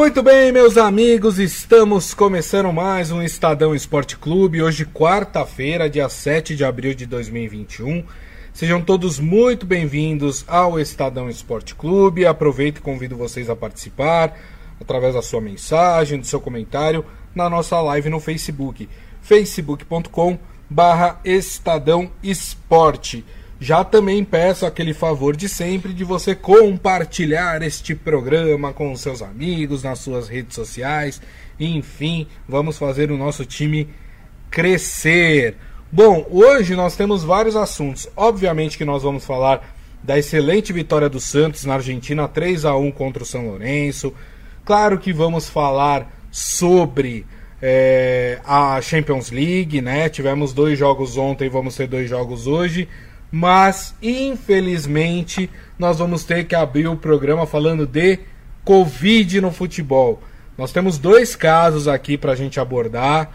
Muito 0.00 0.22
bem, 0.22 0.50
meus 0.50 0.78
amigos, 0.78 1.38
estamos 1.38 2.14
começando 2.14 2.72
mais 2.72 3.12
um 3.12 3.20
Estadão 3.20 3.74
Esporte 3.74 4.16
Clube. 4.16 4.62
Hoje, 4.62 4.86
quarta-feira, 4.86 5.90
dia 5.90 6.08
7 6.08 6.56
de 6.56 6.64
abril 6.64 6.94
de 6.94 7.04
2021. 7.04 8.02
Sejam 8.50 8.80
todos 8.80 9.18
muito 9.20 9.66
bem-vindos 9.66 10.42
ao 10.48 10.80
Estadão 10.80 11.28
Esporte 11.28 11.74
Clube. 11.74 12.24
Aproveito 12.24 12.78
e 12.78 12.80
convido 12.80 13.14
vocês 13.14 13.50
a 13.50 13.54
participar 13.54 14.38
através 14.80 15.12
da 15.14 15.20
sua 15.20 15.42
mensagem, 15.42 16.18
do 16.18 16.26
seu 16.26 16.40
comentário 16.40 17.04
na 17.34 17.50
nossa 17.50 17.78
live 17.82 18.08
no 18.08 18.20
Facebook, 18.20 18.88
facebook.com 19.20 20.38
barra 20.70 21.20
Estadão 21.22 22.10
Esporte. 22.22 23.22
Já 23.62 23.84
também 23.84 24.24
peço 24.24 24.64
aquele 24.64 24.94
favor 24.94 25.36
de 25.36 25.46
sempre 25.46 25.92
de 25.92 26.02
você 26.02 26.34
compartilhar 26.34 27.60
este 27.60 27.94
programa 27.94 28.72
com 28.72 28.96
seus 28.96 29.20
amigos, 29.20 29.82
nas 29.82 29.98
suas 29.98 30.30
redes 30.30 30.54
sociais. 30.54 31.20
Enfim, 31.58 32.26
vamos 32.48 32.78
fazer 32.78 33.10
o 33.12 33.18
nosso 33.18 33.44
time 33.44 33.86
crescer. 34.50 35.56
Bom, 35.92 36.26
hoje 36.30 36.74
nós 36.74 36.96
temos 36.96 37.22
vários 37.22 37.54
assuntos. 37.54 38.08
Obviamente 38.16 38.78
que 38.78 38.84
nós 38.84 39.02
vamos 39.02 39.26
falar 39.26 39.76
da 40.02 40.18
excelente 40.18 40.72
vitória 40.72 41.10
do 41.10 41.20
Santos 41.20 41.66
na 41.66 41.74
Argentina 41.74 42.26
3 42.26 42.64
a 42.64 42.74
1 42.74 42.90
contra 42.92 43.22
o 43.22 43.26
São 43.26 43.46
Lourenço. 43.46 44.14
Claro 44.64 44.98
que 44.98 45.12
vamos 45.12 45.50
falar 45.50 46.10
sobre 46.30 47.26
é, 47.60 48.40
a 48.42 48.80
Champions 48.80 49.30
League, 49.30 49.82
né? 49.82 50.08
Tivemos 50.08 50.54
dois 50.54 50.78
jogos 50.78 51.18
ontem, 51.18 51.50
vamos 51.50 51.76
ter 51.76 51.86
dois 51.86 52.08
jogos 52.08 52.46
hoje 52.46 52.88
mas 53.30 53.94
infelizmente 54.02 55.50
nós 55.78 55.98
vamos 55.98 56.24
ter 56.24 56.44
que 56.44 56.54
abrir 56.54 56.88
o 56.88 56.96
programa 56.96 57.46
falando 57.46 57.86
de 57.86 58.18
Covid 58.64 59.40
no 59.40 59.50
futebol. 59.50 60.22
Nós 60.58 60.72
temos 60.72 60.98
dois 60.98 61.34
casos 61.34 61.88
aqui 61.88 62.18
para 62.18 62.32
a 62.32 62.36
gente 62.36 62.60
abordar 62.60 63.30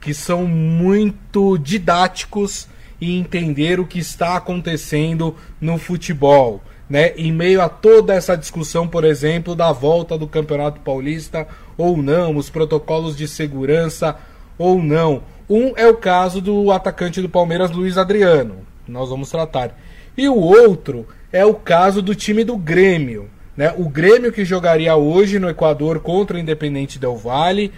que 0.00 0.12
são 0.12 0.46
muito 0.46 1.56
didáticos 1.58 2.68
e 3.00 3.16
entender 3.16 3.78
o 3.78 3.86
que 3.86 3.98
está 3.98 4.36
acontecendo 4.36 5.36
no 5.60 5.78
futebol. 5.78 6.62
Né? 6.90 7.12
Em 7.16 7.32
meio 7.32 7.62
a 7.62 7.68
toda 7.68 8.12
essa 8.12 8.36
discussão, 8.36 8.86
por 8.86 9.04
exemplo, 9.04 9.54
da 9.54 9.72
volta 9.72 10.18
do 10.18 10.26
Campeonato 10.26 10.80
Paulista 10.80 11.46
ou 11.76 11.96
não, 11.96 12.36
os 12.36 12.50
protocolos 12.50 13.16
de 13.16 13.26
segurança 13.26 14.16
ou 14.58 14.82
não. 14.82 15.22
Um 15.48 15.72
é 15.76 15.86
o 15.86 15.96
caso 15.96 16.40
do 16.40 16.70
atacante 16.70 17.20
do 17.20 17.28
Palmeiras, 17.28 17.70
Luiz 17.70 17.96
Adriano, 17.96 18.58
nós 18.86 19.10
vamos 19.10 19.30
tratar. 19.30 19.78
E 20.16 20.28
o 20.28 20.36
outro 20.36 21.06
é 21.32 21.44
o 21.44 21.54
caso 21.54 22.02
do 22.02 22.14
time 22.14 22.44
do 22.44 22.56
Grêmio. 22.56 23.30
Né? 23.56 23.74
O 23.76 23.88
Grêmio 23.88 24.32
que 24.32 24.44
jogaria 24.44 24.94
hoje 24.96 25.38
no 25.38 25.48
Equador 25.48 26.00
contra 26.00 26.36
o 26.36 26.40
Independente 26.40 26.98
Del 26.98 27.16
Valle. 27.16 27.72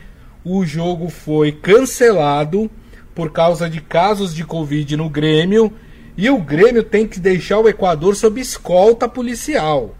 O 0.45 0.65
jogo 0.65 1.09
foi 1.09 1.53
cancelado 1.53 2.71
por 3.15 3.31
causa 3.31 3.69
de 3.69 3.81
casos 3.81 4.35
de 4.35 4.45
Covid 4.45 4.97
no 4.97 5.09
Grêmio. 5.09 5.73
E 6.17 6.31
o 6.31 6.39
Grêmio 6.39 6.83
tem 6.83 7.07
que 7.07 7.19
deixar 7.19 7.59
o 7.59 7.69
Equador 7.69 8.15
sob 8.15 8.41
escolta 8.41 9.09
policial. 9.09 9.95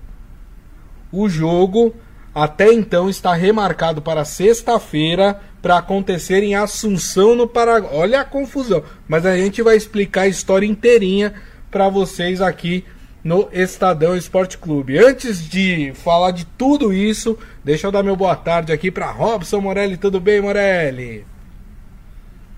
O 1.13 1.29
jogo 1.29 1.95
até 2.35 2.73
então 2.73 3.09
está 3.09 3.33
remarcado 3.33 4.03
para 4.03 4.25
sexta-feira 4.25 5.41
para 5.65 5.79
acontecer 5.79 6.43
em 6.43 6.55
Assunção 6.55 7.35
no 7.35 7.49
Paraguai. 7.49 7.91
Olha 7.95 8.21
a 8.21 8.25
confusão, 8.25 8.85
mas 9.09 9.25
a 9.25 9.35
gente 9.35 9.63
vai 9.63 9.75
explicar 9.75 10.25
a 10.25 10.29
história 10.29 10.67
inteirinha 10.67 11.33
para 11.71 11.89
vocês 11.89 12.43
aqui 12.43 12.85
no 13.25 13.49
Estadão 13.51 14.15
Esporte 14.15 14.59
Clube. 14.59 14.99
Antes 14.99 15.49
de 15.49 15.95
falar 15.95 16.33
de 16.33 16.45
tudo 16.45 16.93
isso, 16.93 17.39
deixa 17.65 17.87
eu 17.87 17.91
dar 17.91 18.03
meu 18.03 18.15
boa 18.15 18.37
tarde 18.37 18.75
aqui 18.75 18.91
para 18.91 19.11
Robson 19.11 19.59
Morelli. 19.63 19.97
Tudo 19.97 20.21
bem, 20.21 20.39
Morelli? 20.39 21.25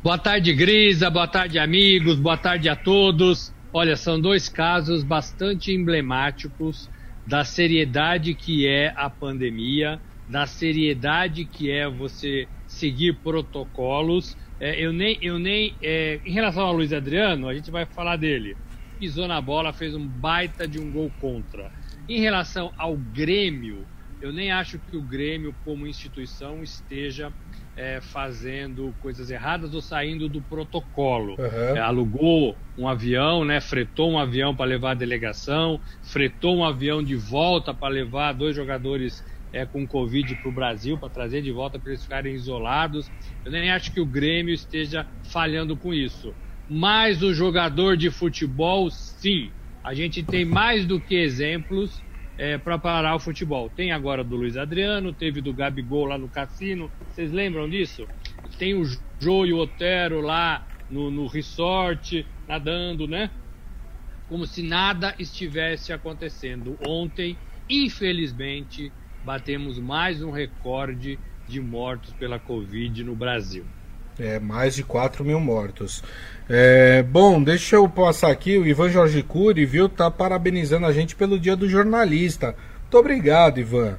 Boa 0.03 0.19
tarde, 0.19 0.53
Grisa. 0.53 1.09
Boa 1.09 1.29
tarde, 1.29 1.61
amigos. 1.61 2.19
Boa 2.19 2.37
tarde 2.37 2.69
a 2.69 2.75
todos. 2.75 3.55
Olha, 3.73 3.95
são 3.95 4.21
dois 4.21 4.49
casos 4.49 5.05
bastante 5.05 5.71
emblemáticos 5.71 6.91
da 7.25 7.45
seriedade 7.45 8.35
que 8.35 8.67
é 8.67 8.93
a 8.97 9.09
pandemia, 9.09 10.01
da 10.29 10.45
seriedade 10.45 11.45
que 11.45 11.71
é 11.71 11.89
você 11.89 12.49
seguir 12.77 13.15
protocolos. 13.23 14.37
É, 14.61 14.79
eu 14.83 14.93
nem, 14.93 15.19
eu 15.23 15.39
nem 15.39 15.77
é, 15.83 16.21
em 16.25 16.33
relação 16.33 16.67
ao 16.67 16.75
Luiz 16.75 16.93
Adriano, 16.93 17.49
a 17.49 17.55
gente 17.55 17.71
vai 17.71 17.87
falar 17.87 18.17
dele. 18.17 18.57
Pisou 18.99 19.27
na 19.27 19.41
bola, 19.41 19.73
fez 19.73 19.95
um 19.95 20.07
baita 20.07 20.67
de 20.67 20.79
um 20.79 20.91
gol 20.91 21.11
contra. 21.19 21.71
Em 22.09 22.21
relação 22.21 22.73
ao 22.79 22.97
Grêmio, 22.97 23.87
eu 24.21 24.33
nem 24.33 24.51
acho 24.51 24.79
que 24.79 24.97
o 24.97 25.03
Grêmio, 25.03 25.55
como 25.65 25.87
instituição, 25.87 26.63
esteja 26.63 27.33
é, 27.75 28.01
fazendo 28.01 28.95
coisas 28.99 29.31
erradas 29.31 29.75
ou 29.75 29.83
saindo 29.83 30.29
do 30.29 30.41
protocolo. 30.41 31.37
Uhum. 31.39 31.77
É, 31.77 31.81
alugou 31.81 32.59
um 32.77 32.89
avião, 32.89 33.45
né, 33.45 33.61
fretou 33.61 34.11
um 34.11 34.19
avião 34.19 34.55
para 34.55 34.67
levar 34.67 34.93
a 34.93 34.95
delegação, 34.95 35.81
fretou 36.03 36.57
um 36.57 36.65
avião 36.65 37.03
de 37.03 37.17
volta 37.17 37.73
para 37.73 37.89
levar 37.89 38.33
dois 38.33 38.55
jogadores 38.55 39.23
é, 39.53 39.65
com 39.67 39.87
Covid 39.87 40.37
para 40.37 40.49
o 40.49 40.53
Brasil, 40.53 40.99
para 40.99 41.11
trazer 41.11 41.43
de 41.43 41.53
volta 41.53 41.79
para 41.79 41.91
eles 41.91 42.03
ficarem 42.03 42.35
isolados. 42.35 43.11
Eu 43.45 43.53
nem 43.53 43.71
acho 43.71 43.93
que 43.93 44.01
o 44.01 44.07
Grêmio 44.07 44.55
esteja 44.55 45.07
falhando 45.23 45.77
com 45.77 45.95
isso. 45.95 46.37
Mas 46.69 47.23
o 47.23 47.33
jogador 47.33 47.97
de 47.97 48.11
futebol, 48.11 48.91
sim. 48.91 49.53
A 49.85 49.95
gente 49.95 50.25
tem 50.25 50.45
mais 50.45 50.85
do 50.85 51.01
que 51.01 51.15
exemplos 51.15 52.05
é, 52.37 52.59
para 52.59 52.79
parar 52.79 53.15
o 53.15 53.21
futebol. 53.21 53.71
Tem 53.71 53.93
agora 53.93 54.25
do 54.25 54.37
Luiz 54.37 54.57
Adriano, 54.57 55.15
teve 55.15 55.41
do 55.41 55.55
Gabigol 55.55 56.07
lá 56.07 56.19
no 56.19 56.29
cassino. 56.29 56.91
Vocês 57.09 57.31
lembram 57.31 57.69
disso? 57.69 58.09
Tem 58.59 58.75
o 58.75 58.85
Jô 59.21 59.47
e 59.47 59.53
o 59.53 59.59
Otero 59.59 60.21
lá 60.21 60.67
no, 60.89 61.11
no 61.11 61.27
resort, 61.27 62.27
nadando, 62.47 63.07
né? 63.07 63.31
Como 64.27 64.47
se 64.47 64.63
nada 64.63 65.15
estivesse 65.19 65.93
acontecendo. 65.93 66.77
Ontem, 66.81 67.39
infelizmente, 67.69 68.93
batemos 69.27 69.77
mais 69.77 70.23
um 70.23 70.31
recorde 70.31 71.19
de 71.49 71.61
mortos 71.61 72.13
pela 72.13 72.39
Covid 72.39 73.03
no 73.03 73.17
Brasil. 73.17 73.65
É, 74.21 74.39
mais 74.39 74.77
de 74.77 74.85
4 74.85 75.25
mil 75.25 75.41
mortos. 75.41 76.03
É, 76.49 77.03
bom, 77.03 77.43
deixa 77.43 77.75
eu 77.75 77.89
passar 77.89 78.31
aqui. 78.31 78.57
O 78.57 78.65
Ivan 78.65 78.89
Jorge 78.89 79.21
Cury, 79.25 79.67
viu, 79.67 79.89
tá 79.89 80.09
parabenizando 80.13 80.87
a 80.87 80.93
gente 80.93 81.17
pelo 81.17 81.41
dia 81.41 81.57
do 81.57 81.69
jornalista. 81.69 82.55
Muito 82.83 82.99
obrigado, 82.99 83.59
Ivan. 83.59 83.99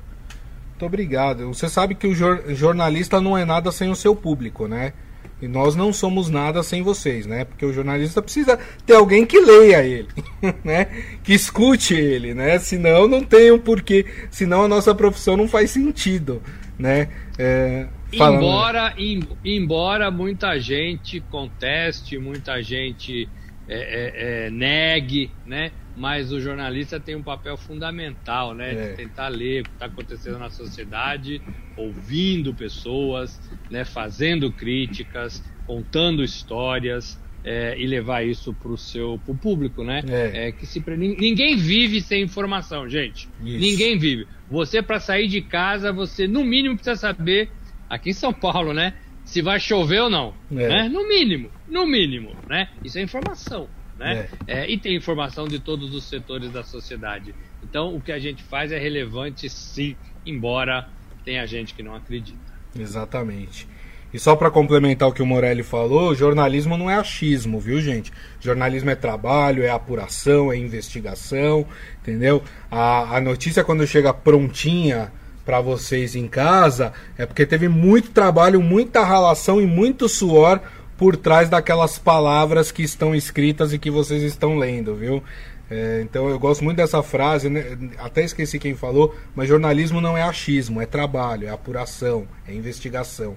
Muito 0.69 0.85
obrigado. 0.85 1.47
Você 1.47 1.67
sabe 1.67 1.93
que 1.93 2.07
o 2.07 2.15
jor 2.15 2.43
jornalista 2.55 3.19
não 3.19 3.37
é 3.37 3.43
nada 3.43 3.69
sem 3.69 3.91
o 3.91 3.95
seu 3.97 4.15
público, 4.15 4.65
né? 4.65 4.93
E 5.41 5.47
nós 5.47 5.75
não 5.75 5.93
somos 5.93 6.29
nada 6.29 6.63
sem 6.63 6.81
vocês, 6.81 7.27
né? 7.27 7.45
Porque 7.45 7.65
o 7.65 7.71
jornalista 7.71 8.21
precisa 8.21 8.57
ter 8.85 8.95
alguém 8.95 9.25
que 9.25 9.39
leia 9.39 9.83
ele, 9.83 10.07
né? 10.63 10.85
Que 11.23 11.33
escute 11.33 11.93
ele, 11.93 12.33
né? 12.33 12.57
Senão 12.57 13.07
não 13.07 13.23
tem 13.23 13.51
um 13.51 13.59
porquê. 13.59 14.05
Senão 14.31 14.63
a 14.63 14.67
nossa 14.67 14.95
profissão 14.95 15.37
não 15.37 15.47
faz 15.47 15.71
sentido, 15.71 16.41
né? 16.77 17.09
É, 17.37 17.87
embora, 18.11 18.93
em, 18.97 19.19
embora 19.45 20.09
muita 20.09 20.59
gente 20.59 21.19
conteste, 21.29 22.17
muita 22.17 22.63
gente 22.63 23.29
é, 23.67 23.77
é, 23.77 24.45
é, 24.47 24.49
negue, 24.49 25.29
né? 25.45 25.71
Mas 25.97 26.31
o 26.31 26.39
jornalista 26.39 26.99
tem 26.99 27.15
um 27.15 27.23
papel 27.23 27.57
fundamental, 27.57 28.53
né? 28.53 28.69
De 28.69 28.81
é. 28.81 28.93
tentar 28.93 29.29
ler 29.29 29.63
o 29.63 29.65
que 29.65 29.71
está 29.71 29.87
acontecendo 29.87 30.37
na 30.37 30.51
sociedade, 30.51 31.41
ouvindo 31.75 32.53
pessoas, 32.53 33.41
né? 33.67 33.83
Fazendo 33.83 34.53
críticas, 34.53 35.41
contando 35.65 36.23
histórias. 36.23 37.19
É, 37.43 37.79
e 37.79 37.87
levar 37.87 38.25
isso 38.25 38.53
para 38.53 38.71
o 38.71 38.77
seu 38.77 39.21
pro 39.23 39.33
público, 39.33 39.81
né? 39.81 40.01
É. 40.09 40.47
é 40.47 40.51
que 40.51 40.65
se, 40.65 40.83
ninguém 40.97 41.55
vive 41.55 42.01
sem 42.01 42.23
informação, 42.23 42.89
gente. 42.89 43.29
Isso. 43.39 43.59
Ninguém 43.59 43.97
vive. 43.97 44.27
Você 44.49 44.81
para 44.81 44.99
sair 44.99 45.29
de 45.29 45.41
casa, 45.41 45.93
você 45.93 46.27
no 46.27 46.43
mínimo 46.43 46.75
precisa 46.75 46.97
saber 46.97 47.49
aqui 47.89 48.09
em 48.09 48.13
São 48.13 48.33
Paulo, 48.33 48.73
né? 48.73 48.95
Se 49.23 49.41
vai 49.41 49.61
chover 49.61 50.01
ou 50.01 50.09
não, 50.09 50.35
é. 50.51 50.67
né? 50.67 50.89
No 50.89 51.07
mínimo, 51.07 51.49
no 51.69 51.87
mínimo, 51.87 52.35
né? 52.49 52.67
Isso 52.83 52.97
é 52.97 53.01
informação, 53.01 53.69
né? 53.97 54.29
É. 54.47 54.61
É, 54.61 54.69
e 54.69 54.77
tem 54.77 54.95
informação 54.95 55.47
de 55.47 55.59
todos 55.59 55.93
os 55.93 56.03
setores 56.03 56.51
da 56.51 56.63
sociedade. 56.63 57.33
Então, 57.63 57.95
o 57.95 58.01
que 58.01 58.11
a 58.11 58.19
gente 58.19 58.43
faz 58.43 58.71
é 58.71 58.77
relevante, 58.77 59.49
sim, 59.49 59.95
embora 60.25 60.87
tenha 61.25 61.45
gente 61.45 61.73
que 61.73 61.83
não 61.83 61.95
acredita. 61.95 62.37
Exatamente. 62.77 63.67
E 64.13 64.19
só 64.19 64.35
para 64.35 64.49
complementar 64.49 65.09
o 65.09 65.11
que 65.11 65.21
o 65.21 65.25
Morelli 65.25 65.63
falou, 65.63 66.15
jornalismo 66.15 66.77
não 66.77 66.89
é 66.89 66.95
achismo, 66.95 67.59
viu, 67.59 67.81
gente? 67.81 68.11
Jornalismo 68.39 68.89
é 68.89 68.95
trabalho, 68.95 69.63
é 69.63 69.69
apuração, 69.69 70.51
é 70.51 70.57
investigação, 70.57 71.65
entendeu? 72.01 72.41
A, 72.71 73.17
a 73.17 73.21
notícia, 73.21 73.63
quando 73.65 73.85
chega 73.85 74.13
prontinha 74.13 75.11
para 75.45 75.61
vocês 75.61 76.13
em 76.13 76.27
casa 76.27 76.91
é 77.17 77.25
porque 77.25 77.45
teve 77.45 77.69
muito 77.69 78.11
trabalho, 78.11 78.61
muita 78.61 79.03
ralação 79.05 79.61
e 79.61 79.65
muito 79.65 80.09
suor 80.09 80.59
por 80.97 81.15
trás 81.15 81.49
daquelas 81.49 81.99
palavras 81.99 82.71
que 82.71 82.81
estão 82.81 83.13
escritas 83.13 83.71
e 83.71 83.79
que 83.79 83.91
vocês 83.91 84.23
estão 84.23 84.57
lendo, 84.57 84.95
viu? 84.95 85.23
É, 85.69 86.01
então 86.01 86.29
eu 86.29 86.39
gosto 86.39 86.63
muito 86.63 86.77
dessa 86.77 87.03
frase, 87.03 87.49
né? 87.49 87.77
até 87.97 88.23
esqueci 88.23 88.57
quem 88.57 88.73
falou, 88.73 89.15
mas 89.35 89.49
jornalismo 89.49 89.99
não 89.99 90.17
é 90.17 90.23
achismo, 90.23 90.81
é 90.81 90.85
trabalho, 90.85 91.47
é 91.47 91.51
apuração, 91.51 92.27
é 92.47 92.53
investigação, 92.53 93.35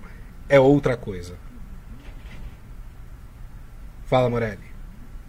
é 0.49 0.59
outra 0.59 0.97
coisa. 0.97 1.37
Fala, 4.07 4.31
Morelli. 4.31 4.71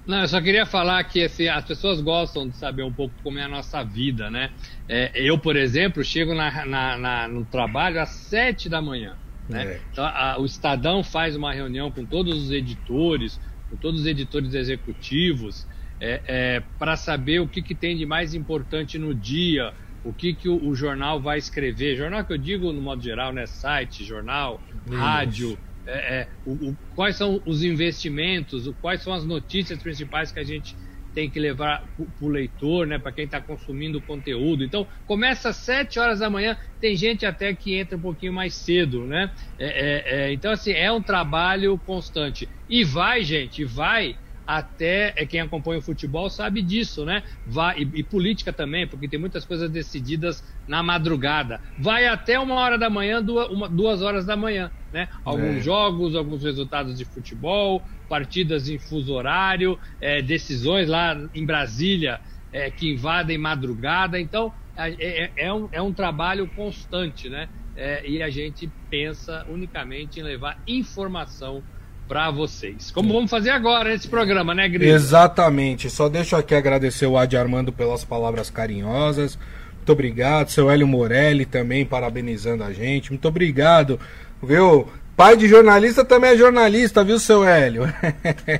Não, 0.05 0.21
eu 0.21 0.27
só 0.27 0.41
queria 0.41 0.65
falar 0.65 1.03
que 1.03 1.23
assim, 1.23 1.47
as 1.47 1.63
pessoas 1.63 2.01
gostam 2.01 2.47
de 2.49 2.55
saber 2.55 2.83
um 2.83 2.91
pouco 2.91 3.13
como 3.23 3.37
é 3.37 3.43
a 3.43 3.47
nossa 3.47 3.83
vida, 3.83 4.29
né? 4.29 4.49
É, 4.89 5.11
eu, 5.15 5.37
por 5.37 5.55
exemplo, 5.55 6.03
chego 6.03 6.33
na, 6.33 6.65
na, 6.65 6.97
na, 6.97 7.27
no 7.27 7.45
trabalho 7.45 8.01
às 8.01 8.09
sete 8.09 8.67
da 8.67 8.81
manhã. 8.81 9.15
Né? 9.49 9.65
É. 9.65 9.81
Então, 9.91 10.05
a, 10.05 10.37
o 10.39 10.45
Estadão 10.45 11.03
faz 11.03 11.35
uma 11.35 11.53
reunião 11.53 11.91
com 11.91 12.05
todos 12.05 12.43
os 12.43 12.51
editores, 12.51 13.39
com 13.69 13.75
todos 13.77 14.01
os 14.01 14.05
editores 14.07 14.53
executivos, 14.53 15.67
é, 15.99 16.21
é, 16.25 16.63
para 16.79 16.95
saber 16.95 17.39
o 17.39 17.47
que, 17.47 17.61
que 17.61 17.75
tem 17.75 17.95
de 17.95 18.05
mais 18.05 18.33
importante 18.33 18.97
no 18.97 19.13
dia, 19.13 19.73
o 20.03 20.11
que, 20.11 20.33
que 20.33 20.49
o, 20.49 20.67
o, 20.67 20.75
jornal 20.75 21.21
vai 21.21 21.37
escrever. 21.37 21.95
Jornal 21.95 22.25
que 22.25 22.33
eu 22.33 22.37
digo, 22.37 22.71
no 22.73 22.81
modo 22.81 23.03
geral, 23.03 23.31
né? 23.31 23.45
Site, 23.45 24.03
jornal, 24.03 24.59
Isso. 24.85 24.95
rádio. 24.95 25.57
É, 25.85 26.21
é, 26.21 26.27
o, 26.45 26.51
o, 26.51 26.77
quais 26.95 27.15
são 27.15 27.41
os 27.45 27.63
investimentos, 27.63 28.67
o, 28.67 28.73
quais 28.73 29.01
são 29.01 29.13
as 29.13 29.23
notícias 29.23 29.81
principais 29.81 30.31
que 30.31 30.39
a 30.39 30.43
gente 30.43 30.75
tem 31.13 31.29
que 31.29 31.39
levar 31.39 31.79
para 31.95 32.25
o 32.25 32.29
leitor, 32.29 32.87
né, 32.87 32.97
para 32.97 33.11
quem 33.11 33.25
está 33.25 33.41
consumindo 33.41 33.99
o 33.99 34.01
conteúdo. 34.01 34.63
Então, 34.63 34.87
começa 35.05 35.49
às 35.49 35.57
7 35.57 35.99
horas 35.99 36.19
da 36.19 36.29
manhã, 36.29 36.57
tem 36.79 36.95
gente 36.95 37.25
até 37.25 37.53
que 37.53 37.75
entra 37.75 37.97
um 37.97 38.01
pouquinho 38.01 38.33
mais 38.33 38.55
cedo, 38.55 39.05
né? 39.05 39.31
É, 39.57 39.67
é, 39.67 40.25
é, 40.29 40.33
então, 40.33 40.51
assim, 40.51 40.71
é 40.71 40.91
um 40.91 41.01
trabalho 41.01 41.77
constante. 41.79 42.49
E 42.67 42.83
vai, 42.83 43.23
gente, 43.23 43.63
vai 43.65 44.15
até 44.57 45.13
é 45.15 45.25
quem 45.25 45.39
acompanha 45.39 45.79
o 45.79 45.81
futebol 45.81 46.29
sabe 46.29 46.61
disso, 46.61 47.05
né? 47.05 47.23
Vai, 47.45 47.79
e, 47.79 47.99
e, 47.99 48.03
política 48.03 48.51
também, 48.51 48.85
porque 48.85 49.07
tem 49.07 49.17
muitas 49.17 49.45
coisas 49.45 49.71
decididas 49.71 50.43
na 50.67 50.83
madrugada. 50.83 51.61
Vai 51.77 52.05
até 52.05 52.37
uma 52.37 52.55
hora 52.55 52.77
da 52.77 52.89
manhã, 52.89 53.23
duas, 53.23 53.47
uma, 53.47 53.69
duas 53.69 54.01
horas 54.01 54.25
da 54.25 54.35
manhã, 54.35 54.69
né? 54.91 55.07
Alguns 55.23 55.57
é. 55.57 55.61
jogos, 55.61 56.15
alguns 56.15 56.43
resultados 56.43 56.97
de 56.97 57.05
futebol, 57.05 57.85
partidas 58.09 58.67
em 58.67 58.77
fuso 58.77 59.13
horário, 59.13 59.79
é, 60.01 60.21
decisões 60.21 60.89
lá 60.89 61.15
em 61.33 61.45
Brasília 61.45 62.19
é, 62.51 62.69
que 62.69 62.91
invadem 62.91 63.37
madrugada. 63.37 64.19
Então, 64.19 64.51
é, 64.75 64.89
é, 64.99 65.33
é, 65.37 65.53
um, 65.53 65.69
é 65.71 65.81
um 65.81 65.93
trabalho 65.93 66.45
constante, 66.49 67.29
né? 67.29 67.47
É, 67.73 68.05
e 68.05 68.21
a 68.21 68.29
gente 68.29 68.69
pensa 68.89 69.45
unicamente 69.47 70.19
em 70.19 70.23
levar 70.23 70.57
informação 70.67 71.63
para 72.11 72.29
vocês. 72.29 72.91
Como 72.91 73.13
vamos 73.13 73.31
fazer 73.31 73.51
agora 73.51 73.89
nesse 73.89 74.05
programa, 74.05 74.53
né, 74.53 74.67
Grilo? 74.67 74.91
Exatamente. 74.91 75.89
Só 75.89 76.09
deixo 76.09 76.35
aqui 76.35 76.53
agradecer 76.53 77.05
o 77.05 77.17
Adi 77.17 77.37
Armando 77.37 77.71
pelas 77.71 78.03
palavras 78.03 78.49
carinhosas. 78.49 79.39
Muito 79.77 79.93
obrigado. 79.93 80.49
Seu 80.49 80.69
Hélio 80.69 80.85
Morelli 80.85 81.45
também 81.45 81.85
parabenizando 81.85 82.65
a 82.65 82.73
gente. 82.73 83.11
Muito 83.11 83.25
obrigado. 83.29 83.97
Viu? 84.43 84.89
Pai 85.21 85.37
de 85.37 85.47
jornalista 85.47 86.03
também 86.03 86.31
é 86.31 86.35
jornalista, 86.35 87.03
viu, 87.03 87.19
seu 87.19 87.43
Hélio? 87.43 87.83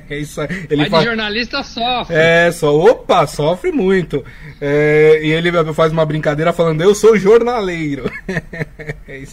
é 0.08 0.16
isso. 0.16 0.40
Ele 0.70 0.82
Pai 0.82 0.90
faz... 0.90 1.02
de 1.02 1.08
jornalista 1.08 1.64
sofre. 1.64 2.14
É, 2.14 2.52
só, 2.52 2.72
opa, 2.72 3.26
sofre 3.26 3.72
muito. 3.72 4.24
É, 4.60 5.18
e 5.24 5.32
ele 5.32 5.50
faz 5.74 5.90
uma 5.90 6.06
brincadeira 6.06 6.52
falando, 6.52 6.80
eu 6.80 6.94
sou 6.94 7.18
jornaleiro. 7.18 8.08
é. 9.08 9.24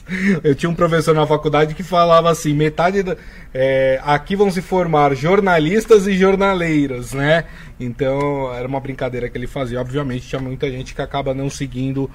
Eu 0.44 0.56
tinha 0.56 0.72
um 0.72 0.74
professor 0.74 1.14
na 1.14 1.28
faculdade 1.28 1.76
que 1.76 1.84
falava 1.84 2.32
assim, 2.32 2.52
metade 2.52 3.04
da, 3.04 3.16
é, 3.54 4.02
aqui 4.04 4.36
vão 4.36 4.50
se 4.50 4.64
formar 4.64 5.14
jornalistas 5.14 6.08
e 6.08 6.18
jornaleiros, 6.18 7.14
né? 7.14 7.46
Então, 7.80 8.52
era 8.52 8.68
uma 8.68 8.80
brincadeira 8.80 9.30
que 9.30 9.38
ele 9.38 9.46
fazia. 9.46 9.80
Obviamente, 9.80 10.28
tinha 10.28 10.42
muita 10.42 10.68
gente 10.72 10.96
que 10.96 11.02
acaba 11.04 11.32
não 11.36 11.48
seguindo 11.48 12.10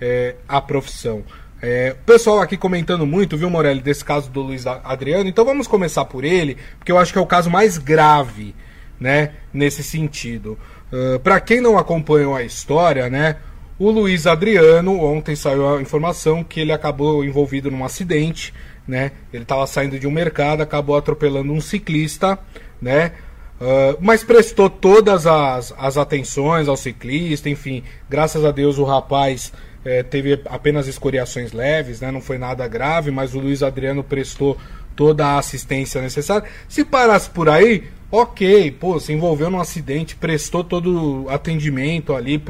é, 0.00 0.34
a 0.48 0.60
profissão. 0.60 1.22
É, 1.62 1.96
o 1.98 2.04
pessoal 2.04 2.40
aqui 2.40 2.56
comentando 2.56 3.06
muito, 3.06 3.36
viu, 3.36 3.48
Morelli, 3.48 3.80
desse 3.80 4.04
caso 4.04 4.30
do 4.30 4.42
Luiz 4.42 4.66
Adriano. 4.66 5.28
Então 5.28 5.44
vamos 5.44 5.66
começar 5.66 6.04
por 6.04 6.24
ele, 6.24 6.56
porque 6.78 6.92
eu 6.92 6.98
acho 6.98 7.12
que 7.12 7.18
é 7.18 7.22
o 7.22 7.26
caso 7.26 7.50
mais 7.50 7.78
grave, 7.78 8.54
né, 9.00 9.32
nesse 9.52 9.82
sentido. 9.82 10.58
Uh, 10.92 11.18
Para 11.20 11.40
quem 11.40 11.60
não 11.60 11.78
acompanhou 11.78 12.34
a 12.34 12.42
história, 12.42 13.08
né, 13.08 13.36
o 13.78 13.90
Luiz 13.90 14.26
Adriano, 14.26 15.02
ontem 15.02 15.36
saiu 15.36 15.76
a 15.76 15.82
informação 15.82 16.42
que 16.42 16.60
ele 16.60 16.72
acabou 16.72 17.24
envolvido 17.24 17.70
num 17.70 17.84
acidente, 17.84 18.54
né? 18.88 19.12
Ele 19.32 19.42
estava 19.42 19.66
saindo 19.66 19.98
de 19.98 20.06
um 20.06 20.10
mercado, 20.10 20.62
acabou 20.62 20.96
atropelando 20.96 21.52
um 21.52 21.60
ciclista, 21.60 22.38
né? 22.80 23.12
Uh, 23.60 23.98
mas 24.00 24.24
prestou 24.24 24.70
todas 24.70 25.26
as, 25.26 25.74
as 25.76 25.96
atenções 25.98 26.68
ao 26.68 26.76
ciclista, 26.76 27.50
enfim, 27.50 27.82
graças 28.08 28.44
a 28.44 28.50
Deus 28.50 28.78
o 28.78 28.84
rapaz 28.84 29.52
é, 29.86 30.02
teve 30.02 30.40
apenas 30.46 30.88
escoriações 30.88 31.52
leves, 31.52 32.00
né? 32.00 32.10
não 32.10 32.20
foi 32.20 32.38
nada 32.38 32.66
grave, 32.66 33.12
mas 33.12 33.34
o 33.34 33.38
Luiz 33.38 33.62
Adriano 33.62 34.02
prestou 34.02 34.58
toda 34.96 35.24
a 35.24 35.38
assistência 35.38 36.02
necessária. 36.02 36.48
Se 36.68 36.84
parasse 36.84 37.30
por 37.30 37.48
aí, 37.48 37.84
ok, 38.10 38.72
pô, 38.72 38.98
se 38.98 39.12
envolveu 39.12 39.48
num 39.48 39.60
acidente, 39.60 40.16
prestou 40.16 40.64
todo 40.64 41.24
o 41.24 41.30
atendimento 41.30 42.14
ali 42.14 42.42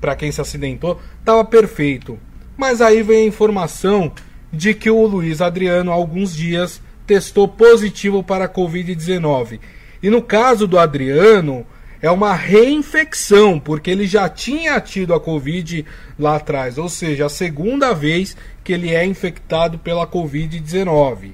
para 0.00 0.14
quem 0.14 0.30
se 0.30 0.42
acidentou, 0.42 1.00
tava 1.24 1.42
perfeito. 1.44 2.18
Mas 2.54 2.82
aí 2.82 3.02
vem 3.02 3.24
a 3.24 3.28
informação 3.28 4.12
de 4.52 4.74
que 4.74 4.90
o 4.90 5.06
Luiz 5.06 5.40
Adriano, 5.40 5.90
há 5.90 5.94
alguns 5.94 6.36
dias, 6.36 6.82
testou 7.06 7.48
positivo 7.48 8.22
para 8.22 8.44
a 8.44 8.48
Covid-19. 8.48 9.58
E 10.02 10.10
no 10.10 10.20
caso 10.20 10.66
do 10.66 10.78
Adriano, 10.78 11.66
é 12.04 12.10
uma 12.10 12.34
reinfecção, 12.34 13.58
porque 13.58 13.90
ele 13.90 14.06
já 14.06 14.28
tinha 14.28 14.78
tido 14.78 15.14
a 15.14 15.20
Covid 15.20 15.86
lá 16.18 16.36
atrás, 16.36 16.76
ou 16.76 16.86
seja, 16.86 17.24
a 17.24 17.30
segunda 17.30 17.94
vez 17.94 18.36
que 18.62 18.74
ele 18.74 18.94
é 18.94 19.06
infectado 19.06 19.78
pela 19.78 20.06
Covid-19. 20.06 21.32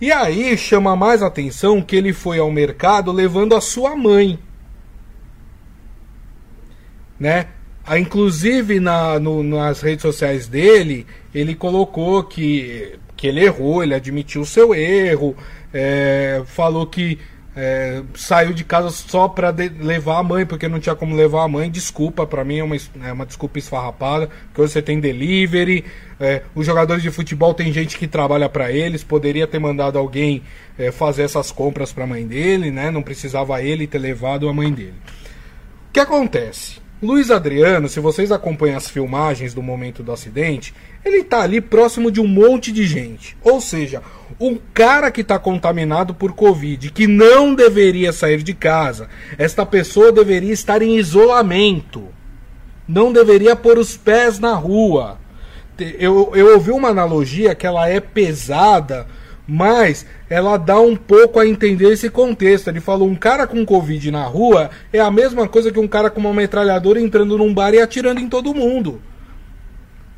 E 0.00 0.12
aí 0.12 0.56
chama 0.56 0.94
mais 0.94 1.24
atenção 1.24 1.82
que 1.82 1.96
ele 1.96 2.12
foi 2.12 2.38
ao 2.38 2.52
mercado 2.52 3.10
levando 3.10 3.52
a 3.56 3.60
sua 3.60 3.96
mãe. 3.96 4.38
Né? 7.18 7.48
Ah, 7.84 7.98
inclusive 7.98 8.78
na, 8.78 9.18
no, 9.18 9.42
nas 9.42 9.80
redes 9.80 10.02
sociais 10.02 10.46
dele, 10.46 11.04
ele 11.34 11.52
colocou 11.52 12.22
que, 12.22 12.96
que 13.16 13.26
ele 13.26 13.44
errou, 13.44 13.82
ele 13.82 13.94
admitiu 13.94 14.42
o 14.42 14.46
seu 14.46 14.72
erro, 14.72 15.36
é, 15.72 16.44
falou 16.46 16.86
que 16.86 17.18
é, 17.56 18.02
saiu 18.14 18.52
de 18.52 18.64
casa 18.64 18.90
só 18.90 19.28
para 19.28 19.54
levar 19.78 20.18
a 20.18 20.22
mãe, 20.22 20.44
porque 20.44 20.66
não 20.66 20.80
tinha 20.80 20.94
como 20.94 21.14
levar 21.14 21.44
a 21.44 21.48
mãe. 21.48 21.70
Desculpa, 21.70 22.26
para 22.26 22.44
mim 22.44 22.58
é 22.58 22.64
uma, 22.64 22.76
é 22.76 23.12
uma 23.12 23.24
desculpa 23.24 23.58
esfarrapada, 23.58 24.28
porque 24.46 24.60
você 24.60 24.82
tem 24.82 24.98
delivery. 24.98 25.84
É, 26.18 26.42
os 26.54 26.66
jogadores 26.66 27.02
de 27.02 27.10
futebol 27.10 27.54
tem 27.54 27.72
gente 27.72 27.96
que 27.96 28.08
trabalha 28.08 28.48
para 28.48 28.72
eles, 28.72 29.04
poderia 29.04 29.46
ter 29.46 29.58
mandado 29.58 29.98
alguém 29.98 30.42
é, 30.78 30.90
fazer 30.90 31.22
essas 31.22 31.52
compras 31.52 31.92
para 31.92 32.04
a 32.04 32.06
mãe 32.06 32.26
dele, 32.26 32.70
né? 32.70 32.90
Não 32.90 33.02
precisava 33.02 33.62
ele 33.62 33.86
ter 33.86 33.98
levado 33.98 34.48
a 34.48 34.52
mãe 34.52 34.72
dele. 34.72 34.94
O 35.88 35.92
que 35.92 36.00
acontece? 36.00 36.83
Luiz 37.02 37.30
Adriano, 37.30 37.88
se 37.88 38.00
vocês 38.00 38.32
acompanham 38.32 38.76
as 38.76 38.88
filmagens 38.88 39.52
do 39.52 39.62
momento 39.62 40.02
do 40.02 40.12
acidente, 40.12 40.72
ele 41.04 41.18
está 41.18 41.42
ali 41.42 41.60
próximo 41.60 42.10
de 42.10 42.20
um 42.20 42.26
monte 42.26 42.72
de 42.72 42.86
gente. 42.86 43.36
Ou 43.42 43.60
seja, 43.60 44.02
um 44.40 44.58
cara 44.72 45.10
que 45.10 45.20
está 45.20 45.38
contaminado 45.38 46.14
por 46.14 46.32
Covid, 46.32 46.90
que 46.90 47.06
não 47.06 47.54
deveria 47.54 48.12
sair 48.12 48.42
de 48.42 48.54
casa, 48.54 49.08
esta 49.36 49.66
pessoa 49.66 50.12
deveria 50.12 50.52
estar 50.52 50.80
em 50.80 50.96
isolamento. 50.96 52.08
Não 52.88 53.12
deveria 53.12 53.54
pôr 53.54 53.78
os 53.78 53.96
pés 53.96 54.38
na 54.38 54.54
rua. 54.54 55.18
Eu, 55.78 56.32
eu 56.34 56.54
ouvi 56.54 56.70
uma 56.70 56.88
analogia 56.88 57.54
que 57.54 57.66
ela 57.66 57.88
é 57.88 57.98
pesada, 58.00 59.06
mas 59.46 60.06
ela 60.28 60.56
dá 60.56 60.80
um 60.80 60.96
pouco 60.96 61.38
a 61.38 61.46
entender 61.46 61.92
esse 61.92 62.08
contexto. 62.08 62.68
Ele 62.68 62.80
falou: 62.80 63.08
um 63.08 63.14
cara 63.14 63.46
com 63.46 63.64
Covid 63.64 64.10
na 64.10 64.24
rua 64.24 64.70
é 64.92 65.00
a 65.00 65.10
mesma 65.10 65.46
coisa 65.46 65.70
que 65.70 65.78
um 65.78 65.88
cara 65.88 66.10
com 66.10 66.20
uma 66.20 66.32
metralhadora 66.32 67.00
entrando 67.00 67.36
num 67.36 67.52
bar 67.52 67.74
e 67.74 67.80
atirando 67.80 68.20
em 68.20 68.28
todo 68.28 68.54
mundo. 68.54 69.00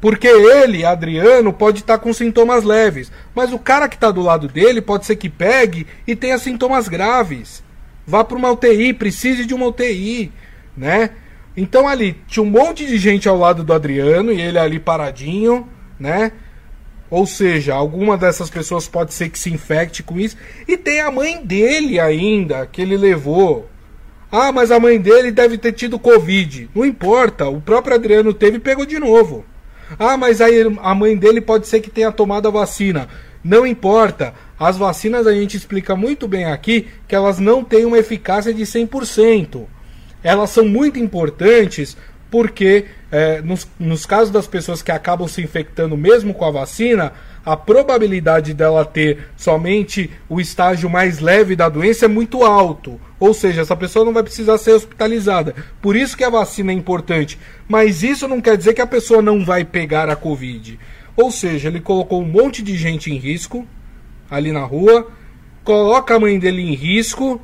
Porque 0.00 0.28
ele, 0.28 0.85
Adriano, 0.85 1.52
pode 1.52 1.80
estar 1.80 1.99
tá 1.99 2.02
com 2.02 2.12
sintomas 2.12 2.62
leves, 2.62 3.11
mas 3.35 3.52
o 3.52 3.59
cara 3.59 3.88
que 3.88 3.97
está 3.97 4.11
do 4.11 4.21
lado 4.21 4.47
dele 4.47 4.80
pode 4.80 5.06
ser 5.06 5.16
que 5.16 5.28
pegue 5.28 5.87
e 6.06 6.14
tenha 6.14 6.38
sintomas 6.38 6.87
graves. 6.87 7.64
Vá 8.06 8.23
para 8.23 8.37
uma 8.37 8.52
UTI, 8.52 8.92
precise 8.92 9.45
de 9.45 9.54
uma 9.54 9.66
UTI, 9.66 10.30
né? 10.76 11.11
Então 11.56 11.88
ali 11.88 12.16
tinha 12.28 12.42
um 12.42 12.50
monte 12.50 12.87
de 12.87 12.99
gente 12.99 13.28
ao 13.28 13.37
lado 13.37 13.64
do 13.64 13.73
Adriano 13.73 14.30
e 14.30 14.40
ele 14.40 14.59
ali 14.59 14.78
paradinho, 14.78 15.66
né? 15.99 16.30
Ou 17.11 17.27
seja, 17.27 17.75
alguma 17.75 18.17
dessas 18.17 18.51
pessoas 18.51 18.89
pode 18.89 19.15
ser 19.15 19.29
que 19.29 19.39
se 19.39 19.53
infecte 19.53 20.03
com 20.03 20.19
isso. 20.19 20.37
E 20.67 20.77
tem 20.77 21.01
a 21.01 21.11
mãe 21.11 21.45
dele 21.45 22.01
ainda, 22.01 22.67
que 22.67 22.83
ele 22.83 22.97
levou. 22.97 23.69
Ah, 24.31 24.51
mas 24.51 24.71
a 24.71 24.81
mãe 24.81 25.01
dele 25.01 25.31
deve 25.31 25.57
ter 25.57 25.73
tido 25.73 25.99
Covid. 25.99 26.69
Não 26.75 26.85
importa, 26.85 27.49
o 27.49 27.61
próprio 27.61 27.95
Adriano 27.95 28.35
teve 28.35 28.57
e 28.57 28.61
pegou 28.61 28.85
de 28.85 28.99
novo. 28.99 29.45
Ah, 29.99 30.17
mas 30.17 30.41
aí 30.41 30.63
a 30.83 30.95
mãe 30.95 31.17
dele 31.17 31.41
pode 31.41 31.69
ser 31.69 31.81
que 31.81 31.91
tenha 31.91 32.11
tomado 32.11 32.49
a 32.49 32.51
vacina. 32.51 33.09
Não 33.43 33.65
importa. 33.65 34.35
As 34.59 34.77
vacinas 34.77 35.27
a 35.27 35.33
gente 35.33 35.57
explica 35.57 35.95
muito 35.95 36.27
bem 36.27 36.47
aqui 36.47 36.89
que 37.07 37.15
elas 37.15 37.39
não 37.39 37.63
têm 37.63 37.85
uma 37.85 37.99
eficácia 37.99 38.53
de 38.53 38.63
100%. 38.65 39.65
elas 40.25 40.51
são 40.51 40.65
muito 40.65 40.99
importantes 40.99 41.97
porque 42.30 42.87
é, 43.11 43.40
nos, 43.40 43.66
nos 43.78 44.04
casos 44.04 44.30
das 44.30 44.47
pessoas 44.47 44.83
que 44.83 44.90
acabam 44.90 45.28
se 45.28 45.42
infectando 45.42 45.97
mesmo 45.97 46.35
com 46.35 46.45
a 46.45 46.50
vacina, 46.50 47.12
a 47.45 47.56
probabilidade 47.56 48.52
dela 48.52 48.85
ter 48.85 49.28
somente 49.37 50.11
o 50.28 50.40
estágio 50.40 50.90
mais 50.90 51.21
leve 51.21 51.54
da 51.54 51.68
doença 51.68 52.06
é 52.06 52.09
muito 52.09 52.42
alto. 52.42 53.00
Ou 53.21 53.33
seja, 53.33 53.62
essa 53.62 53.76
pessoa 53.76 54.04
não 54.04 54.12
vai 54.12 54.25
precisar 54.25 54.59
ser 54.59 54.73
hospitalizada. 54.73 55.54
Por 55.80 55.95
isso 55.95 56.16
que 56.16 56.25
a 56.25 56.30
vacina 56.30 56.73
é 56.73 56.75
importante. 56.75 57.38
Mas 57.68 58.02
isso 58.02 58.26
não 58.26 58.40
quer 58.40 58.56
dizer 58.56 58.75
que 58.75 58.80
a 58.80 58.87
pessoa 58.87 59.23
não 59.23 59.45
vai 59.45 59.64
pegar 59.64 60.11
a 60.11 60.16
Covid. 60.16 60.78
Ou 61.16 61.30
seja, 61.30 61.68
ele 61.68 61.80
colocou 61.80 62.21
um 62.21 62.26
monte 62.26 62.62
de 62.62 62.76
gente 62.76 63.12
em 63.12 63.16
risco 63.16 63.66
ali 64.28 64.50
na 64.50 64.64
rua, 64.64 65.06
coloca 65.62 66.16
a 66.16 66.21
mãe 66.21 66.38
dele 66.38 66.62
em 66.62 66.75
risco. 66.75 67.40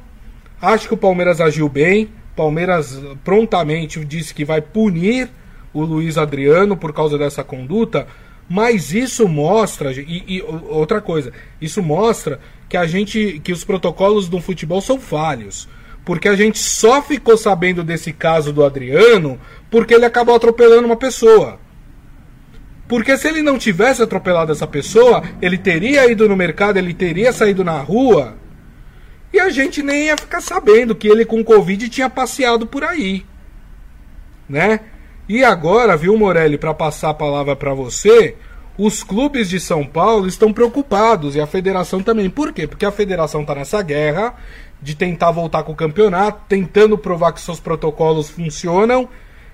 Acho 0.61 0.89
que 0.89 0.95
o 0.95 0.99
Palmeiras 0.99 1.41
agiu 1.41 1.69
bem. 1.69 2.11
Palmeiras 2.43 3.01
prontamente 3.23 4.05
disse 4.05 4.35
que 4.35 4.45
vai 4.45 4.61
punir 4.61 5.31
o 5.73 5.85
Luiz 5.85 6.19
Adriano 6.19 6.77
por 6.77 6.93
causa 6.93 7.17
dessa 7.17 7.45
conduta, 7.45 8.09
mas 8.49 8.93
isso 8.93 9.29
mostra 9.29 9.93
e, 9.93 10.25
e, 10.27 10.43
outra 10.69 11.01
coisa, 11.01 11.33
isso 11.61 11.81
mostra 11.81 12.41
que 12.69 12.77
a 12.77 12.85
gente 12.85 13.41
que 13.45 13.53
os 13.53 13.63
protocolos 13.63 14.29
do 14.29 14.41
futebol 14.41 14.81
são 14.81 14.99
falhos, 14.99 15.69
porque 16.05 16.29
a 16.29 16.35
gente 16.35 16.59
só 16.59 17.01
ficou 17.01 17.37
sabendo 17.37 17.85
desse 17.85 18.13
caso 18.13 18.53
do 18.53 18.65
Adriano 18.65 19.39
porque 19.71 19.95
ele 19.95 20.05
acabou 20.05 20.35
atropelando 20.35 20.87
uma 20.87 20.97
pessoa. 20.97 21.61
Porque 22.89 23.17
se 23.17 23.29
ele 23.29 23.41
não 23.41 23.57
tivesse 23.57 24.03
atropelado 24.03 24.51
essa 24.51 24.67
pessoa, 24.67 25.23
ele 25.41 25.57
teria 25.57 26.11
ido 26.11 26.29
no 26.29 26.37
mercado, 26.37 26.77
ele 26.77 26.93
teria 26.93 27.33
saído 27.33 27.63
na 27.63 27.79
rua 27.79 28.37
e 29.33 29.41
a 29.41 29.49
gente 29.51 29.83
nem 29.83 30.07
ia 30.07 30.17
ficar 30.17 30.41
sabendo 30.41 30.95
que 30.95 31.09
ele 31.09 31.25
com 31.25 31.43
Covid 31.43 31.89
tinha 31.89 32.11
passeado 32.11 32.67
por 32.67 32.85
aí. 32.85 33.25
Né? 34.49 34.81
E 35.29 35.43
agora, 35.43 35.97
viu, 35.97 36.17
Morelli, 36.17 36.59
para 36.59 36.75
passar 36.75 37.11
a 37.11 37.15
palavra 37.15 37.57
para 37.57 37.73
você, 37.73 38.37
os 38.77 39.03
clubes 39.03 39.49
de 39.49 39.59
São 39.59 39.85
Paulo 39.85 40.27
estão 40.27 40.53
preocupados 40.53 41.35
e 41.35 41.41
a 41.41 41.47
federação 41.47 42.03
também. 42.03 42.29
Por 42.29 42.53
quê? 42.53 42.67
Porque 42.67 42.85
a 42.85 42.93
federação 42.93 43.43
está 43.43 43.55
nessa 43.55 43.81
guerra 43.83 44.35
de 44.81 44.95
tentar 44.95 45.31
voltar 45.31 45.63
com 45.63 45.73
o 45.73 45.77
campeonato, 45.77 46.43
tentando 46.49 46.99
provar 46.99 47.33
que 47.33 47.41
seus 47.41 47.61
protocolos 47.61 48.29
funcionam. 48.29 49.09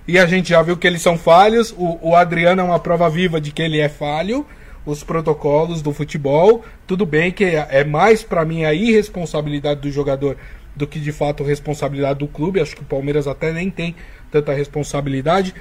E 0.06 0.18
a 0.18 0.26
gente 0.26 0.48
já 0.48 0.62
viu 0.62 0.76
que 0.76 0.86
eles 0.86 1.02
são 1.02 1.18
falhos. 1.18 1.72
O, 1.76 1.98
o 2.10 2.16
Adriano 2.16 2.62
é 2.62 2.64
uma 2.64 2.78
prova 2.78 3.10
viva 3.10 3.40
de 3.40 3.52
que 3.52 3.60
ele 3.60 3.78
é 3.78 3.88
falho 3.88 4.46
os 4.88 5.04
protocolos 5.04 5.82
do 5.82 5.92
futebol. 5.92 6.64
Tudo 6.86 7.04
bem 7.04 7.30
que 7.30 7.44
é 7.44 7.84
mais 7.84 8.22
para 8.22 8.44
mim 8.44 8.64
a 8.64 8.72
irresponsabilidade 8.72 9.80
do 9.80 9.90
jogador 9.90 10.36
do 10.74 10.86
que 10.86 10.98
de 10.98 11.12
fato 11.12 11.44
responsabilidade 11.44 12.20
do 12.20 12.26
clube. 12.26 12.60
Acho 12.60 12.74
que 12.74 12.82
o 12.82 12.86
Palmeiras 12.86 13.26
até 13.26 13.52
nem 13.52 13.70
tem 13.70 13.94
tanta 14.30 14.52
responsabilidade, 14.54 15.54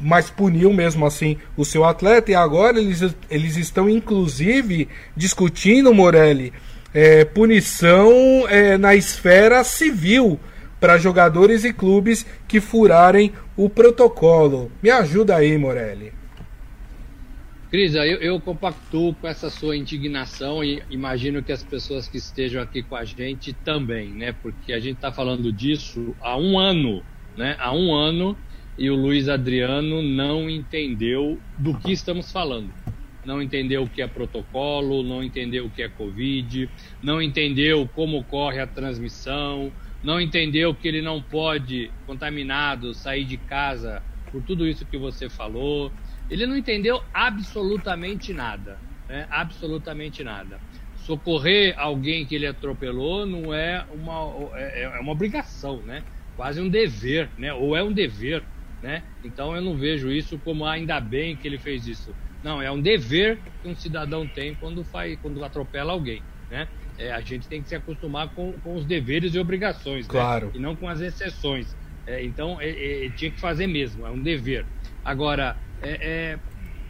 mas 0.00 0.30
puniu 0.30 0.72
mesmo 0.72 1.04
assim 1.04 1.38
o 1.56 1.64
seu 1.64 1.84
atleta. 1.84 2.30
E 2.30 2.34
agora 2.36 2.78
eles, 2.78 3.02
eles 3.28 3.56
estão 3.56 3.88
inclusive 3.88 4.88
discutindo, 5.16 5.92
Morelli, 5.92 6.52
é, 6.94 7.24
punição 7.24 8.46
é, 8.48 8.78
na 8.78 8.94
esfera 8.94 9.64
civil 9.64 10.38
para 10.78 10.98
jogadores 10.98 11.64
e 11.64 11.72
clubes 11.72 12.24
que 12.46 12.60
furarem 12.60 13.32
o 13.56 13.68
protocolo. 13.68 14.70
Me 14.80 14.90
ajuda 14.90 15.34
aí, 15.34 15.58
Morelli. 15.58 16.17
Cris, 17.70 17.94
eu, 17.94 18.02
eu 18.02 18.40
compactuo 18.40 19.14
com 19.14 19.28
essa 19.28 19.50
sua 19.50 19.76
indignação 19.76 20.64
e 20.64 20.82
imagino 20.88 21.42
que 21.42 21.52
as 21.52 21.62
pessoas 21.62 22.08
que 22.08 22.16
estejam 22.16 22.62
aqui 22.62 22.82
com 22.82 22.96
a 22.96 23.04
gente 23.04 23.52
também, 23.52 24.14
né? 24.14 24.32
Porque 24.32 24.72
a 24.72 24.80
gente 24.80 24.96
está 24.96 25.12
falando 25.12 25.52
disso 25.52 26.16
há 26.22 26.38
um 26.38 26.58
ano, 26.58 27.04
né? 27.36 27.56
Há 27.60 27.74
um 27.74 27.94
ano 27.94 28.38
e 28.78 28.88
o 28.88 28.96
Luiz 28.96 29.28
Adriano 29.28 30.00
não 30.00 30.48
entendeu 30.48 31.42
do 31.58 31.78
que 31.78 31.92
estamos 31.92 32.32
falando. 32.32 32.72
Não 33.22 33.42
entendeu 33.42 33.82
o 33.82 33.90
que 33.90 34.00
é 34.00 34.06
protocolo, 34.06 35.02
não 35.02 35.22
entendeu 35.22 35.66
o 35.66 35.70
que 35.70 35.82
é 35.82 35.90
Covid, 35.90 36.70
não 37.02 37.20
entendeu 37.20 37.86
como 37.86 38.16
ocorre 38.16 38.60
a 38.60 38.66
transmissão, 38.66 39.70
não 40.02 40.18
entendeu 40.18 40.74
que 40.74 40.88
ele 40.88 41.02
não 41.02 41.20
pode, 41.20 41.90
contaminado, 42.06 42.94
sair 42.94 43.26
de 43.26 43.36
casa 43.36 44.02
por 44.32 44.42
tudo 44.42 44.66
isso 44.66 44.86
que 44.86 44.96
você 44.96 45.28
falou 45.28 45.92
ele 46.30 46.46
não 46.46 46.56
entendeu 46.56 47.02
absolutamente 47.12 48.32
nada, 48.32 48.78
né? 49.08 49.26
absolutamente 49.30 50.22
nada. 50.22 50.60
Socorrer 50.96 51.74
alguém 51.78 52.26
que 52.26 52.34
ele 52.34 52.46
atropelou 52.46 53.24
não 53.24 53.54
é 53.54 53.84
uma, 53.92 54.50
é, 54.54 54.82
é 54.82 55.00
uma 55.00 55.12
obrigação, 55.12 55.78
né? 55.82 56.02
quase 56.36 56.60
um 56.60 56.68
dever, 56.68 57.28
né? 57.36 57.52
ou 57.52 57.76
é 57.76 57.82
um 57.82 57.92
dever. 57.92 58.42
Né? 58.82 59.02
Então 59.24 59.56
eu 59.56 59.62
não 59.62 59.76
vejo 59.76 60.10
isso 60.10 60.38
como 60.38 60.64
ah, 60.64 60.72
ainda 60.72 61.00
bem 61.00 61.34
que 61.34 61.48
ele 61.48 61.58
fez 61.58 61.86
isso. 61.86 62.14
Não, 62.44 62.62
é 62.62 62.70
um 62.70 62.80
dever 62.80 63.38
que 63.60 63.68
um 63.68 63.74
cidadão 63.74 64.26
tem 64.26 64.54
quando, 64.54 64.84
faz, 64.84 65.18
quando 65.20 65.42
atropela 65.42 65.92
alguém. 65.92 66.22
Né? 66.50 66.68
É, 66.98 67.12
a 67.12 67.20
gente 67.20 67.48
tem 67.48 67.62
que 67.62 67.68
se 67.68 67.74
acostumar 67.74 68.28
com, 68.28 68.52
com 68.62 68.76
os 68.76 68.84
deveres 68.84 69.34
e 69.34 69.38
obrigações, 69.38 70.06
né? 70.06 70.12
claro. 70.12 70.46
Né? 70.46 70.52
e 70.56 70.58
não 70.58 70.76
com 70.76 70.88
as 70.88 71.00
exceções. 71.00 71.76
É, 72.06 72.24
então, 72.24 72.60
é, 72.60 73.06
é, 73.06 73.10
tinha 73.10 73.30
que 73.30 73.40
fazer 73.40 73.66
mesmo, 73.66 74.06
é 74.06 74.10
um 74.10 74.22
dever. 74.22 74.64
Agora, 75.04 75.56
é, 75.82 75.90
é, 75.90 76.38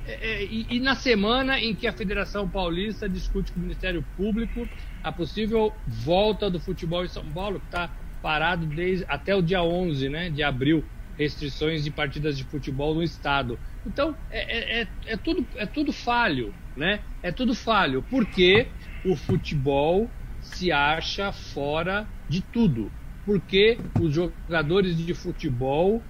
é, 0.06 0.44
e, 0.44 0.66
e, 0.70 0.80
na 0.80 0.94
semana 0.94 1.60
em 1.60 1.74
que 1.74 1.86
a 1.86 1.92
Federação 1.92 2.48
Paulista 2.48 3.08
discute 3.08 3.52
com 3.52 3.60
o 3.60 3.62
Ministério 3.62 4.04
Público 4.16 4.68
a 5.02 5.12
possível 5.12 5.72
volta 5.86 6.50
do 6.50 6.58
futebol 6.58 7.04
em 7.04 7.08
São 7.08 7.24
Paulo, 7.30 7.60
que 7.60 7.66
está 7.66 7.94
parado 8.22 8.66
desde 8.66 9.04
até 9.08 9.34
o 9.34 9.42
dia 9.42 9.62
11 9.62 10.08
né, 10.08 10.30
de 10.30 10.42
abril, 10.42 10.84
restrições 11.16 11.84
de 11.84 11.90
partidas 11.90 12.36
de 12.36 12.44
futebol 12.44 12.94
no 12.94 13.02
estado. 13.02 13.58
Então, 13.86 14.16
é, 14.30 14.58
é, 14.58 14.82
é, 14.82 14.88
é 15.06 15.16
tudo, 15.16 15.46
é 15.56 15.66
tudo 15.66 15.92
falho, 15.92 16.54
né? 16.76 17.00
É 17.22 17.30
tudo 17.32 17.54
falho, 17.54 18.02
porque 18.02 18.68
o 19.04 19.16
futebol 19.16 20.08
se 20.40 20.72
acha 20.72 21.32
fora 21.32 22.08
de 22.28 22.40
tudo. 22.40 22.90
Porque 23.24 23.78
os 24.00 24.14
jogadores 24.14 24.96
de 24.96 25.12
futebol 25.12 26.02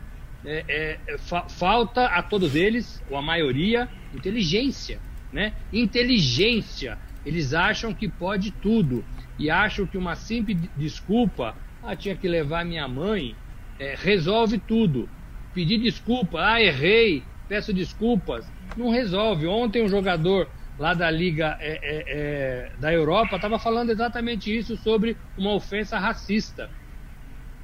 é, 0.45 0.65
é, 0.69 1.01
é, 1.07 1.19
fa 1.19 1.49
falta 1.49 2.07
a 2.07 2.23
todos 2.23 2.55
eles, 2.55 3.03
ou 3.11 3.17
a 3.17 3.23
maioria, 3.23 3.89
inteligência. 4.15 5.01
Né? 5.33 5.53
Inteligência. 5.73 6.99
Eles 7.27 7.53
acham 7.53 7.93
que 7.93 8.09
pode 8.09 8.51
tudo 8.51 9.05
e 9.39 9.51
acham 9.51 9.87
que 9.87 9.99
uma 9.99 10.15
simples 10.15 10.59
desculpa, 10.77 11.57
ah, 11.83 11.95
tinha 11.95 12.17
que 12.17 12.29
levar 12.29 12.65
minha 12.65 12.87
mãe, 12.89 13.35
é, 13.79 13.95
resolve 13.97 14.59
tudo. 14.59 15.09
Pedir 15.53 15.79
desculpa, 15.79 16.41
ah, 16.41 16.63
errei, 16.63 17.23
peço 17.49 17.73
desculpas, 17.73 18.51
não 18.77 18.91
resolve. 18.91 19.47
Ontem 19.47 19.83
um 19.83 19.89
jogador 19.89 20.49
lá 20.79 20.95
da 20.95 21.11
Liga 21.11 21.57
é, 21.61 21.73
é, 21.73 22.05
é 22.09 22.73
da 22.79 22.93
Europa 22.93 23.37
estava 23.37 23.59
falando 23.59 23.91
exatamente 23.91 24.57
isso 24.57 24.77
sobre 24.77 25.17
uma 25.37 25.53
ofensa 25.53 25.99
racista. 25.99 26.71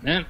Né? 0.03 0.27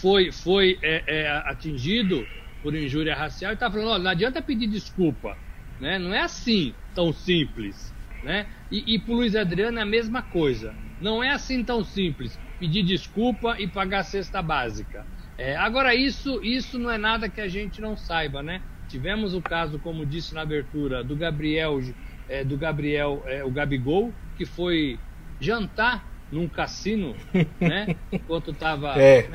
Foi, 0.00 0.32
foi 0.32 0.78
é, 0.82 1.04
é, 1.06 1.28
atingido 1.46 2.26
por 2.62 2.74
injúria 2.74 3.14
racial 3.14 3.52
e 3.52 3.54
está 3.54 3.70
falando, 3.70 3.88
olha, 3.88 4.02
não 4.04 4.10
adianta 4.10 4.42
pedir 4.42 4.66
desculpa, 4.66 5.36
né? 5.78 5.98
Não 5.98 6.14
é 6.14 6.20
assim 6.20 6.74
tão 6.94 7.12
simples, 7.12 7.92
né? 8.22 8.46
E, 8.70 8.94
e 8.94 8.98
para 8.98 9.14
Luiz 9.14 9.34
Adriano 9.34 9.78
é 9.78 9.82
a 9.82 9.86
mesma 9.86 10.22
coisa. 10.22 10.74
Não 11.00 11.22
é 11.22 11.30
assim 11.30 11.64
tão 11.64 11.84
simples 11.84 12.38
pedir 12.58 12.82
desculpa 12.82 13.56
e 13.58 13.66
pagar 13.66 14.00
a 14.00 14.04
cesta 14.04 14.42
básica. 14.42 15.06
É, 15.38 15.56
agora 15.56 15.94
isso, 15.94 16.42
isso 16.44 16.78
não 16.78 16.90
é 16.90 16.98
nada 16.98 17.28
que 17.28 17.40
a 17.40 17.48
gente 17.48 17.80
não 17.80 17.96
saiba, 17.96 18.42
né? 18.42 18.60
Tivemos 18.86 19.32
o 19.32 19.40
caso, 19.40 19.78
como 19.78 20.04
disse 20.04 20.34
na 20.34 20.42
abertura, 20.42 21.02
do 21.02 21.16
Gabriel, 21.16 21.78
é, 22.28 22.44
do 22.44 22.58
Gabriel, 22.58 23.22
é, 23.26 23.42
o 23.42 23.50
Gabigol, 23.50 24.12
que 24.36 24.44
foi 24.44 24.98
jantar 25.40 26.06
num 26.30 26.46
cassino, 26.46 27.16
né? 27.58 27.96
Enquanto 28.12 28.50
estava, 28.50 29.00
é. 29.00 29.28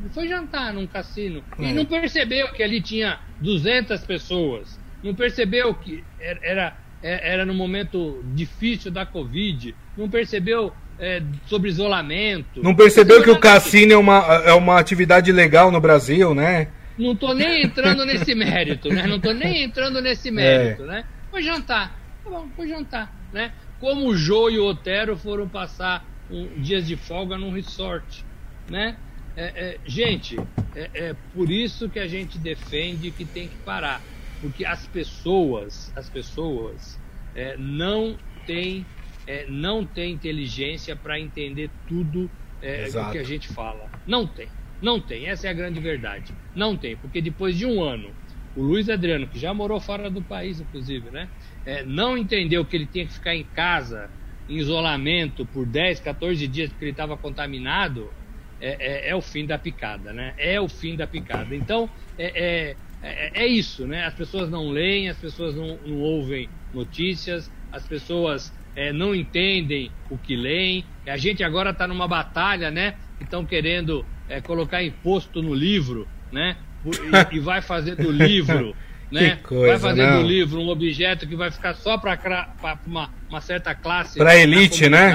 Né? 0.00 0.10
foi 0.12 0.28
jantar 0.28 0.72
num 0.72 0.86
cassino 0.86 1.42
é. 1.58 1.70
e 1.70 1.72
não 1.72 1.84
percebeu 1.84 2.48
que 2.52 2.62
ali 2.62 2.80
tinha 2.80 3.18
200 3.40 4.00
pessoas. 4.02 4.78
Não 5.02 5.14
percebeu 5.14 5.72
que 5.74 6.02
era, 6.18 6.40
era, 6.42 6.76
é, 7.02 7.32
era 7.32 7.46
no 7.46 7.54
momento 7.54 8.24
difícil 8.34 8.90
da 8.90 9.06
Covid. 9.06 9.74
Não 9.96 10.08
percebeu 10.08 10.72
é, 10.98 11.22
sobre 11.46 11.70
isolamento. 11.70 12.62
Não 12.62 12.74
percebeu, 12.74 13.22
que 13.22 13.30
o 13.30 13.38
cassino 13.38 13.92
é 13.92 13.96
uma, 13.96 14.18
é 14.44 14.52
uma 14.52 14.78
atividade 14.78 15.30
legal 15.30 15.70
no 15.70 15.80
Brasil, 15.80 16.34
né? 16.34 16.68
Não 16.98 17.14
tô 17.14 17.32
nem 17.32 17.62
entrando 17.62 18.04
nesse 18.04 18.34
mérito, 18.34 18.88
né? 18.88 19.06
Não 19.06 19.20
tô 19.20 19.32
nem 19.32 19.62
entrando 19.62 20.02
nesse 20.02 20.30
mérito, 20.30 20.82
é. 20.82 20.86
né? 20.86 21.04
Foi 21.30 21.42
jantar. 21.42 21.96
Tá 22.24 22.30
bom, 22.30 22.48
foi 22.56 22.68
jantar, 22.68 23.14
né? 23.32 23.52
Como 23.78 24.08
o 24.08 24.16
Jô 24.16 24.50
e 24.50 24.58
o 24.58 24.66
Otero 24.66 25.16
foram 25.16 25.48
passar 25.48 26.04
um, 26.28 26.48
dias 26.60 26.86
de 26.86 26.96
folga 26.96 27.38
num 27.38 27.52
resort, 27.52 28.24
né? 28.68 28.96
É, 29.40 29.66
é, 29.66 29.80
gente, 29.86 30.36
é, 30.74 30.90
é, 30.94 31.14
por 31.32 31.48
isso 31.48 31.88
que 31.88 32.00
a 32.00 32.08
gente 32.08 32.40
defende 32.40 33.12
que 33.12 33.24
tem 33.24 33.48
que 33.48 33.56
parar, 33.56 34.04
porque 34.40 34.64
as 34.64 34.84
pessoas, 34.88 35.92
as 35.94 36.10
pessoas 36.10 37.00
é, 37.32 37.56
não 37.56 38.18
têm 38.44 38.84
é, 39.28 39.46
não 39.48 39.86
tem 39.86 40.12
inteligência 40.12 40.96
para 40.96 41.20
entender 41.20 41.70
tudo 41.86 42.28
é, 42.60 42.90
do 42.90 43.12
que 43.12 43.18
a 43.18 43.22
gente 43.22 43.46
fala. 43.46 43.92
Não 44.04 44.26
tem. 44.26 44.48
Não 44.80 45.00
tem, 45.00 45.26
essa 45.26 45.46
é 45.46 45.50
a 45.50 45.54
grande 45.54 45.80
verdade. 45.80 46.32
Não 46.54 46.76
tem, 46.76 46.96
porque 46.96 47.20
depois 47.20 47.56
de 47.56 47.66
um 47.66 47.82
ano, 47.82 48.16
o 48.56 48.62
Luiz 48.62 48.88
Adriano, 48.88 49.28
que 49.28 49.38
já 49.38 49.54
morou 49.54 49.80
fora 49.80 50.10
do 50.10 50.22
país, 50.22 50.60
inclusive, 50.60 51.10
né? 51.10 51.30
É, 51.64 51.84
não 51.84 52.16
entendeu 52.16 52.64
que 52.64 52.74
ele 52.74 52.86
tinha 52.86 53.06
que 53.06 53.12
ficar 53.12 53.36
em 53.36 53.44
casa, 53.44 54.10
em 54.48 54.56
isolamento, 54.56 55.46
por 55.46 55.66
10, 55.66 56.00
14 56.00 56.48
dias, 56.48 56.70
porque 56.70 56.86
ele 56.86 56.92
estava 56.92 57.16
contaminado, 57.16 58.12
é, 58.60 58.76
é, 58.78 59.10
é, 59.10 59.14
o 59.14 59.20
fim 59.20 59.46
da 59.46 59.58
picada, 59.58 60.12
né? 60.12 60.34
É 60.36 60.60
o 60.60 60.68
fim 60.68 60.96
da 60.96 61.06
picada. 61.06 61.54
Então, 61.54 61.88
é, 62.18 62.74
é, 63.02 63.42
é 63.42 63.46
isso, 63.46 63.86
né? 63.86 64.04
As 64.04 64.14
pessoas 64.14 64.50
não 64.50 64.70
leem, 64.70 65.08
as 65.08 65.16
pessoas 65.16 65.54
não, 65.54 65.78
não 65.86 65.98
ouvem 65.98 66.48
notícias, 66.74 67.50
as 67.72 67.86
pessoas 67.86 68.52
é, 68.74 68.92
não 68.92 69.14
entendem 69.14 69.90
o 70.10 70.18
que 70.18 70.36
leem. 70.36 70.84
A 71.06 71.16
gente 71.16 71.44
agora 71.44 71.70
está 71.70 71.86
numa 71.86 72.08
batalha, 72.08 72.70
né? 72.70 72.94
Estão 73.20 73.44
querendo 73.44 74.04
é, 74.28 74.40
colocar 74.40 74.82
imposto 74.82 75.42
no 75.42 75.54
livro, 75.54 76.08
né? 76.32 76.56
E, 76.84 77.36
e 77.36 77.40
vai 77.40 77.62
fazer 77.62 77.96
do 77.96 78.10
livro, 78.10 78.74
né? 79.10 79.36
Coisa, 79.42 79.66
vai 79.66 79.78
fazer 79.78 80.06
não. 80.06 80.22
do 80.22 80.28
livro 80.28 80.60
um 80.60 80.68
objeto 80.68 81.26
que 81.26 81.36
vai 81.36 81.50
ficar 81.50 81.74
só 81.74 81.96
para 81.96 82.54
uma, 82.86 83.10
uma 83.28 83.40
certa 83.40 83.74
classe. 83.74 84.18
Para 84.18 84.36
elite, 84.36 84.88
né? 84.88 85.12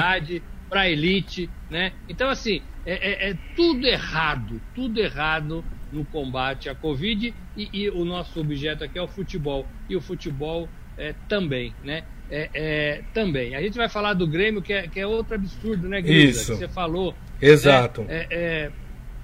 Para 0.68 0.88
elite, 0.88 1.48
né? 1.70 1.92
Então, 2.08 2.28
assim, 2.28 2.62
é, 2.86 2.92
é, 2.92 3.30
é, 3.30 3.38
tudo 3.56 3.86
errado, 3.86 4.60
tudo 4.74 5.00
errado 5.00 5.64
no 5.92 6.04
combate 6.04 6.68
à 6.68 6.74
Covid 6.74 7.34
e, 7.56 7.68
e, 7.72 7.90
o 7.90 8.04
nosso 8.04 8.40
objeto 8.40 8.84
aqui 8.84 8.98
é 8.98 9.02
o 9.02 9.08
futebol. 9.08 9.66
E 9.88 9.96
o 9.96 10.00
futebol 10.00 10.68
é, 10.98 11.14
também, 11.28 11.74
né? 11.82 12.04
é, 12.30 12.50
é, 12.54 13.02
também. 13.12 13.54
A 13.54 13.62
gente 13.62 13.76
vai 13.76 13.88
falar 13.88 14.14
do 14.14 14.26
Grêmio, 14.26 14.62
que 14.62 14.72
é, 14.72 14.88
que 14.88 14.98
é 14.98 15.06
outro 15.06 15.34
absurdo, 15.34 15.88
né, 15.88 16.00
Grisa? 16.00 16.40
Isso. 16.40 16.52
Que 16.52 16.58
você 16.58 16.68
falou. 16.68 17.14
Exato. 17.40 18.02
Né, 18.02 18.08
é, 18.08 18.26
é, 18.30 18.72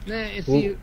né, 0.07 0.39
esse, 0.39 0.51
o... 0.51 0.79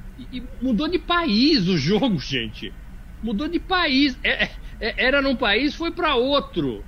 mudou 0.62 0.88
de 0.88 1.00
país 1.00 1.68
o 1.68 1.78
jogo, 1.78 2.20
gente. 2.20 2.74
Mudou 3.22 3.48
de 3.48 3.60
país. 3.60 4.18
É, 4.24 4.50
era 4.80 5.22
num 5.22 5.36
país, 5.36 5.74
foi 5.76 5.92
para 5.92 6.16
outro. 6.16 6.84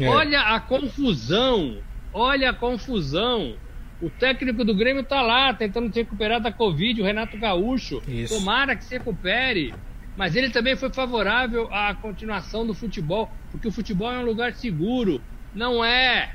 Olha 0.00 0.40
a 0.40 0.60
confusão. 0.60 1.78
Olha 2.12 2.50
a 2.50 2.54
confusão. 2.54 3.56
O 4.00 4.08
técnico 4.08 4.64
do 4.64 4.74
Grêmio 4.74 5.02
tá 5.02 5.22
lá 5.22 5.52
tentando 5.52 5.92
se 5.92 6.00
recuperar 6.00 6.40
da 6.40 6.52
Covid, 6.52 7.00
o 7.00 7.04
Renato 7.04 7.36
Gaúcho. 7.36 8.02
Isso. 8.06 8.34
Tomara 8.34 8.76
que 8.76 8.84
se 8.84 8.96
recupere 8.96 9.74
mas 10.18 10.34
ele 10.34 10.50
também 10.50 10.74
foi 10.74 10.90
favorável 10.90 11.72
à 11.72 11.94
continuação 11.94 12.66
do 12.66 12.74
futebol, 12.74 13.30
porque 13.52 13.68
o 13.68 13.70
futebol 13.70 14.12
é 14.12 14.18
um 14.18 14.24
lugar 14.24 14.52
seguro. 14.52 15.22
Não 15.54 15.84
é. 15.84 16.34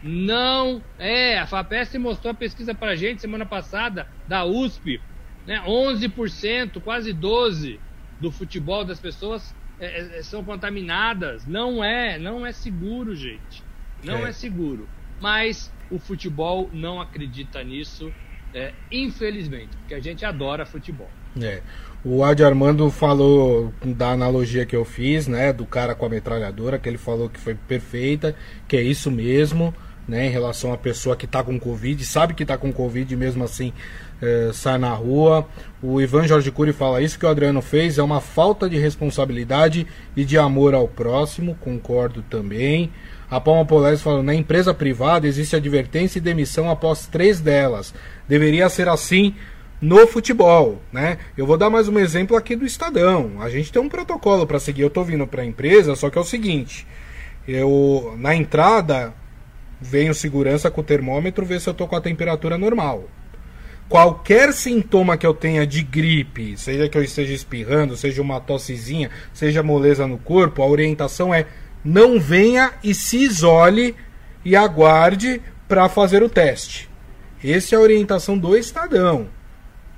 Não 0.00 0.80
é. 1.00 1.40
A 1.40 1.44
FAPESP 1.44 1.98
mostrou 1.98 2.30
a 2.30 2.34
pesquisa 2.34 2.72
para 2.72 2.92
a 2.92 2.94
gente 2.94 3.20
semana 3.20 3.44
passada, 3.44 4.06
da 4.28 4.44
USP. 4.44 5.00
Né? 5.44 5.60
11%, 5.66 6.80
quase 6.80 7.12
12% 7.12 7.80
do 8.20 8.30
futebol 8.30 8.84
das 8.84 9.00
pessoas 9.00 9.52
é, 9.80 10.18
é, 10.18 10.22
são 10.22 10.44
contaminadas. 10.44 11.44
Não 11.44 11.82
é. 11.82 12.16
Não 12.20 12.46
é 12.46 12.52
seguro, 12.52 13.16
gente. 13.16 13.64
Não 14.04 14.24
é, 14.24 14.28
é 14.28 14.32
seguro. 14.32 14.88
Mas 15.20 15.73
o 15.90 15.98
futebol 15.98 16.70
não 16.72 17.00
acredita 17.00 17.62
nisso, 17.62 18.12
é, 18.52 18.72
infelizmente, 18.90 19.76
porque 19.78 19.94
a 19.94 20.00
gente 20.00 20.24
adora 20.24 20.64
futebol. 20.64 21.08
É. 21.40 21.60
O 22.04 22.22
Adi 22.22 22.44
Armando 22.44 22.90
falou 22.90 23.72
da 23.82 24.10
analogia 24.10 24.66
que 24.66 24.76
eu 24.76 24.84
fiz, 24.84 25.26
né, 25.26 25.52
do 25.52 25.64
cara 25.64 25.94
com 25.94 26.04
a 26.04 26.08
metralhadora, 26.08 26.78
que 26.78 26.88
ele 26.88 26.98
falou 26.98 27.30
que 27.30 27.40
foi 27.40 27.54
perfeita, 27.54 28.36
que 28.68 28.76
é 28.76 28.82
isso 28.82 29.10
mesmo, 29.10 29.74
né, 30.06 30.26
em 30.26 30.30
relação 30.30 30.72
à 30.72 30.76
pessoa 30.76 31.16
que 31.16 31.24
está 31.24 31.42
com 31.42 31.58
Covid, 31.58 32.04
sabe 32.04 32.34
que 32.34 32.42
está 32.42 32.58
com 32.58 32.70
Covid 32.70 33.12
e 33.12 33.16
mesmo 33.16 33.42
assim 33.42 33.72
é, 34.20 34.50
sai 34.52 34.78
na 34.78 34.92
rua. 34.92 35.48
O 35.82 36.00
Ivan 36.00 36.26
Jorge 36.26 36.50
Cury 36.50 36.72
fala 36.72 37.00
isso 37.00 37.18
que 37.18 37.24
o 37.24 37.28
Adriano 37.28 37.62
fez 37.62 37.98
é 37.98 38.02
uma 38.02 38.20
falta 38.20 38.68
de 38.68 38.78
responsabilidade 38.78 39.86
e 40.14 40.24
de 40.24 40.36
amor 40.38 40.74
ao 40.74 40.86
próximo, 40.86 41.54
concordo 41.56 42.22
também. 42.28 42.92
A 43.30 43.40
Palma 43.40 43.64
Polares 43.64 44.02
fala, 44.02 44.22
na 44.22 44.34
empresa 44.34 44.74
privada 44.74 45.26
existe 45.26 45.56
advertência 45.56 46.18
e 46.18 46.22
demissão 46.22 46.70
após 46.70 47.06
três 47.06 47.40
delas. 47.40 47.94
Deveria 48.28 48.68
ser 48.68 48.88
assim 48.88 49.34
no 49.80 50.06
futebol, 50.06 50.80
né? 50.92 51.18
Eu 51.36 51.46
vou 51.46 51.56
dar 51.56 51.70
mais 51.70 51.88
um 51.88 51.98
exemplo 51.98 52.36
aqui 52.36 52.56
do 52.56 52.64
Estadão. 52.64 53.32
A 53.40 53.48
gente 53.48 53.72
tem 53.72 53.82
um 53.82 53.88
protocolo 53.88 54.46
para 54.46 54.58
seguir. 54.58 54.82
Eu 54.82 54.90
tô 54.90 55.02
vindo 55.02 55.26
para 55.26 55.42
a 55.42 55.46
empresa, 55.46 55.94
só 55.94 56.10
que 56.10 56.18
é 56.18 56.20
o 56.20 56.24
seguinte: 56.24 56.86
eu 57.46 58.14
na 58.18 58.34
entrada 58.34 59.12
vem 59.80 60.08
o 60.08 60.14
segurança 60.14 60.70
com 60.70 60.80
o 60.80 60.84
termômetro 60.84 61.44
ver 61.44 61.60
se 61.60 61.68
eu 61.68 61.74
tô 61.74 61.86
com 61.86 61.96
a 61.96 62.00
temperatura 62.00 62.56
normal. 62.56 63.04
Qualquer 63.88 64.54
sintoma 64.54 65.16
que 65.18 65.26
eu 65.26 65.34
tenha 65.34 65.66
de 65.66 65.82
gripe, 65.82 66.56
seja 66.56 66.88
que 66.88 66.96
eu 66.96 67.02
esteja 67.02 67.34
espirrando, 67.34 67.96
seja 67.96 68.22
uma 68.22 68.40
tossezinha, 68.40 69.10
seja 69.34 69.62
moleza 69.62 70.06
no 70.06 70.16
corpo, 70.16 70.62
a 70.62 70.66
orientação 70.66 71.34
é 71.34 71.46
não 71.84 72.18
venha 72.18 72.72
e 72.82 72.94
se 72.94 73.18
isole 73.18 73.94
e 74.44 74.56
aguarde 74.56 75.40
para 75.68 75.88
fazer 75.88 76.22
o 76.22 76.28
teste. 76.28 76.88
Essa 77.42 77.74
é 77.74 77.78
a 77.78 77.80
orientação 77.80 78.38
do 78.38 78.56
Estadão. 78.56 79.28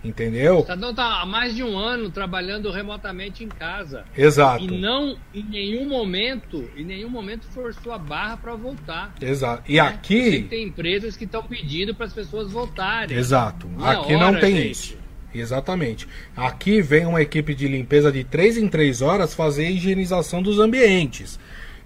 Entendeu? 0.04 0.58
O 0.58 0.60
Estadão 0.60 0.90
está 0.90 1.20
há 1.20 1.26
mais 1.26 1.54
de 1.54 1.62
um 1.62 1.76
ano 1.76 2.10
trabalhando 2.10 2.70
remotamente 2.70 3.42
em 3.42 3.48
casa. 3.48 4.04
Exato. 4.16 4.64
E 4.64 4.78
não, 4.78 5.16
em 5.34 5.42
nenhum 5.42 5.88
momento, 5.88 6.68
em 6.76 6.84
nenhum 6.84 7.08
momento 7.08 7.46
forçou 7.48 7.92
a 7.92 7.98
barra 7.98 8.36
para 8.36 8.54
voltar. 8.54 9.14
Exato. 9.20 9.62
E 9.68 9.74
né? 9.74 9.80
aqui. 9.80 10.42
tem 10.48 10.64
empresas 10.64 11.16
que 11.16 11.24
estão 11.24 11.42
pedindo 11.42 11.94
para 11.94 12.06
as 12.06 12.12
pessoas 12.12 12.50
voltarem. 12.50 13.16
Exato. 13.16 13.68
aqui 13.80 14.14
hora, 14.14 14.32
não 14.32 14.38
tem 14.38 14.56
gente. 14.56 14.70
isso. 14.70 14.98
Exatamente. 15.34 16.08
Aqui 16.36 16.80
vem 16.80 17.04
uma 17.04 17.20
equipe 17.20 17.54
de 17.54 17.68
limpeza 17.68 18.10
de 18.10 18.24
3 18.24 18.58
em 18.58 18.68
3 18.68 19.02
horas 19.02 19.34
fazer 19.34 19.66
a 19.66 19.70
higienização 19.70 20.40
dos 20.40 20.58
ambientes. 20.58 21.38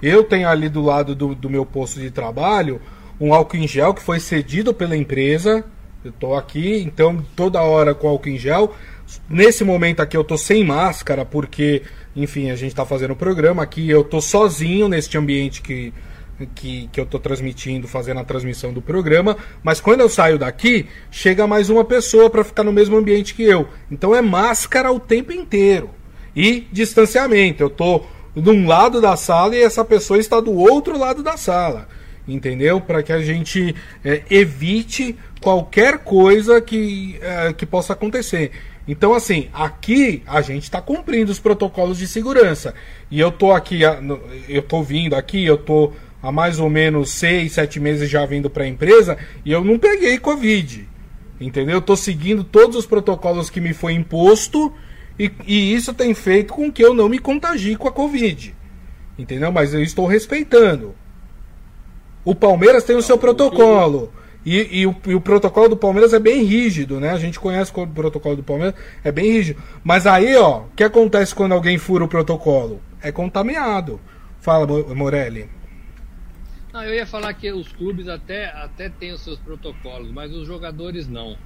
Eu 0.03 0.25
tenho 0.25 0.49
ali 0.49 0.69
do 0.69 0.83
lado 0.83 1.15
do, 1.15 1.35
do 1.35 1.51
meu 1.51 1.65
posto 1.67 2.01
de 2.01 2.11
trabalho 2.11 2.81
um 3.21 3.35
álcool 3.35 3.59
em 3.59 3.69
gel 3.69 3.93
que 3.93 4.03
foi 4.03 4.19
cedido 4.19 4.73
pela 4.73 4.97
empresa 4.97 5.65
eu 6.03 6.13
tô 6.13 6.35
aqui, 6.35 6.83
então 6.83 7.23
toda 7.37 7.61
hora 7.61 7.95
com 7.95 8.09
álcool 8.09 8.31
em 8.31 8.39
gel. 8.39 8.75
Nesse 9.29 9.65
momento 9.65 10.01
aqui 10.01 10.17
eu 10.17 10.25
tô 10.25 10.39
sem 10.39 10.65
máscara, 10.65 11.27
porque, 11.27 11.83
enfim, 12.17 12.51
a 12.51 12.57
gente 12.57 12.75
tá 12.75 12.87
fazendo 12.87 13.11
o 13.11 13.17
programa 13.17 13.63
aqui. 13.63 13.89
Eu 13.91 14.03
tô 14.03 14.19
sozinho 14.19 14.89
neste 14.89 15.19
ambiente 15.19 15.61
que, 15.61 15.93
que, 16.55 16.89
que 16.91 16.99
eu 16.99 17.05
tô 17.05 17.19
transmitindo, 17.19 17.87
fazendo 17.87 18.19
a 18.21 18.25
transmissão 18.25 18.73
do 18.73 18.81
programa. 18.81 19.37
Mas 19.63 19.79
quando 19.79 20.01
eu 20.01 20.09
saio 20.09 20.39
daqui, 20.39 20.87
chega 21.11 21.47
mais 21.47 21.69
uma 21.69 21.85
pessoa 21.85 22.31
para 22.31 22.45
ficar 22.45 22.65
no 22.65 22.73
mesmo 22.73 22.97
ambiente 22.97 23.35
que 23.35 23.43
eu. 23.43 23.69
Então 23.91 24.17
é 24.17 24.23
máscara 24.23 24.91
o 24.91 24.99
tempo 24.99 25.33
inteiro. 25.33 25.91
E 26.35 26.67
distanciamento. 26.73 27.63
Eu 27.63 27.69
tô 27.69 28.05
de 28.35 28.51
um 28.51 28.67
lado 28.67 29.01
da 29.01 29.17
sala 29.17 29.57
e 29.57 29.63
essa 29.63 29.85
pessoa 29.85 30.19
está 30.19 30.41
do 30.41 30.53
outro 30.53 30.99
lado 30.99 31.23
da 31.23 31.37
sala 31.37 31.89
entendeu? 32.29 32.81
Para 32.81 33.03
que 33.03 33.13
a 33.13 33.21
gente 33.21 33.75
é, 34.05 34.23
evite 34.31 35.17
qualquer 35.41 35.99
coisa 35.99 36.61
que, 36.61 37.19
é, 37.21 37.53
que 37.53 37.67
possa 37.67 37.93
acontecer. 37.93 38.53
Então, 38.87 39.15
assim, 39.15 39.49
aqui 39.53 40.23
a 40.27 40.41
gente 40.41 40.65
está 40.65 40.81
cumprindo 40.81 41.31
os 41.31 41.39
protocolos 41.39 41.99
de 41.99 42.07
segurança. 42.07 42.75
E 43.11 43.21
eu 43.21 43.31
tô 43.31 43.53
aqui, 43.53 43.81
eu 44.49 44.63
tô 44.63 44.83
vindo 44.83 45.15
aqui, 45.15 45.45
eu 45.45 45.59
tô 45.59 45.93
há 46.23 46.33
mais 46.33 46.59
ou 46.59 46.69
menos 46.69 47.11
seis, 47.11 47.53
sete 47.53 47.81
meses 47.81 48.11
já 48.11 48.27
vindo 48.27 48.51
para 48.51 48.65
a 48.65 48.69
empresa 48.69 49.17
e 49.45 49.53
eu 49.53 49.65
não 49.65 49.79
peguei 49.79 50.19
Covid. 50.19 50.89
Entendeu? 51.41 51.77
Eu 51.77 51.83
tô 51.83 51.97
seguindo 51.97 52.45
todos 52.45 52.77
os 52.77 52.87
protocolos 52.87 53.49
que 53.49 53.61
me 53.61 53.73
foi 53.73 53.95
imposto 53.95 54.73
e, 55.21 55.31
e 55.47 55.75
isso 55.75 55.93
tem 55.93 56.15
feito 56.15 56.55
com 56.55 56.73
que 56.73 56.83
eu 56.83 56.95
não 56.95 57.07
me 57.07 57.19
contagie 57.19 57.77
com 57.77 57.87
a 57.87 57.93
Covid. 57.93 58.55
Entendeu? 59.19 59.53
Mas 59.53 59.75
eu 59.75 59.83
estou 59.83 60.07
respeitando. 60.07 60.95
O 62.25 62.35
Palmeiras 62.35 62.85
tem 62.85 62.97
o 62.97 63.03
seu 63.03 63.19
protocolo. 63.19 64.11
E, 64.47 64.81
e, 64.81 64.87
o, 64.87 64.97
e, 65.07 65.15
o, 65.15 65.21
protocolo 65.21 65.69
do 65.69 65.77
Palmeiras 65.77 66.15
é 66.15 66.19
bem 66.19 66.43
rígido, 66.45 66.99
né? 66.99 67.11
A 67.11 67.19
gente 67.19 67.39
conhece 67.39 67.71
o 67.75 67.87
protocolo 67.87 68.37
do 68.37 68.43
Palmeiras, 68.43 68.75
é 69.05 69.13
bem 69.13 69.31
rígido. 69.31 69.63
Mas 69.85 70.07
aí, 70.07 70.35
ó, 70.37 70.61
o 70.61 70.69
que 70.75 70.83
acontece 70.83 71.35
quando 71.35 71.53
alguém 71.53 71.77
fura 71.77 72.05
o 72.05 72.09
protocolo? 72.09 72.81
É 73.03 73.13
contaminado. 73.13 74.01
Fala, 74.41 74.67
Morelli. 74.95 75.51
Não, 76.73 76.83
eu 76.83 76.95
ia 76.95 77.05
falar 77.05 77.35
que 77.35 77.53
os 77.53 77.69
clubes 77.69 78.09
até, 78.09 78.47
até 78.47 78.89
têm 78.89 79.13
os 79.13 79.21
seus 79.21 79.39
protocolos, 79.39 80.11
mas 80.11 80.33
os 80.33 80.47
jogadores 80.47 81.07
não. 81.07 81.37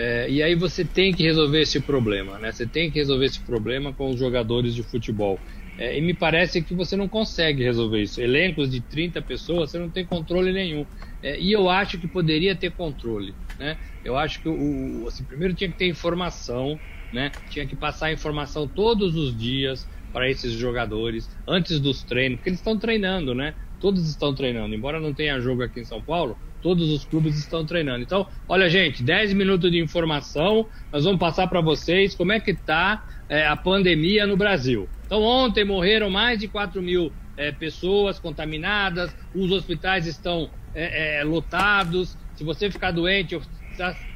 É, 0.00 0.30
e 0.30 0.40
aí 0.40 0.54
você 0.54 0.84
tem 0.84 1.12
que 1.12 1.24
resolver 1.24 1.60
esse 1.60 1.80
problema, 1.80 2.38
né? 2.38 2.52
Você 2.52 2.68
tem 2.68 2.88
que 2.88 3.00
resolver 3.00 3.26
esse 3.26 3.42
problema 3.44 3.92
com 3.92 4.10
os 4.10 4.18
jogadores 4.18 4.72
de 4.72 4.84
futebol. 4.84 5.42
É, 5.76 5.98
e 5.98 6.00
me 6.00 6.14
parece 6.14 6.62
que 6.62 6.72
você 6.72 6.96
não 6.96 7.08
consegue 7.08 7.64
resolver 7.64 8.00
isso. 8.00 8.20
Elencos 8.20 8.70
de 8.70 8.80
30 8.80 9.20
pessoas, 9.20 9.70
você 9.72 9.78
não 9.78 9.90
tem 9.90 10.06
controle 10.06 10.52
nenhum. 10.52 10.86
É, 11.20 11.40
e 11.40 11.50
eu 11.50 11.68
acho 11.68 11.98
que 11.98 12.06
poderia 12.06 12.54
ter 12.54 12.70
controle. 12.70 13.36
Né? 13.58 13.76
Eu 14.00 14.16
acho 14.16 14.40
que 14.40 14.48
o, 14.48 15.04
assim, 15.08 15.24
primeiro 15.26 15.52
tinha 15.54 15.68
que 15.70 15.76
ter 15.76 15.88
informação, 15.88 16.80
né? 17.10 17.32
tinha 17.48 17.66
que 17.66 17.74
passar 17.74 18.12
informação 18.12 18.68
todos 18.68 19.16
os 19.16 19.36
dias 19.36 19.88
para 20.12 20.30
esses 20.30 20.52
jogadores, 20.52 21.28
antes 21.46 21.80
dos 21.80 22.04
treinos, 22.04 22.36
porque 22.38 22.50
eles 22.50 22.60
estão 22.60 22.78
treinando, 22.78 23.34
né? 23.34 23.54
Todos 23.78 24.08
estão 24.08 24.34
treinando. 24.34 24.74
Embora 24.74 25.00
não 25.00 25.12
tenha 25.12 25.40
jogo 25.40 25.62
aqui 25.62 25.80
em 25.80 25.84
São 25.84 26.02
Paulo, 26.02 26.38
todos 26.60 26.90
os 26.90 27.04
clubes 27.04 27.38
estão 27.38 27.64
treinando. 27.64 28.02
Então, 28.02 28.26
olha, 28.48 28.68
gente, 28.68 29.02
10 29.02 29.32
minutos 29.34 29.70
de 29.70 29.78
informação, 29.78 30.66
nós 30.92 31.04
vamos 31.04 31.18
passar 31.18 31.46
para 31.46 31.60
vocês 31.60 32.14
como 32.14 32.32
é 32.32 32.40
que 32.40 32.50
está 32.50 33.04
é, 33.28 33.46
a 33.46 33.56
pandemia 33.56 34.26
no 34.26 34.36
Brasil. 34.36 34.88
Então, 35.06 35.22
ontem 35.22 35.64
morreram 35.64 36.10
mais 36.10 36.38
de 36.38 36.48
4 36.48 36.82
mil 36.82 37.12
é, 37.36 37.52
pessoas 37.52 38.18
contaminadas, 38.18 39.14
os 39.34 39.50
hospitais 39.52 40.06
estão 40.06 40.50
é, 40.74 41.20
é 41.20 41.24
lotados. 41.24 42.16
Se 42.34 42.44
você 42.44 42.70
ficar 42.70 42.90
doente, 42.90 43.38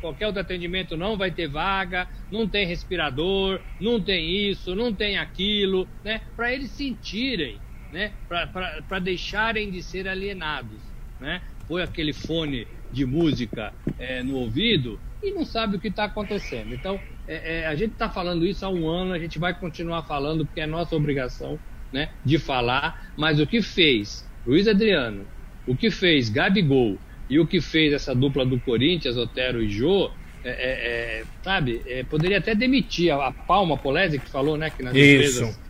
qualquer 0.00 0.26
outro 0.26 0.40
atendimento 0.40 0.96
não 0.96 1.16
vai 1.16 1.30
ter 1.30 1.48
vaga, 1.48 2.08
não 2.30 2.48
tem 2.48 2.66
respirador, 2.66 3.60
não 3.80 4.00
tem 4.00 4.50
isso, 4.50 4.74
não 4.74 4.92
tem 4.92 5.18
aquilo, 5.18 5.86
né? 6.04 6.20
Para 6.34 6.52
eles 6.52 6.70
sentirem, 6.70 7.60
né? 7.92 8.12
Para 8.28 8.98
deixarem 8.98 9.70
de 9.70 9.82
ser 9.82 10.08
alienados, 10.08 10.80
né? 11.20 11.42
Põe 11.72 11.84
aquele 11.84 12.12
fone 12.12 12.68
de 12.92 13.06
música 13.06 13.72
é, 13.98 14.22
no 14.22 14.36
ouvido 14.36 15.00
e 15.22 15.30
não 15.30 15.42
sabe 15.42 15.78
o 15.78 15.80
que 15.80 15.88
está 15.88 16.04
acontecendo. 16.04 16.74
Então, 16.74 17.00
é, 17.26 17.60
é, 17.60 17.66
a 17.66 17.74
gente 17.74 17.92
está 17.92 18.10
falando 18.10 18.44
isso 18.44 18.66
há 18.66 18.68
um 18.68 18.86
ano, 18.86 19.14
a 19.14 19.18
gente 19.18 19.38
vai 19.38 19.58
continuar 19.58 20.02
falando 20.02 20.44
porque 20.44 20.60
é 20.60 20.66
nossa 20.66 20.94
obrigação, 20.94 21.58
né? 21.90 22.10
De 22.22 22.36
falar. 22.38 23.10
Mas 23.16 23.40
o 23.40 23.46
que 23.46 23.62
fez 23.62 24.28
Luiz 24.46 24.68
Adriano, 24.68 25.24
o 25.66 25.74
que 25.74 25.90
fez 25.90 26.28
Gabigol 26.28 26.98
e 27.30 27.40
o 27.40 27.46
que 27.46 27.58
fez 27.58 27.94
essa 27.94 28.14
dupla 28.14 28.44
do 28.44 28.60
Corinthians, 28.60 29.16
Otero 29.16 29.62
e 29.62 29.70
Jô, 29.70 30.10
é, 30.44 30.50
é, 30.50 30.50
é, 30.50 31.24
sabe, 31.42 31.80
é, 31.86 32.02
poderia 32.02 32.36
até 32.36 32.54
demitir 32.54 33.14
a, 33.14 33.28
a 33.28 33.32
Palma 33.32 33.78
Polese, 33.78 34.18
que 34.18 34.28
falou, 34.28 34.58
né, 34.58 34.68
que 34.68 34.82
nas 34.82 34.94
Isso. 34.94 35.38
empresas. 35.38 35.60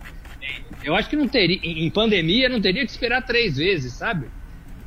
Eu 0.82 0.96
acho 0.96 1.08
que 1.08 1.14
não 1.14 1.28
teria, 1.28 1.60
em 1.62 1.88
pandemia, 1.90 2.48
não 2.48 2.60
teria 2.60 2.84
que 2.84 2.90
esperar 2.90 3.22
três 3.22 3.56
vezes, 3.56 3.92
sabe? 3.92 4.26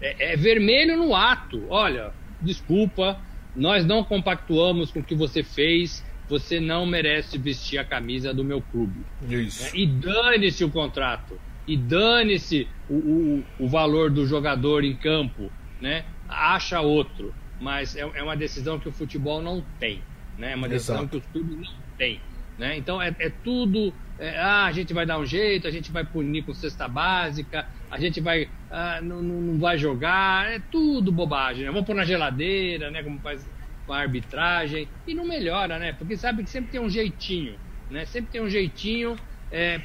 É, 0.06 0.34
é, 0.34 0.36
vermelho 0.38 0.98
no 0.98 1.16
ato. 1.16 1.64
Olha, 1.70 2.12
desculpa, 2.42 3.20
nós 3.56 3.86
não 3.86 4.04
compactuamos 4.04 4.92
com 4.92 5.00
o 5.00 5.04
que 5.04 5.16
você 5.16 5.44
fez, 5.44 6.04
você 6.30 6.60
não 6.60 6.86
merece 6.86 7.38
vestir 7.38 7.78
a 7.78 7.84
camisa 7.84 8.34
do 8.34 8.44
meu 8.44 8.62
clube. 8.62 9.00
Isso. 9.30 9.76
E 9.76 9.88
dane-se 9.88 10.64
o 10.64 10.70
contrato, 10.70 11.40
e 11.68 11.76
dane-se 11.76 12.68
o, 12.90 12.96
o, 12.96 13.44
o 13.60 13.68
valor 13.68 14.12
do 14.12 14.26
jogador 14.26 14.84
em 14.84 14.96
campo, 14.96 15.52
né? 15.82 16.06
acha 16.28 16.82
outro, 16.82 17.34
mas 17.60 17.96
é, 17.96 18.02
é 18.02 18.24
uma 18.24 18.36
decisão 18.36 18.80
que 18.80 18.90
o 18.90 18.92
futebol 18.92 19.42
não 19.42 19.64
tem, 19.80 20.02
né? 20.38 20.54
É 20.54 20.56
uma 20.56 20.68
decisão 20.68 20.98
Exato. 20.98 21.10
que 21.10 21.18
os 21.18 21.26
clubes 21.28 21.70
não 21.70 21.76
têm, 21.98 22.20
né? 22.58 22.78
Então 22.78 23.02
é, 23.02 23.16
é 23.20 23.30
tudo, 23.30 23.94
é, 24.20 24.38
ah, 24.38 24.66
a 24.66 24.72
gente 24.72 24.94
vai 24.94 25.06
dar 25.06 25.20
um 25.20 25.26
jeito, 25.26 25.68
a 25.68 25.72
gente 25.72 25.92
vai 25.92 26.04
punir 26.04 26.44
com 26.44 26.54
cesta 26.54 26.88
básica, 26.88 27.68
a 27.96 28.00
gente 28.00 28.20
vai, 28.20 28.50
ah, 28.70 29.00
não, 29.02 29.22
não 29.22 29.58
vai 29.58 29.78
jogar, 29.78 30.52
é 30.52 30.60
tudo 30.70 31.14
bobagem, 31.14 31.64
né? 31.64 31.72
Vamos 31.72 31.86
pôr 31.86 31.96
na 31.96 32.04
geladeira, 32.04 32.92
né? 32.92 33.02
Como 33.02 33.22
faz 33.22 33.50
com 33.86 33.94
a 33.94 34.00
arbitragem 34.00 34.90
e 35.08 35.14
não 35.14 35.26
melhora, 35.26 35.80
né? 35.80 35.94
Porque 35.94 36.18
sabe 36.18 36.44
que 36.44 36.50
sempre 36.50 36.72
tem 36.72 36.82
um 36.82 36.90
jeitinho, 36.90 37.58
né? 37.90 38.06
Sempre 38.06 38.32
tem 38.32 38.42
um 38.42 38.50
jeitinho 38.50 39.16
é, 39.50 39.80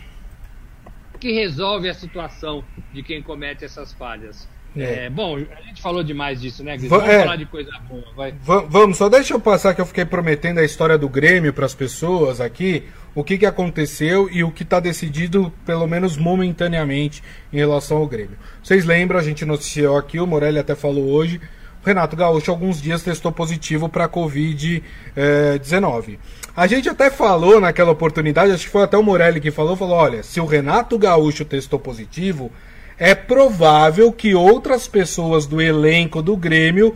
que 1.20 1.30
resolve 1.30 1.88
a 1.88 1.94
situação 1.94 2.64
de 2.92 3.04
quem 3.04 3.22
comete 3.22 3.64
essas 3.64 3.92
falhas. 3.92 4.48
É. 4.76 5.06
é. 5.06 5.10
bom, 5.10 5.36
a 5.36 5.62
gente 5.62 5.82
falou 5.82 6.02
demais 6.02 6.40
disso, 6.40 6.62
né, 6.62 6.76
Gris? 6.76 6.88
Vamos 6.88 7.08
é, 7.08 7.20
falar 7.20 7.36
de 7.36 7.46
coisa 7.46 7.70
boa, 7.88 8.04
vai. 8.16 8.34
Vamos, 8.42 8.96
só 8.96 9.08
deixa 9.08 9.34
eu 9.34 9.40
passar 9.40 9.74
que 9.74 9.80
eu 9.80 9.86
fiquei 9.86 10.04
prometendo 10.04 10.58
a 10.58 10.64
história 10.64 10.96
do 10.96 11.08
Grêmio 11.08 11.52
para 11.52 11.66
as 11.66 11.74
pessoas 11.74 12.40
aqui, 12.40 12.84
o 13.14 13.24
que, 13.24 13.38
que 13.38 13.46
aconteceu 13.46 14.28
e 14.30 14.44
o 14.44 14.50
que 14.50 14.62
está 14.62 14.78
decidido, 14.78 15.52
pelo 15.66 15.86
menos 15.86 16.16
momentaneamente, 16.16 17.22
em 17.52 17.56
relação 17.56 17.96
ao 17.98 18.06
Grêmio. 18.06 18.36
Vocês 18.62 18.84
lembram, 18.84 19.18
a 19.18 19.22
gente 19.22 19.44
noticiou 19.44 19.96
aqui, 19.96 20.20
o 20.20 20.26
Morelli 20.26 20.58
até 20.58 20.74
falou 20.74 21.10
hoje, 21.10 21.40
o 21.82 21.86
Renato 21.86 22.14
Gaúcho 22.14 22.50
alguns 22.50 22.80
dias 22.80 23.02
testou 23.02 23.32
positivo 23.32 23.88
para 23.88 24.04
a 24.04 24.08
Covid-19. 24.08 24.82
Eh, 25.16 26.18
a 26.54 26.66
gente 26.66 26.88
até 26.88 27.10
falou 27.10 27.58
naquela 27.58 27.90
oportunidade, 27.90 28.52
acho 28.52 28.66
que 28.66 28.70
foi 28.70 28.82
até 28.82 28.98
o 28.98 29.02
Morelli 29.02 29.40
que 29.40 29.50
falou, 29.50 29.74
falou, 29.76 29.96
olha, 29.96 30.22
se 30.22 30.40
o 30.40 30.44
Renato 30.44 30.98
Gaúcho 30.98 31.44
testou 31.44 31.78
positivo 31.78 32.52
é 33.00 33.14
provável 33.14 34.12
que 34.12 34.34
outras 34.34 34.86
pessoas 34.86 35.46
do 35.46 35.58
elenco 35.58 36.20
do 36.20 36.36
Grêmio 36.36 36.94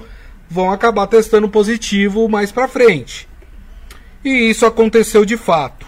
vão 0.51 0.71
acabar 0.71 1.07
testando 1.07 1.49
positivo 1.49 2.29
mais 2.29 2.53
para 2.53 2.69
frente. 2.69 3.27
E 4.23 4.51
isso 4.51 4.67
aconteceu 4.67 5.25
de 5.25 5.39
fato, 5.39 5.87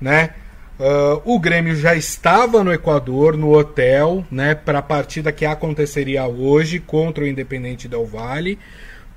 né? 0.00 0.30
Uh, 0.80 1.20
o 1.34 1.38
Grêmio 1.38 1.76
já 1.76 1.94
estava 1.94 2.64
no 2.64 2.72
Equador, 2.72 3.36
no 3.36 3.54
hotel, 3.58 4.24
né, 4.30 4.54
para 4.54 4.78
a 4.78 4.82
partida 4.82 5.32
que 5.32 5.44
aconteceria 5.44 6.24
hoje 6.24 6.78
contra 6.78 7.24
o 7.24 7.26
Independente 7.26 7.88
Del 7.88 8.06
Valle, 8.06 8.58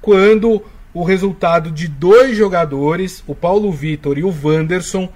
quando 0.01 0.65
o 0.93 1.03
resultado 1.03 1.71
de 1.71 1.87
dois 1.87 2.35
jogadores, 2.35 3.23
o 3.25 3.35
Paulo 3.35 3.71
Vitor 3.71 4.17
e 4.17 4.23
o 4.23 4.35
Wanderson, 4.43 5.07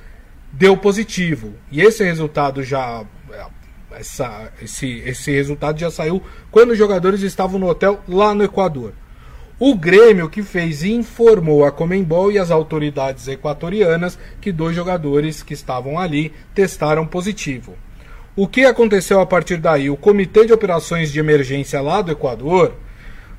deu 0.53 0.77
positivo. 0.77 1.53
E 1.71 1.81
esse 1.81 2.03
resultado 2.03 2.63
já 2.63 3.03
essa, 3.99 4.51
esse, 4.61 4.99
esse 5.05 5.31
resultado 5.31 5.79
já 5.79 5.89
saiu 5.89 6.21
quando 6.51 6.71
os 6.71 6.77
jogadores 6.77 7.21
estavam 7.21 7.59
no 7.59 7.67
hotel 7.67 8.01
lá 8.07 8.33
no 8.33 8.43
Equador. 8.43 8.93
O 9.57 9.73
Grêmio 9.73 10.29
que 10.29 10.43
fez 10.43 10.83
informou 10.83 11.65
a 11.65 11.71
Comembol 11.71 12.31
e 12.31 12.37
as 12.37 12.51
autoridades 12.51 13.27
equatorianas 13.27 14.19
que 14.41 14.51
dois 14.51 14.75
jogadores 14.75 15.41
que 15.41 15.53
estavam 15.53 15.97
ali 15.97 16.33
testaram 16.53 17.07
positivo. 17.07 17.73
O 18.35 18.47
que 18.47 18.65
aconteceu 18.65 19.21
a 19.21 19.25
partir 19.25 19.57
daí? 19.57 19.89
O 19.89 19.95
Comitê 19.95 20.45
de 20.45 20.51
Operações 20.51 21.09
de 21.09 21.19
Emergência 21.19 21.79
lá 21.79 22.01
do 22.01 22.11
Equador 22.11 22.73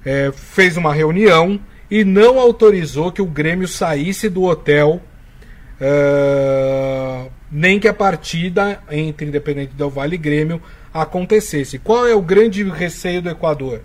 é, 0.04 0.32
fez 0.32 0.78
uma 0.78 0.94
reunião 0.94 1.60
e 1.90 2.02
não 2.02 2.38
autorizou 2.40 3.12
que 3.12 3.20
o 3.20 3.26
Grêmio 3.26 3.68
saísse 3.68 4.30
do 4.30 4.44
hotel 4.44 5.02
é, 5.78 7.26
nem 7.50 7.78
que 7.78 7.88
a 7.88 7.94
partida 7.94 8.80
entre 8.90 9.26
Independente 9.26 9.74
Del 9.74 9.90
Vale 9.90 10.16
e 10.16 10.18
Grêmio 10.18 10.60
acontecesse. 10.92 11.78
Qual 11.78 12.06
é 12.06 12.14
o 12.14 12.22
grande 12.22 12.62
receio 12.64 13.22
do 13.22 13.30
Equador? 13.30 13.82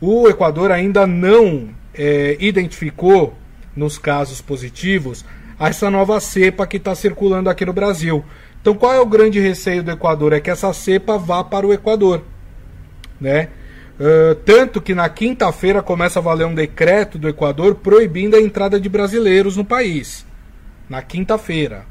O 0.00 0.28
Equador 0.28 0.70
ainda 0.70 1.06
não 1.06 1.70
é, 1.94 2.36
identificou 2.40 3.34
nos 3.74 3.98
casos 3.98 4.40
positivos 4.40 5.24
essa 5.58 5.90
nova 5.90 6.18
cepa 6.20 6.66
que 6.66 6.78
está 6.78 6.94
circulando 6.94 7.50
aqui 7.50 7.66
no 7.66 7.72
Brasil. 7.72 8.24
Então, 8.60 8.74
qual 8.74 8.94
é 8.94 9.00
o 9.00 9.06
grande 9.06 9.38
receio 9.38 9.82
do 9.82 9.90
Equador? 9.90 10.32
É 10.32 10.40
que 10.40 10.50
essa 10.50 10.72
cepa 10.72 11.18
vá 11.18 11.44
para 11.44 11.66
o 11.66 11.72
Equador, 11.72 12.22
né? 13.20 13.48
Uh, 13.98 14.34
tanto 14.46 14.80
que 14.80 14.94
na 14.94 15.10
quinta-feira 15.10 15.82
começa 15.82 16.18
a 16.18 16.22
valer 16.22 16.46
um 16.46 16.54
decreto 16.54 17.18
do 17.18 17.28
Equador 17.28 17.74
proibindo 17.74 18.34
a 18.34 18.40
entrada 18.40 18.80
de 18.80 18.88
brasileiros 18.88 19.58
no 19.58 19.64
país. 19.64 20.24
Na 20.88 21.02
quinta-feira. 21.02 21.84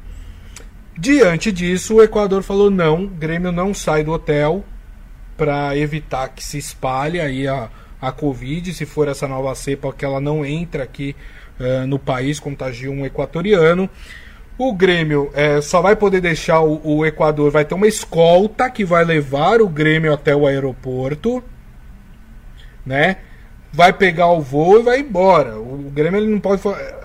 Diante 1.00 1.50
disso, 1.50 1.94
o 1.94 2.02
Equador 2.02 2.42
falou 2.42 2.70
não, 2.70 3.06
Grêmio 3.06 3.50
não 3.50 3.72
sai 3.72 4.04
do 4.04 4.12
hotel 4.12 4.62
para 5.34 5.74
evitar 5.74 6.28
que 6.28 6.44
se 6.44 6.58
espalhe 6.58 7.18
aí 7.18 7.48
a, 7.48 7.70
a 7.98 8.12
Covid, 8.12 8.74
se 8.74 8.84
for 8.84 9.08
essa 9.08 9.26
nova 9.26 9.54
cepa, 9.54 9.94
que 9.94 10.04
ela 10.04 10.20
não 10.20 10.44
entra 10.44 10.82
aqui 10.82 11.16
uh, 11.58 11.86
no 11.86 11.98
país, 11.98 12.38
contagia 12.38 12.90
um 12.90 13.06
equatoriano. 13.06 13.88
O 14.58 14.74
Grêmio 14.74 15.30
é, 15.32 15.62
só 15.62 15.80
vai 15.80 15.96
poder 15.96 16.20
deixar 16.20 16.60
o, 16.60 16.78
o, 16.84 17.06
Equador, 17.06 17.50
vai 17.50 17.64
ter 17.64 17.74
uma 17.74 17.86
escolta 17.86 18.68
que 18.68 18.84
vai 18.84 19.02
levar 19.02 19.62
o 19.62 19.68
Grêmio 19.70 20.12
até 20.12 20.36
o 20.36 20.46
aeroporto, 20.46 21.42
né? 22.84 23.16
Vai 23.72 23.92
pegar 23.92 24.28
o 24.28 24.40
voo 24.40 24.80
e 24.80 24.82
vai 24.82 25.00
embora. 25.00 25.58
O 25.58 25.90
Grêmio 25.92 26.20
ele 26.20 26.30
não 26.30 26.40
pode 26.40 26.62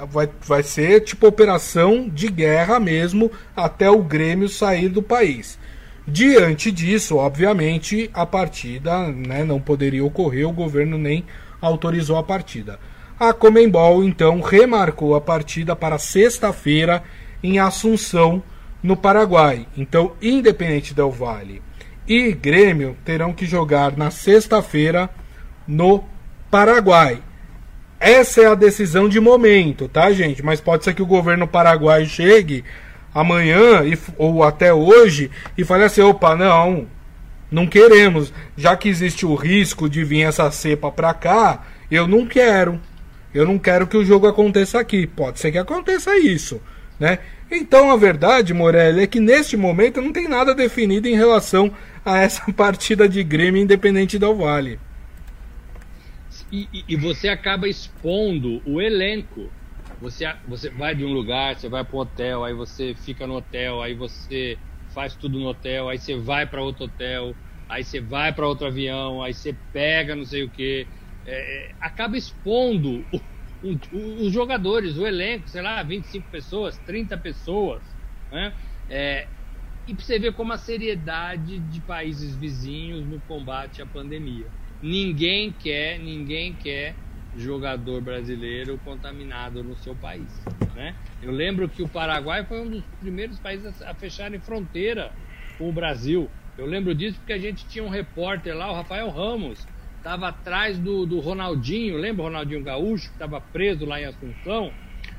vai, 0.10 0.30
vai 0.42 0.64
ser 0.64 1.02
tipo 1.02 1.28
operação 1.28 2.10
de 2.10 2.28
guerra 2.28 2.80
mesmo 2.80 3.32
até 3.56 3.90
o 3.90 4.04
Grêmio 4.04 4.50
sair 4.50 4.90
do 4.90 5.02
país. 5.02 5.58
Diante 6.08 6.72
disso, 6.72 7.18
obviamente, 7.18 8.10
a 8.14 8.26
partida 8.26 9.08
né, 9.08 9.44
não 9.44 9.60
poderia 9.60 10.06
ocorrer, 10.06 10.48
o 10.48 10.54
governo 10.54 10.98
nem 10.98 11.26
autorizou 11.60 12.18
a 12.18 12.24
partida. 12.24 12.80
A 13.20 13.34
Comembol 13.34 14.04
então 14.04 14.40
remarcou 14.40 15.16
a 15.16 15.22
partida 15.22 15.76
para 15.76 15.98
sexta-feira 15.98 17.02
em 17.42 17.58
Assunção, 17.60 18.44
no 18.86 18.96
Paraguai. 18.96 19.68
Então, 19.76 20.14
Independente 20.22 20.94
Del 20.94 21.10
Vale 21.10 21.62
e 22.08 22.32
Grêmio 22.34 22.96
terão 23.04 23.34
que 23.34 23.48
jogar 23.48 23.98
na 23.98 24.12
sexta-feira 24.12 25.10
no 25.68 26.00
Paraguai. 26.00 26.15
Essa 28.00 28.42
é 28.42 28.46
a 28.48 28.56
decisão 28.56 29.10
de 29.10 29.20
momento, 29.20 29.88
tá, 29.88 30.12
gente? 30.12 30.44
Mas 30.44 30.62
pode 30.62 30.84
ser 30.84 30.94
que 30.94 31.02
o 31.02 31.08
governo 31.08 31.48
paraguai 31.48 32.06
chegue 32.06 32.64
amanhã 33.14 33.84
e, 33.86 33.98
ou 34.18 34.44
até 34.44 34.74
hoje 34.74 35.32
e 35.58 35.64
fale 35.64 35.86
assim: 35.86 36.02
opa, 36.02 36.36
não, 36.36 36.88
não 37.50 37.66
queremos. 37.66 38.34
Já 38.58 38.76
que 38.76 38.90
existe 38.90 39.26
o 39.26 39.36
risco 39.36 39.90
de 39.90 40.04
vir 40.04 40.24
essa 40.24 40.52
cepa 40.52 40.92
pra 40.92 41.14
cá, 41.14 41.64
eu 41.90 42.08
não 42.08 42.26
quero. 42.26 42.80
Eu 43.34 43.46
não 43.46 43.58
quero 43.58 43.88
que 43.88 43.98
o 43.98 44.06
jogo 44.06 44.28
aconteça 44.28 44.80
aqui. 44.80 45.08
Pode 45.08 45.40
ser 45.40 45.52
que 45.52 45.58
aconteça 45.58 46.18
isso, 46.18 46.62
né? 47.00 47.20
Então 47.50 47.92
a 47.92 47.96
verdade, 47.96 48.54
Morelli, 48.54 49.04
é 49.04 49.08
que 49.08 49.20
neste 49.20 49.56
momento 49.56 50.02
não 50.02 50.12
tem 50.12 50.28
nada 50.28 50.56
definido 50.56 51.08
em 51.08 51.16
relação 51.16 51.72
a 52.04 52.18
essa 52.18 52.44
partida 52.54 53.08
de 53.08 53.24
Grêmio 53.24 53.62
Independente 53.62 54.18
do 54.18 54.36
Vale. 54.36 54.80
E, 56.56 56.86
e, 56.88 56.96
você 56.96 57.28
acaba 57.28 57.68
expondo 57.68 58.62
o 58.66 58.82
elenco. 58.82 59.54
Você, 60.00 60.24
você 60.46 60.70
vai 60.70 60.96
de 60.96 61.04
um 61.04 61.12
lugar, 61.12 61.58
você 61.58 61.68
vai 61.68 61.84
para 61.84 61.96
um 61.98 62.00
hotel, 62.00 62.44
aí 62.46 62.54
você 62.54 62.96
fica 62.96 63.28
no 63.28 63.36
hotel, 63.36 63.82
aí 63.82 63.94
você 63.94 64.58
faz 64.94 65.18
tudo 65.18 65.38
no 65.38 65.48
hotel, 65.48 65.90
aí 65.90 65.98
você 65.98 66.16
vai 66.16 66.48
para 66.48 66.64
outro 66.64 66.86
hotel, 66.86 67.38
aí 67.68 67.84
você 67.84 68.00
vai 68.00 68.34
para 68.34 68.48
outro 68.48 68.68
avião, 68.68 69.22
aí 69.22 69.34
você 69.34 69.54
pega 69.74 70.16
não 70.16 70.24
sei 70.24 70.44
o 70.44 70.52
que. 70.52 70.88
É, 71.26 71.36
é, 71.36 71.76
acaba 71.82 72.18
expondo 72.18 73.06
os 73.92 74.32
jogadores, 74.32 74.98
o 74.98 75.06
elenco, 75.06 75.50
sei 75.50 75.62
lá, 75.62 75.84
25 75.84 76.30
pessoas, 76.30 76.80
30 76.80 77.18
pessoas. 77.18 77.98
Né? 78.32 78.56
É, 78.88 79.30
e 79.86 79.94
você 79.94 80.18
ver 80.18 80.34
como 80.34 80.54
a 80.54 80.58
seriedade 80.58 81.60
de 81.60 81.82
países 81.82 82.38
vizinhos 82.38 83.06
no 83.06 83.22
combate 83.22 83.82
à 83.82 83.88
pandemia. 83.88 84.54
Ninguém 84.82 85.52
quer, 85.52 86.00
ninguém 86.00 86.54
quer 86.54 86.96
jogador 87.38 88.02
brasileiro 88.02 88.80
contaminado 88.84 89.64
no 89.64 89.76
seu 89.76 89.96
país. 89.96 90.44
Né? 90.74 90.96
Eu 91.22 91.32
lembro 91.32 91.68
que 91.68 91.84
o 91.84 91.88
Paraguai 91.88 92.46
foi 92.46 92.62
um 92.62 92.70
dos 92.70 92.84
primeiros 93.00 93.40
países 93.40 93.82
a 93.82 93.94
fecharem 93.94 94.40
fronteira 94.40 95.12
com 95.58 95.70
o 95.70 95.74
Brasil. 95.74 96.30
Eu 96.58 96.66
lembro 96.66 96.96
disso 96.96 97.18
porque 97.18 97.34
a 97.34 97.38
gente 97.38 97.66
tinha 97.68 97.84
um 97.84 97.90
repórter 97.90 98.56
lá, 98.56 98.72
o 98.72 98.76
Rafael 98.76 99.10
Ramos, 99.10 99.68
estava 99.98 100.30
atrás 100.30 100.78
do, 100.78 101.06
do 101.06 101.20
Ronaldinho, 101.20 101.98
lembra 101.98 102.24
o 102.24 102.26
Ronaldinho 102.26 102.64
Gaúcho, 102.64 103.08
que 103.10 103.16
estava 103.16 103.42
preso 103.42 103.86
lá 103.86 104.00
em 104.00 104.06
Assunção? 104.06 104.72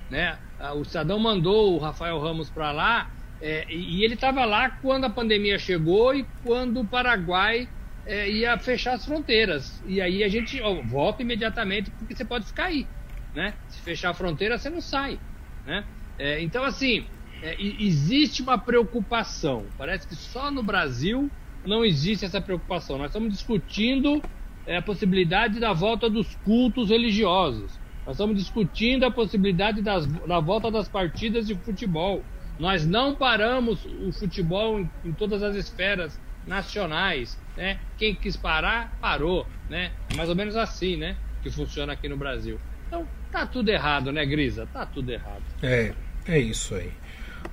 Né? 0.09 0.39
Ah, 0.59 0.73
o 0.73 0.85
Sadão 0.85 1.19
mandou 1.19 1.75
o 1.75 1.79
Rafael 1.79 2.19
Ramos 2.19 2.49
para 2.49 2.73
lá 2.73 3.11
é, 3.41 3.67
e, 3.69 4.03
ele 4.03 4.15
estava 4.15 4.45
lá 4.45 4.71
quando 4.71 5.05
a 5.05 5.11
pandemia 5.11 5.59
chegou 5.59 6.15
e 6.15 6.25
quando 6.43 6.81
o 6.81 6.87
Paraguai 6.87 7.69
é, 8.07 8.31
ia 8.31 8.57
fechar 8.59 8.95
as 8.95 9.05
fronteiras. 9.05 9.83
E 9.87 10.01
aí 10.01 10.23
a 10.23 10.29
gente 10.29 10.61
ó, 10.63 10.81
volta 10.83 11.23
imediatamente 11.23 11.91
porque 11.91 12.15
você 12.15 12.25
pode 12.25 12.47
ficar 12.47 12.67
aí. 12.67 12.87
Né? 13.35 13.53
Se 13.69 13.81
fechar 13.81 14.11
a 14.11 14.15
fronteira, 14.15 14.57
você 14.57 14.71
não 14.71 14.81
sai. 14.81 15.19
Né? 15.67 15.85
É, 16.19 16.41
então, 16.41 16.65
assim, 16.65 17.05
é, 17.43 17.57
existe 17.61 18.41
uma 18.41 18.57
preocupação. 18.57 19.67
Parece 19.77 20.07
que 20.07 20.15
só 20.15 20.51
no 20.51 20.63
Brasil 20.63 21.31
não 21.67 21.85
existe 21.85 22.25
essa 22.25 22.41
preocupação. 22.41 22.97
Nós 22.97 23.09
estamos 23.09 23.33
discutindo 23.33 24.23
é, 24.67 24.77
a 24.77 24.83
possibilidade 24.83 25.59
da 25.61 25.73
volta 25.73 26.09
dos 26.09 26.35
cultos 26.37 26.91
religiosos. 26.91 27.79
Nós 28.07 28.15
estamos 28.15 28.37
discutindo 28.37 29.05
a 29.05 29.11
possibilidade 29.11 29.83
das, 29.83 30.07
da 30.07 30.39
volta 30.39 30.71
das 30.71 30.89
partidas 30.89 31.47
de 31.47 31.57
futebol. 31.57 32.23
Nós 32.59 32.87
não 32.87 33.15
paramos 33.15 33.85
o 33.85 34.13
futebol 34.13 34.79
em, 34.79 34.89
em 35.05 35.13
todas 35.13 35.43
as 35.43 35.57
esferas 35.57 36.19
nacionais, 36.47 37.37
né? 37.57 37.79
Quem 37.97 38.15
quis 38.15 38.37
parar, 38.37 38.97
parou, 39.01 39.47
né? 39.69 39.93
É 40.11 40.15
mais 40.15 40.29
ou 40.29 40.37
menos 40.37 40.57
assim, 40.57 40.97
né? 40.97 41.17
Que 41.43 41.51
funciona 41.51 41.93
aqui 41.93 42.09
no 42.09 42.17
Brasil. 42.17 42.59
Então, 42.87 43.07
tá 43.33 43.47
tudo 43.47 43.69
errado, 43.69 44.13
né, 44.13 44.25
Grisa? 44.25 44.69
Tá 44.73 44.85
tudo 44.87 45.11
errado. 45.11 45.43
É, 45.63 45.93
é 46.27 46.39
isso 46.39 46.75
aí. 46.75 46.93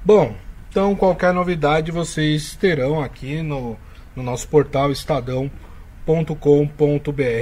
Bom, 0.03 0.35
então 0.69 0.95
qualquer 0.95 1.33
novidade 1.33 1.91
vocês 1.91 2.55
terão 2.55 3.01
aqui 3.01 3.41
no, 3.41 3.77
no 4.15 4.23
nosso 4.23 4.47
portal 4.47 4.91
estadão.com.br. 4.91 5.51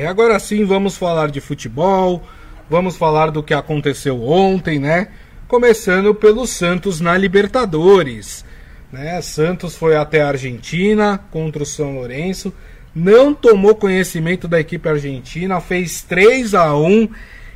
Agora 0.07 0.39
sim, 0.39 0.65
vamos 0.65 0.97
falar 0.97 1.31
de 1.31 1.41
futebol, 1.41 2.21
vamos 2.69 2.97
falar 2.97 3.31
do 3.31 3.41
que 3.41 3.53
aconteceu 3.53 4.21
ontem, 4.23 4.79
né? 4.79 5.07
começando 5.51 6.15
pelo 6.15 6.47
Santos 6.47 7.01
na 7.01 7.17
Libertadores. 7.17 8.45
Né? 8.91 9.21
Santos 9.21 9.75
foi 9.75 9.95
até 9.95 10.21
a 10.21 10.29
Argentina 10.29 11.19
contra 11.31 11.63
o 11.63 11.65
São 11.65 11.95
Lourenço, 11.95 12.53
não 12.93 13.33
tomou 13.33 13.75
conhecimento 13.75 14.47
da 14.47 14.59
equipe 14.59 14.87
argentina, 14.87 15.61
fez 15.61 16.01
3 16.01 16.53
a 16.53 16.75
1 16.75 17.09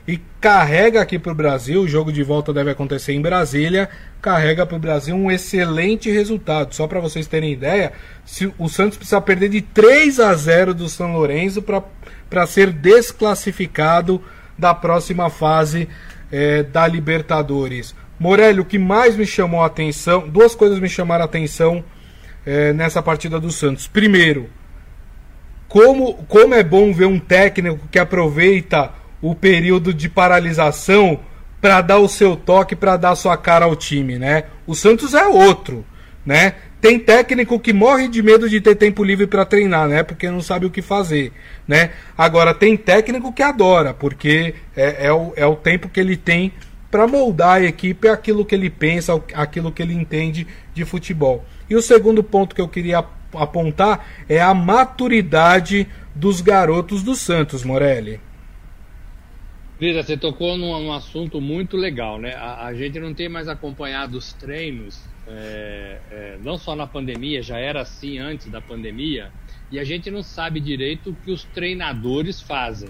e 0.07 0.19
carrega 0.39 1.01
aqui 1.01 1.17
para 1.17 1.31
o 1.31 1.35
Brasil. 1.35 1.81
O 1.81 1.87
jogo 1.87 2.11
de 2.11 2.23
volta 2.23 2.53
deve 2.53 2.71
acontecer 2.71 3.13
em 3.13 3.21
Brasília. 3.21 3.89
Carrega 4.21 4.65
para 4.65 4.77
o 4.77 4.79
Brasil 4.79 5.15
um 5.15 5.31
excelente 5.31 6.09
resultado. 6.09 6.73
Só 6.73 6.87
para 6.87 6.99
vocês 6.99 7.27
terem 7.27 7.51
ideia, 7.51 7.91
se 8.23 8.53
o 8.57 8.69
Santos 8.69 8.97
precisa 8.97 9.19
perder 9.19 9.49
de 9.49 9.61
3 9.61 10.19
a 10.19 10.33
0 10.33 10.73
do 10.73 10.87
São 10.87 11.13
Lourenço 11.13 11.61
para 11.61 12.47
ser 12.47 12.71
desclassificado 12.71 14.23
da 14.57 14.73
próxima 14.73 15.29
fase 15.29 15.89
é, 16.31 16.63
da 16.63 16.87
Libertadores. 16.87 17.95
Morelli, 18.19 18.59
o 18.59 18.65
que 18.65 18.79
mais 18.79 19.15
me 19.15 19.25
chamou 19.25 19.61
a 19.61 19.65
atenção, 19.65 20.27
duas 20.27 20.55
coisas 20.55 20.79
me 20.79 20.87
chamaram 20.87 21.23
a 21.23 21.25
atenção 21.25 21.83
é, 22.45 22.71
nessa 22.73 23.01
partida 23.01 23.39
do 23.39 23.51
Santos. 23.51 23.87
Primeiro, 23.87 24.49
como, 25.67 26.13
como 26.27 26.53
é 26.53 26.63
bom 26.63 26.93
ver 26.93 27.05
um 27.05 27.19
técnico 27.19 27.87
que 27.91 27.99
aproveita 27.99 28.91
o 29.21 29.33
período 29.33 29.93
de 29.93 30.07
paralisação 30.07 31.19
para 31.59 31.81
dar 31.81 31.97
o 31.97 32.07
seu 32.07 32.35
toque, 32.35 32.75
para 32.75 32.95
dar 32.95 33.15
sua 33.15 33.35
cara 33.35 33.65
ao 33.65 33.75
time, 33.75 34.19
né? 34.19 34.43
O 34.67 34.75
Santos 34.75 35.13
é 35.13 35.25
outro, 35.25 35.83
né? 36.25 36.53
Tem 36.79 36.99
técnico 36.99 37.59
que 37.59 37.73
morre 37.73 38.07
de 38.07 38.21
medo 38.21 38.47
de 38.47 38.61
ter 38.61 38.75
tempo 38.75 39.03
livre 39.03 39.25
para 39.25 39.43
treinar, 39.43 39.87
né? 39.87 40.03
Porque 40.03 40.29
não 40.29 40.41
sabe 40.41 40.67
o 40.67 40.69
que 40.69 40.83
fazer, 40.83 41.31
né? 41.67 41.89
Agora 42.15 42.53
tem 42.53 42.77
técnico 42.77 43.33
que 43.33 43.41
adora, 43.41 43.93
porque 43.93 44.53
é, 44.77 45.07
é, 45.07 45.11
o, 45.11 45.33
é 45.35 45.45
o 45.47 45.55
tempo 45.55 45.89
que 45.89 45.99
ele 45.99 46.15
tem 46.15 46.53
para 46.95 47.07
moldar 47.07 47.57
a 47.57 47.61
equipe 47.61 48.07
aquilo 48.07 48.45
que 48.45 48.55
ele 48.55 48.69
pensa, 48.69 49.21
aquilo 49.33 49.69
que 49.69 49.81
ele 49.81 49.93
entende 49.93 50.47
de 50.73 50.85
futebol. 50.85 51.43
E 51.69 51.75
o 51.75 51.81
segundo 51.81 52.23
ponto 52.23 52.55
que 52.55 52.61
eu 52.61 52.69
queria 52.69 53.03
apontar 53.33 54.23
é 54.29 54.41
a 54.41 54.53
maturidade 54.53 55.89
dos 56.15 56.39
garotos 56.39 57.03
do 57.03 57.13
Santos, 57.13 57.65
Morelli. 57.65 58.21
Lisa, 59.77 60.03
você 60.03 60.15
tocou 60.15 60.57
num, 60.57 60.71
num, 60.83 60.93
assunto 60.93 61.41
muito 61.41 61.75
legal, 61.75 62.17
né? 62.17 62.33
A, 62.33 62.67
a, 62.67 62.73
gente 62.73 62.97
não 62.97 63.13
tem 63.13 63.27
mais 63.27 63.49
acompanhado 63.49 64.17
os 64.17 64.31
treinos 64.31 65.03
é, 65.27 65.99
é, 66.09 66.37
não 66.41 66.57
só 66.57 66.77
na 66.77 66.87
pandemia, 66.87 67.43
já 67.43 67.57
era 67.57 67.81
assim 67.81 68.19
antes 68.19 68.47
da 68.47 68.61
pandemia, 68.61 69.33
e 69.69 69.77
a 69.79 69.83
gente 69.83 70.09
não 70.09 70.23
sabe 70.23 70.61
direito 70.61 71.09
o 71.09 71.15
que 71.25 71.29
os 71.29 71.43
treinadores 71.43 72.41
fazem. 72.41 72.87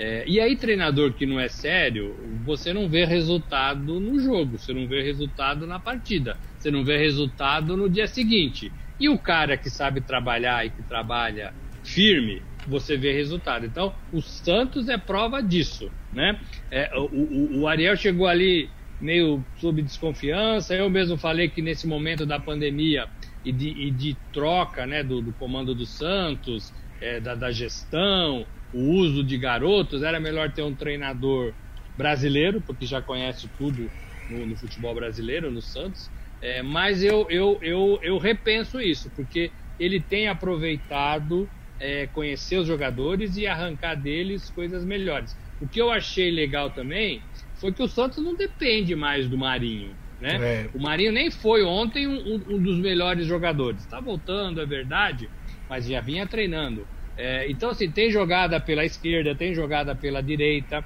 É, 0.00 0.22
e 0.28 0.38
aí, 0.38 0.54
treinador 0.54 1.12
que 1.12 1.26
não 1.26 1.40
é 1.40 1.48
sério, 1.48 2.14
você 2.44 2.72
não 2.72 2.88
vê 2.88 3.04
resultado 3.04 3.98
no 3.98 4.20
jogo, 4.20 4.56
você 4.56 4.72
não 4.72 4.86
vê 4.86 5.02
resultado 5.02 5.66
na 5.66 5.80
partida, 5.80 6.36
você 6.56 6.70
não 6.70 6.84
vê 6.84 6.96
resultado 6.98 7.76
no 7.76 7.90
dia 7.90 8.06
seguinte. 8.06 8.70
E 9.00 9.08
o 9.08 9.18
cara 9.18 9.56
que 9.56 9.68
sabe 9.68 10.00
trabalhar 10.00 10.64
e 10.64 10.70
que 10.70 10.84
trabalha 10.84 11.52
firme, 11.82 12.40
você 12.64 12.96
vê 12.96 13.12
resultado. 13.12 13.66
Então, 13.66 13.92
o 14.12 14.22
Santos 14.22 14.88
é 14.88 14.96
prova 14.96 15.42
disso, 15.42 15.90
né? 16.12 16.38
É, 16.70 16.96
o, 16.96 17.06
o, 17.06 17.60
o 17.62 17.66
Ariel 17.66 17.96
chegou 17.96 18.28
ali 18.28 18.70
meio 19.00 19.44
sob 19.56 19.82
desconfiança. 19.82 20.76
Eu 20.76 20.88
mesmo 20.88 21.16
falei 21.16 21.48
que 21.48 21.60
nesse 21.60 21.88
momento 21.88 22.24
da 22.24 22.38
pandemia 22.38 23.08
e 23.44 23.50
de, 23.50 23.68
e 23.68 23.90
de 23.90 24.16
troca 24.32 24.86
né, 24.86 25.02
do, 25.02 25.20
do, 25.20 25.32
comando 25.32 25.74
do 25.74 25.86
Santos, 25.86 26.72
é, 27.00 27.20
da, 27.20 27.34
da, 27.34 27.50
gestão, 27.50 28.46
o 28.72 28.96
uso 28.96 29.24
de 29.24 29.36
garotos, 29.38 30.02
era 30.02 30.20
melhor 30.20 30.52
ter 30.52 30.62
um 30.62 30.74
treinador 30.74 31.54
brasileiro, 31.96 32.60
porque 32.60 32.86
já 32.86 33.02
conhece 33.02 33.48
tudo 33.58 33.90
no, 34.30 34.46
no 34.46 34.56
futebol 34.56 34.94
brasileiro, 34.94 35.50
no 35.50 35.62
Santos. 35.62 36.10
É, 36.40 36.62
mas 36.62 37.02
eu, 37.02 37.26
eu, 37.30 37.58
eu, 37.60 37.98
eu 38.02 38.18
repenso 38.18 38.80
isso, 38.80 39.10
porque 39.10 39.50
ele 39.78 40.00
tem 40.00 40.28
aproveitado 40.28 41.48
é, 41.80 42.06
conhecer 42.06 42.58
os 42.58 42.66
jogadores 42.66 43.36
e 43.36 43.46
arrancar 43.46 43.94
deles 43.94 44.50
coisas 44.50 44.84
melhores. 44.84 45.36
O 45.60 45.66
que 45.66 45.80
eu 45.80 45.90
achei 45.90 46.30
legal 46.30 46.70
também 46.70 47.22
foi 47.54 47.72
que 47.72 47.82
o 47.82 47.88
Santos 47.88 48.22
não 48.22 48.36
depende 48.36 48.94
mais 48.94 49.28
do 49.28 49.36
Marinho. 49.36 49.96
Né? 50.20 50.64
É. 50.64 50.70
O 50.74 50.80
Marinho 50.80 51.12
nem 51.12 51.30
foi 51.30 51.62
ontem 51.62 52.06
um, 52.06 52.34
um 52.34 52.62
dos 52.62 52.78
melhores 52.78 53.26
jogadores. 53.26 53.82
Está 53.82 54.00
voltando, 54.00 54.60
é 54.60 54.66
verdade, 54.66 55.28
mas 55.68 55.86
já 55.86 56.00
vinha 56.00 56.26
treinando. 56.26 56.86
É, 57.18 57.50
então, 57.50 57.70
assim, 57.70 57.90
tem 57.90 58.10
jogada 58.10 58.60
pela 58.60 58.84
esquerda, 58.84 59.34
tem 59.34 59.52
jogada 59.52 59.94
pela 59.94 60.22
direita. 60.22 60.84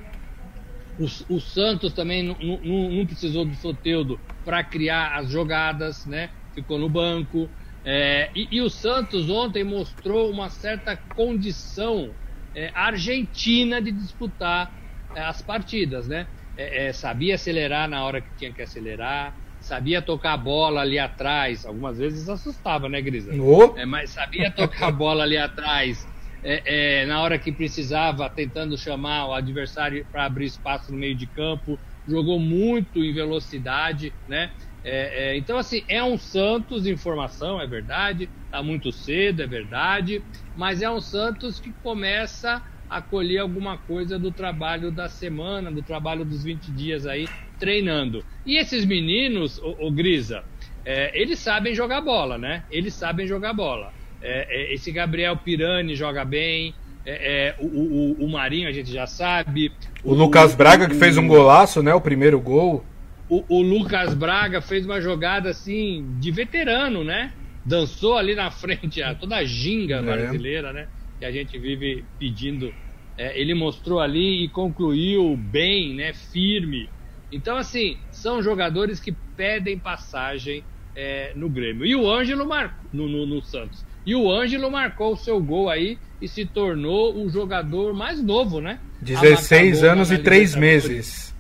O, 0.99 1.37
o 1.37 1.40
Santos 1.40 1.92
também 1.92 2.23
não, 2.23 3.07
precisou 3.07 3.45
do 3.45 3.55
Soteudo 3.55 4.18
para 4.45 4.64
criar 4.64 5.14
as 5.18 5.31
jogadas, 5.31 6.07
né? 6.07 6.31
Ficou 6.55 6.79
no 6.79 6.88
banco. 6.88 7.51
É, 7.85 8.31
e, 8.35 8.49
e, 8.57 8.62
o 8.62 8.71
Santos 8.71 9.29
ontem 9.29 9.62
mostrou 9.62 10.31
uma 10.31 10.49
certa 10.49 10.97
condição 11.14 12.14
é, 12.55 12.71
argentina 12.75 13.83
de 13.83 13.92
disputar 13.92 14.73
é, 15.14 15.21
as 15.21 15.42
partidas, 15.42 16.09
né? 16.09 16.27
é, 16.57 16.87
é, 16.87 16.92
sabia 16.92 17.35
acelerar 17.35 17.88
na 17.88 18.05
hora 18.05 18.21
que 18.21 18.29
tinha 18.37 18.53
que 18.53 18.62
acelerar, 18.62 19.35
sabia 19.61 20.03
tocar 20.03 20.35
a 20.35 20.37
bola 20.37 20.81
ali 20.81 20.99
atrás. 20.99 21.64
Algumas 21.64 21.99
vezes 21.99 22.29
assustava, 22.29 22.88
né, 22.88 23.01
Grisa? 23.01 23.33
Oh. 23.35 23.77
É, 23.79 23.87
mas 23.87 24.11
sabia 24.11 24.51
tocar 24.51 24.88
a 24.88 24.92
bola 24.92 25.25
ali 25.25 25.37
atrás 25.37 26.07
é, 26.42 27.02
é, 27.02 27.07
na 27.07 27.22
hora 27.22 27.38
que 27.38 27.52
precisava, 27.52 28.28
tentando 28.28 28.76
chamar 28.76 29.28
o 29.28 29.33
adversário 29.33 30.07
para 30.11 30.24
abrir 30.24 30.46
espaço 30.46 30.90
no 30.90 30.98
meio 30.98 31.16
de 31.16 31.26
campo. 31.26 31.81
Jogou 32.07 32.40
muito 32.40 33.05
em 33.05 33.12
velocidade, 33.12 34.14
né? 34.26 34.50
É, 34.83 35.31
é, 35.31 35.37
então, 35.37 35.57
assim, 35.57 35.85
é 35.88 36.02
um 36.02 36.18
Santos 36.18 36.87
em 36.87 36.96
formação, 36.96 37.61
é 37.61 37.66
verdade. 37.66 38.31
Está 38.44 38.62
muito 38.62 38.90
cedo, 38.92 39.42
é 39.42 39.46
verdade. 39.46 40.24
Mas 40.55 40.83
é 40.83 40.90
um 40.90 41.00
Santos 41.00 41.61
que 41.61 41.72
começa 41.81 42.62
a 42.88 43.00
colher 43.00 43.38
alguma 43.38 43.78
coisa 43.78 44.18
do 44.18 44.33
trabalho 44.33 44.90
da 44.92 45.09
semana, 45.09 45.72
do 45.72 45.83
trabalho 45.83 46.24
dos 46.24 46.42
20 46.42 46.72
dias 46.72 47.07
aí 47.07 47.31
treinando. 47.59 48.26
E 48.44 48.59
esses 48.59 48.85
meninos, 48.85 49.57
o, 49.59 49.87
o 49.87 49.92
Grisa, 49.92 50.44
é, 50.85 51.18
eles 51.18 51.38
sabem 51.38 51.74
jogar 51.74 52.00
bola, 52.00 52.37
né? 52.37 52.64
Eles 52.68 52.94
sabem 52.96 53.26
jogar 53.26 53.55
bola. 53.55 53.94
É, 54.22 54.46
é, 54.48 54.74
esse 54.74 54.92
Gabriel 54.92 55.37
Pirani 55.37 55.96
joga 55.96 56.24
bem, 56.24 56.74
é, 57.04 57.48
é, 57.48 57.56
o, 57.58 57.66
o, 57.66 58.24
o, 58.24 58.30
Marinho 58.30 58.68
a 58.68 58.72
gente 58.72 58.92
já 58.92 59.06
sabe. 59.06 59.72
O, 60.04 60.12
o 60.12 60.14
Lucas 60.14 60.54
Braga 60.54 60.88
que 60.88 60.94
fez 60.94 61.18
um 61.18 61.26
golaço, 61.26 61.82
né? 61.82 61.92
O 61.92 62.00
primeiro 62.00 62.40
gol. 62.40 62.85
O, 63.28 63.62
Lucas 63.62 64.12
Braga 64.12 64.61
fez 64.61 64.85
uma 64.85 65.00
jogada 65.00 65.48
assim 65.48 66.06
de 66.20 66.30
veterano, 66.30 67.02
né? 67.02 67.32
Dançou 67.64 68.18
ali 68.18 68.35
na 68.35 68.50
frente 68.50 69.02
a 69.02 69.14
toda 69.14 69.37
a 69.37 69.44
ginga 69.44 69.96
é. 69.96 70.02
brasileira, 70.02 70.72
né? 70.72 70.87
Que 71.18 71.24
a 71.24 71.32
gente 71.32 71.58
vive 71.58 72.04
pedindo. 72.18 72.72
É, 73.16 73.38
ele 73.40 73.54
mostrou 73.54 74.00
ali 74.00 74.44
e 74.44 74.48
concluiu 74.48 75.35
bem, 75.37 75.94
né? 75.94 76.12
Firme. 76.12 76.90
Então, 77.32 77.56
assim, 77.56 77.96
são 78.11 78.42
jogadores 78.42 79.00
que 79.00 79.12
pedem 79.35 79.78
passagem 79.78 80.62
é, 80.94 81.32
no 81.35 81.48
Grêmio. 81.48 81.87
E 81.87 81.96
o 81.96 82.11
Ângelo 82.11 82.46
marcou 82.46 82.85
no, 82.92 83.08
no, 83.08 83.26
no 83.26 83.42
Santos. 83.42 83.85
E 84.04 84.14
o 84.14 84.30
Ângelo 84.30 84.70
marcou 84.70 85.12
o 85.12 85.16
seu 85.16 85.40
gol 85.40 85.70
aí 85.70 85.98
e 86.20 86.28
se 86.28 86.44
tornou 86.44 87.16
o 87.16 87.28
jogador 87.28 87.94
mais 87.94 88.22
novo, 88.22 88.60
né? 88.60 88.78
16 89.00 89.84
anos 89.84 90.10
e 90.10 90.18
3 90.18 90.54
meses. 90.56 91.34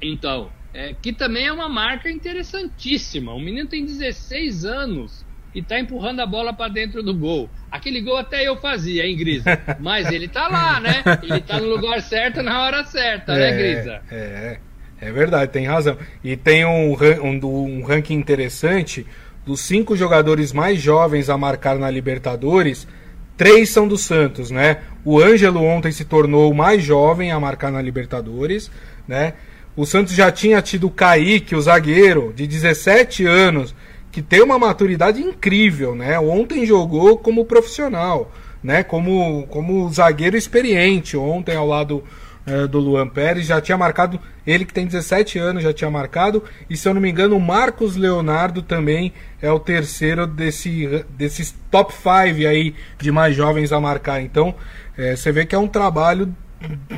Então, 0.00 0.50
é, 0.72 0.94
que 1.00 1.12
também 1.12 1.46
é 1.46 1.52
uma 1.52 1.68
marca 1.68 2.10
interessantíssima. 2.10 3.32
O 3.32 3.40
menino 3.40 3.68
tem 3.68 3.84
16 3.84 4.64
anos 4.64 5.24
e 5.54 5.62
tá 5.62 5.78
empurrando 5.78 6.20
a 6.20 6.26
bola 6.26 6.52
para 6.52 6.72
dentro 6.72 7.02
do 7.02 7.14
gol. 7.14 7.48
Aquele 7.70 8.00
gol 8.00 8.16
até 8.16 8.46
eu 8.46 8.56
fazia, 8.56 9.06
hein, 9.06 9.16
Grisa? 9.16 9.58
Mas 9.78 10.10
ele 10.10 10.26
tá 10.26 10.48
lá, 10.48 10.80
né? 10.80 11.02
Ele 11.22 11.40
tá 11.40 11.60
no 11.60 11.68
lugar 11.68 12.02
certo 12.02 12.42
na 12.42 12.62
hora 12.62 12.84
certa, 12.84 13.34
né, 13.34 13.48
é, 13.48 13.50
né, 13.50 13.56
Grisa? 13.56 14.02
É, 14.10 14.58
é 15.00 15.12
verdade, 15.12 15.52
tem 15.52 15.66
razão. 15.66 15.96
E 16.24 16.36
tem 16.36 16.64
um, 16.64 16.94
um, 17.22 17.46
um 17.46 17.84
ranking 17.84 18.14
interessante 18.14 19.06
dos 19.44 19.60
cinco 19.60 19.94
jogadores 19.96 20.52
mais 20.52 20.80
jovens 20.80 21.28
a 21.28 21.36
marcar 21.36 21.78
na 21.78 21.90
Libertadores 21.90 22.86
Três 23.36 23.70
são 23.70 23.88
do 23.88 23.98
Santos, 23.98 24.50
né? 24.50 24.78
O 25.04 25.20
Ângelo 25.20 25.60
ontem 25.60 25.90
se 25.90 26.04
tornou 26.04 26.52
o 26.52 26.54
mais 26.54 26.84
jovem 26.84 27.32
a 27.32 27.40
marcar 27.40 27.72
na 27.72 27.82
Libertadores, 27.82 28.70
né? 29.08 29.34
O 29.76 29.84
Santos 29.84 30.14
já 30.14 30.30
tinha 30.30 30.62
tido 30.62 30.86
o 30.86 30.90
Kaique, 30.90 31.56
o 31.56 31.60
zagueiro, 31.60 32.32
de 32.34 32.46
17 32.46 33.26
anos, 33.26 33.74
que 34.12 34.22
tem 34.22 34.40
uma 34.40 34.56
maturidade 34.56 35.20
incrível, 35.20 35.96
né? 35.96 36.16
Ontem 36.20 36.64
jogou 36.64 37.18
como 37.18 37.44
profissional, 37.44 38.30
né? 38.62 38.84
Como, 38.84 39.48
como 39.48 39.92
zagueiro 39.92 40.36
experiente, 40.36 41.16
ontem 41.16 41.56
ao 41.56 41.66
lado 41.66 42.04
é, 42.46 42.66
do 42.66 42.78
Luan 42.78 43.08
Pérez, 43.08 43.46
já 43.46 43.60
tinha 43.60 43.76
marcado, 43.78 44.20
ele 44.46 44.64
que 44.64 44.74
tem 44.74 44.86
17 44.86 45.38
anos 45.38 45.62
já 45.62 45.72
tinha 45.72 45.90
marcado, 45.90 46.42
e 46.68 46.76
se 46.76 46.88
eu 46.88 46.94
não 46.94 47.00
me 47.00 47.10
engano, 47.10 47.36
o 47.36 47.40
Marcos 47.40 47.96
Leonardo 47.96 48.62
também 48.62 49.12
é 49.40 49.50
o 49.50 49.58
terceiro 49.58 50.26
desse, 50.26 51.04
desses 51.10 51.54
top 51.70 51.92
5 51.92 52.46
aí 52.46 52.74
de 52.98 53.10
mais 53.10 53.34
jovens 53.34 53.72
a 53.72 53.80
marcar. 53.80 54.20
Então, 54.20 54.54
é, 54.96 55.16
você 55.16 55.32
vê 55.32 55.46
que 55.46 55.54
é 55.54 55.58
um 55.58 55.68
trabalho 55.68 56.34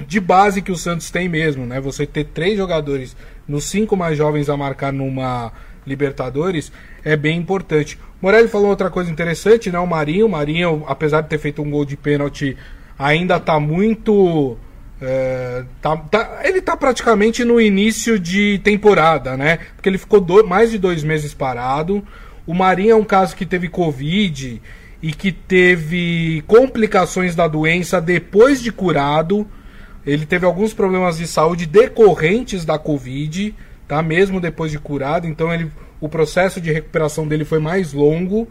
de 0.06 0.20
base 0.20 0.62
que 0.62 0.70
o 0.70 0.76
Santos 0.76 1.10
tem 1.10 1.28
mesmo, 1.28 1.66
né? 1.66 1.80
Você 1.80 2.06
ter 2.06 2.24
três 2.24 2.56
jogadores 2.56 3.16
nos 3.48 3.64
cinco 3.64 3.96
mais 3.96 4.16
jovens 4.16 4.48
a 4.48 4.56
marcar 4.56 4.92
numa 4.92 5.52
Libertadores 5.86 6.72
é 7.04 7.16
bem 7.16 7.38
importante. 7.38 7.98
Morelli 8.20 8.48
falou 8.48 8.68
outra 8.68 8.90
coisa 8.90 9.10
interessante, 9.10 9.70
né? 9.70 9.78
O 9.78 9.86
Marinho, 9.86 10.26
o 10.26 10.28
Marinho, 10.28 10.84
apesar 10.88 11.20
de 11.20 11.28
ter 11.28 11.38
feito 11.38 11.62
um 11.62 11.70
gol 11.70 11.84
de 11.84 11.96
pênalti, 11.96 12.56
ainda 12.98 13.36
está 13.36 13.60
muito 13.60 14.56
é, 15.00 15.64
tá, 15.82 15.96
tá, 15.96 16.40
ele 16.42 16.58
está 16.58 16.76
praticamente 16.76 17.44
no 17.44 17.60
início 17.60 18.18
de 18.18 18.58
temporada, 18.64 19.36
né? 19.36 19.58
Porque 19.74 19.88
ele 19.88 19.98
ficou 19.98 20.20
do, 20.20 20.46
mais 20.46 20.70
de 20.70 20.78
dois 20.78 21.04
meses 21.04 21.34
parado. 21.34 22.06
O 22.46 22.54
Marinho 22.54 22.92
é 22.92 22.96
um 22.96 23.04
caso 23.04 23.36
que 23.36 23.44
teve 23.44 23.68
Covid 23.68 24.62
e 25.02 25.12
que 25.12 25.32
teve 25.32 26.42
complicações 26.46 27.34
da 27.34 27.46
doença 27.46 28.00
depois 28.00 28.62
de 28.62 28.72
curado. 28.72 29.46
Ele 30.06 30.24
teve 30.24 30.46
alguns 30.46 30.72
problemas 30.72 31.18
de 31.18 31.26
saúde 31.26 31.66
decorrentes 31.66 32.64
da 32.64 32.78
Covid, 32.78 33.54
tá? 33.86 34.02
Mesmo 34.02 34.40
depois 34.40 34.70
de 34.70 34.78
curado. 34.78 35.26
Então 35.26 35.52
ele, 35.52 35.70
o 36.00 36.08
processo 36.08 36.58
de 36.60 36.72
recuperação 36.72 37.28
dele 37.28 37.44
foi 37.44 37.58
mais 37.58 37.92
longo, 37.92 38.48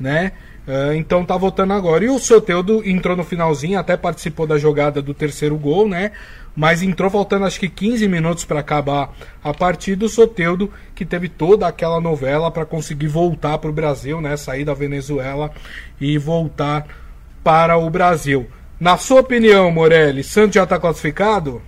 né? 0.00 0.32
Uh, 0.66 0.94
então 0.94 1.24
tá 1.24 1.36
voltando 1.36 1.72
agora. 1.72 2.04
E 2.04 2.08
o 2.08 2.18
Soteudo 2.18 2.88
entrou 2.88 3.16
no 3.16 3.24
finalzinho, 3.24 3.78
até 3.78 3.96
participou 3.96 4.46
da 4.46 4.58
jogada 4.58 5.02
do 5.02 5.12
terceiro 5.12 5.56
gol, 5.56 5.88
né? 5.88 6.12
Mas 6.54 6.82
entrou 6.82 7.10
faltando 7.10 7.46
acho 7.46 7.58
que 7.58 7.68
15 7.68 8.06
minutos 8.06 8.44
para 8.44 8.60
acabar 8.60 9.12
a 9.42 9.52
partida. 9.52 10.04
O 10.04 10.08
Soteudo, 10.08 10.70
que 10.94 11.04
teve 11.04 11.28
toda 11.28 11.66
aquela 11.66 12.00
novela 12.00 12.50
para 12.50 12.64
conseguir 12.64 13.08
voltar 13.08 13.58
para 13.58 13.70
o 13.70 13.72
Brasil, 13.72 14.20
né? 14.20 14.36
Sair 14.36 14.64
da 14.64 14.74
Venezuela 14.74 15.50
e 16.00 16.16
voltar 16.18 16.86
para 17.42 17.76
o 17.76 17.90
Brasil. 17.90 18.48
Na 18.78 18.96
sua 18.96 19.20
opinião, 19.20 19.70
Morelli, 19.70 20.22
Santos 20.22 20.54
já 20.54 20.64
está 20.64 20.78
classificado? 20.78 21.62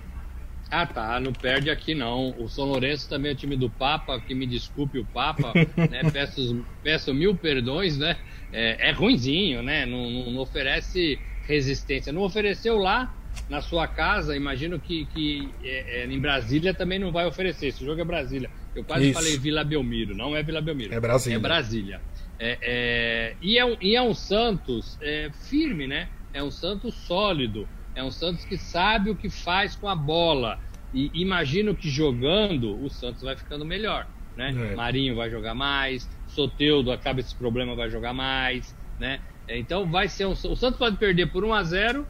Ah, 0.69 0.85
tá. 0.85 1.19
Não 1.19 1.31
perde 1.31 1.69
aqui 1.69 1.95
não. 1.95 2.35
O 2.37 2.49
São 2.49 2.65
Lourenço 2.65 3.07
também 3.07 3.31
é 3.31 3.35
time 3.35 3.55
do 3.55 3.69
Papa, 3.69 4.19
que 4.19 4.35
me 4.35 4.45
desculpe 4.45 4.99
o 4.99 5.05
Papa, 5.05 5.53
né? 5.77 6.01
Peço, 6.11 6.65
peço 6.83 7.13
mil 7.13 7.35
perdões, 7.35 7.97
né? 7.97 8.17
É, 8.51 8.89
é 8.89 8.91
ruinzinho, 8.91 9.61
né? 9.61 9.85
Não, 9.85 10.09
não, 10.09 10.41
oferece 10.41 11.19
resistência. 11.47 12.11
Não 12.11 12.21
ofereceu 12.21 12.77
lá 12.77 13.13
na 13.49 13.61
sua 13.61 13.87
casa, 13.87 14.35
imagino 14.35 14.79
que, 14.79 15.05
que 15.07 15.49
é, 15.63 16.01
é, 16.01 16.05
em 16.05 16.19
Brasília 16.19 16.73
também 16.73 16.97
não 16.97 17.11
vai 17.11 17.25
oferecer. 17.25 17.67
Esse 17.67 17.85
jogo 17.85 18.01
é 18.01 18.05
Brasília. 18.05 18.49
Eu 18.73 18.83
quase 18.83 19.05
Isso. 19.05 19.13
falei 19.13 19.37
Vila 19.37 19.63
Belmiro, 19.63 20.15
não 20.15 20.35
é 20.35 20.41
Vila 20.41 20.61
Belmiro. 20.61 20.93
É 20.93 20.99
Brasília. 20.99 21.35
É 21.35 21.39
Brasília. 21.39 22.01
É, 22.37 22.57
é, 22.61 23.35
e, 23.41 23.57
é 23.57 23.65
um, 23.65 23.77
e 23.81 23.95
é 23.95 24.01
um 24.01 24.13
Santos 24.13 24.97
é, 25.01 25.29
firme, 25.49 25.87
né? 25.87 26.09
É 26.33 26.43
um 26.43 26.51
Santos 26.51 26.93
sólido. 26.93 27.67
É 27.93 28.03
um 28.03 28.11
Santos 28.11 28.43
que 28.43 28.57
sabe 28.57 29.09
o 29.09 29.15
que 29.15 29.29
faz 29.29 29.75
com 29.75 29.87
a 29.87 29.95
bola. 29.95 30.59
E 30.93 31.09
imagino 31.13 31.75
que 31.75 31.89
jogando, 31.89 32.81
o 32.83 32.89
Santos 32.89 33.21
vai 33.21 33.35
ficando 33.35 33.65
melhor. 33.65 34.07
Né? 34.35 34.49
É. 34.49 34.75
Marinho 34.75 35.15
vai 35.15 35.29
jogar 35.29 35.53
mais, 35.53 36.09
Soteudo 36.35 36.91
acaba 36.91 37.19
esse 37.19 37.33
problema, 37.33 37.75
vai 37.75 37.89
jogar 37.89 38.13
mais, 38.13 38.75
né? 38.99 39.19
Então 39.47 39.89
vai 39.89 40.07
ser 40.07 40.25
um, 40.25 40.31
o 40.31 40.55
Santos 40.55 40.77
pode 40.77 40.97
perder 40.97 41.27
por 41.27 41.43
1 41.43 41.53
a 41.53 41.63
0 41.63 42.07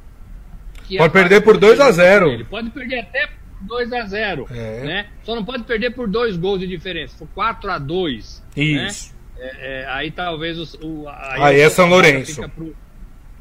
Pode 0.97 1.13
perder 1.13 1.41
por 1.41 1.57
2 1.57 1.79
a 1.79 1.91
0 1.91 2.31
Ele 2.31 2.43
pode 2.43 2.69
perder 2.69 2.99
até 2.99 3.27
por 3.27 3.67
2 3.67 3.93
a 3.93 4.05
0 4.05 4.47
é. 4.51 4.83
né? 4.83 5.07
Só 5.23 5.35
não 5.35 5.43
pode 5.43 5.63
perder 5.63 5.91
por 5.91 6.07
dois 6.07 6.37
gols 6.37 6.59
de 6.59 6.67
diferença. 6.67 7.17
For 7.17 7.27
4 7.33 7.71
a 7.71 7.77
2 7.77 8.43
né? 8.55 8.63
Isso. 8.63 9.09
Né? 9.09 9.15
É, 9.37 9.81
é, 9.81 9.87
aí 9.89 10.11
talvez 10.11 10.57
o, 10.57 10.85
o 10.85 11.09
aí, 11.09 11.41
aí 11.41 11.59
é 11.59 11.69
São 11.69 11.87
Lourenço. 11.87 12.35
Fica 12.35 12.49
pro, 12.49 12.75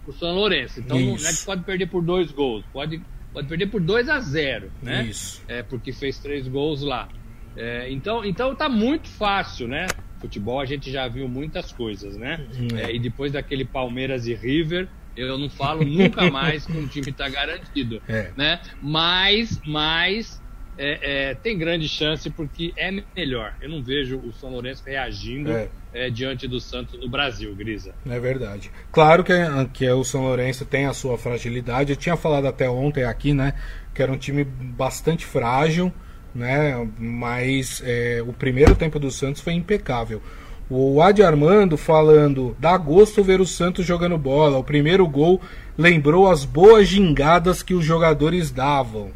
pro 0.05 0.13
São 0.15 0.35
Lourenço. 0.35 0.81
Então 0.81 0.99
Isso. 0.99 1.23
não 1.23 1.31
é 1.31 1.35
que 1.35 1.45
pode 1.45 1.63
perder 1.63 1.87
por 1.87 2.03
dois 2.03 2.33
gols, 2.33 2.65
pode, 2.73 3.01
pode 3.33 3.47
perder 3.47 3.67
por 3.67 3.81
2 3.81 4.09
a 4.09 4.19
0 4.21 4.73
né? 4.83 5.05
Isso. 5.05 5.43
É, 5.47 5.63
porque 5.63 5.93
fez 5.93 6.19
três 6.19 6.49
gols 6.49 6.83
lá. 6.83 7.09
É, 7.57 7.91
então, 7.91 8.25
então 8.25 8.55
tá 8.55 8.69
muito 8.69 9.09
fácil, 9.09 9.69
né? 9.69 9.87
Futebol 10.21 10.61
a 10.61 10.65
gente 10.65 10.91
já 10.91 11.07
viu 11.07 11.29
muitas 11.29 11.73
coisas, 11.73 12.17
né? 12.17 12.47
Uhum. 12.59 12.79
É, 12.79 12.95
e 12.95 12.99
depois 12.99 13.33
daquele 13.33 13.65
Palmeiras 13.65 14.27
e 14.27 14.35
River, 14.35 14.89
eu 15.17 15.39
não 15.39 15.49
falo 15.49 15.85
nunca 15.85 16.29
mais 16.31 16.67
que 16.67 16.77
um 16.77 16.87
time 16.87 17.11
está 17.11 17.29
garantido, 17.29 18.03
é. 18.09 18.31
né? 18.37 18.61
Mas, 18.83 19.61
mas 19.65 20.43
é, 20.77 21.31
é, 21.31 21.35
tem 21.35 21.57
grande 21.57 21.89
chance 21.89 22.29
porque 22.31 22.73
é 22.77 22.91
melhor. 23.17 23.55
Eu 23.61 23.69
não 23.69 23.83
vejo 23.83 24.19
o 24.19 24.33
São 24.33 24.51
Lourenço 24.51 24.83
reagindo 24.85 25.51
é. 25.93 26.11
diante 26.11 26.49
do 26.49 26.59
Santos 26.59 26.99
no 26.99 27.09
Brasil, 27.09 27.55
Grisa. 27.55 27.95
É 28.09 28.19
verdade. 28.19 28.71
Claro 28.91 29.23
que, 29.23 29.33
que 29.73 29.89
o 29.89 30.03
São 30.03 30.23
Lourenço 30.23 30.65
tem 30.65 30.87
a 30.87 30.93
sua 30.93 31.17
fragilidade. 31.17 31.93
Eu 31.93 31.97
tinha 31.97 32.17
falado 32.17 32.49
até 32.49 32.69
ontem 32.69 33.05
aqui, 33.05 33.33
né? 33.33 33.55
Que 33.95 34.03
era 34.03 34.11
um 34.11 34.19
time 34.19 34.43
bastante 34.43 35.25
frágil 35.25 35.93
né? 36.35 36.87
Mas 36.99 37.83
é, 37.85 38.23
o 38.27 38.33
primeiro 38.33 38.75
tempo 38.75 38.99
do 38.99 39.11
Santos 39.11 39.41
foi 39.41 39.53
impecável. 39.53 40.21
O 40.69 41.03
Adi 41.03 41.23
Armando 41.23 41.77
falando, 41.77 42.57
dá 42.59 42.77
gosto 42.77 43.23
ver 43.23 43.41
o 43.41 43.47
Santos 43.47 43.85
jogando 43.85 44.17
bola. 44.17 44.59
O 44.59 44.65
primeiro 44.65 45.07
gol 45.07 45.41
lembrou 45.77 46.31
as 46.31 46.45
boas 46.45 46.89
gingadas 46.89 47.63
que 47.63 47.75
os 47.75 47.85
jogadores 47.85 48.51
davam. 48.51 49.11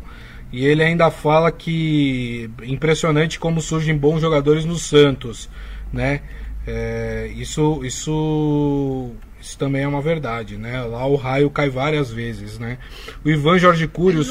E 0.52 0.64
ele 0.64 0.82
ainda 0.82 1.10
fala 1.10 1.50
que 1.50 2.50
impressionante 2.62 3.38
como 3.38 3.60
surgem 3.60 3.96
bons 3.96 4.20
jogadores 4.20 4.64
no 4.64 4.76
Santos, 4.76 5.48
né? 5.92 6.20
É, 6.66 7.30
isso, 7.34 7.80
isso, 7.82 9.10
isso 9.40 9.58
também 9.58 9.82
é 9.82 9.88
uma 9.88 10.02
verdade, 10.02 10.56
né? 10.56 10.82
Lá 10.82 11.06
o 11.06 11.16
raio 11.16 11.50
cai 11.50 11.70
várias 11.70 12.10
vezes, 12.10 12.58
né? 12.58 12.78
O 13.24 13.28
Ivan 13.28 13.58
Jorge 13.58 13.86
Cúrios. 13.86 14.28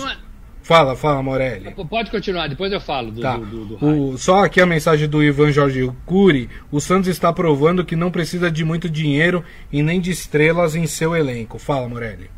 Fala, 0.67 0.97
fala, 0.97 1.23
Morelli. 1.23 1.73
Pode 1.89 2.11
continuar, 2.11 2.49
depois 2.49 2.73
eu 2.73 2.81
falo 2.81 3.09
do, 3.09 3.21
tá. 3.21 3.37
do, 3.37 3.45
do, 3.45 3.77
do 3.77 3.85
o, 3.85 4.17
Só 4.17 4.43
aqui 4.43 4.59
a 4.59 4.65
mensagem 4.65 5.07
do 5.07 5.23
Ivan 5.23 5.49
Jorge 5.49 5.89
Cury. 6.05 6.49
O 6.69 6.81
Santos 6.81 7.07
está 7.07 7.31
provando 7.31 7.85
que 7.85 7.95
não 7.95 8.11
precisa 8.11 8.51
de 8.51 8.65
muito 8.65 8.89
dinheiro 8.89 9.45
e 9.71 9.81
nem 9.81 10.01
de 10.01 10.11
estrelas 10.11 10.75
em 10.75 10.85
seu 10.85 11.15
elenco. 11.15 11.57
Fala, 11.57 11.87
Morelli. 11.87 12.29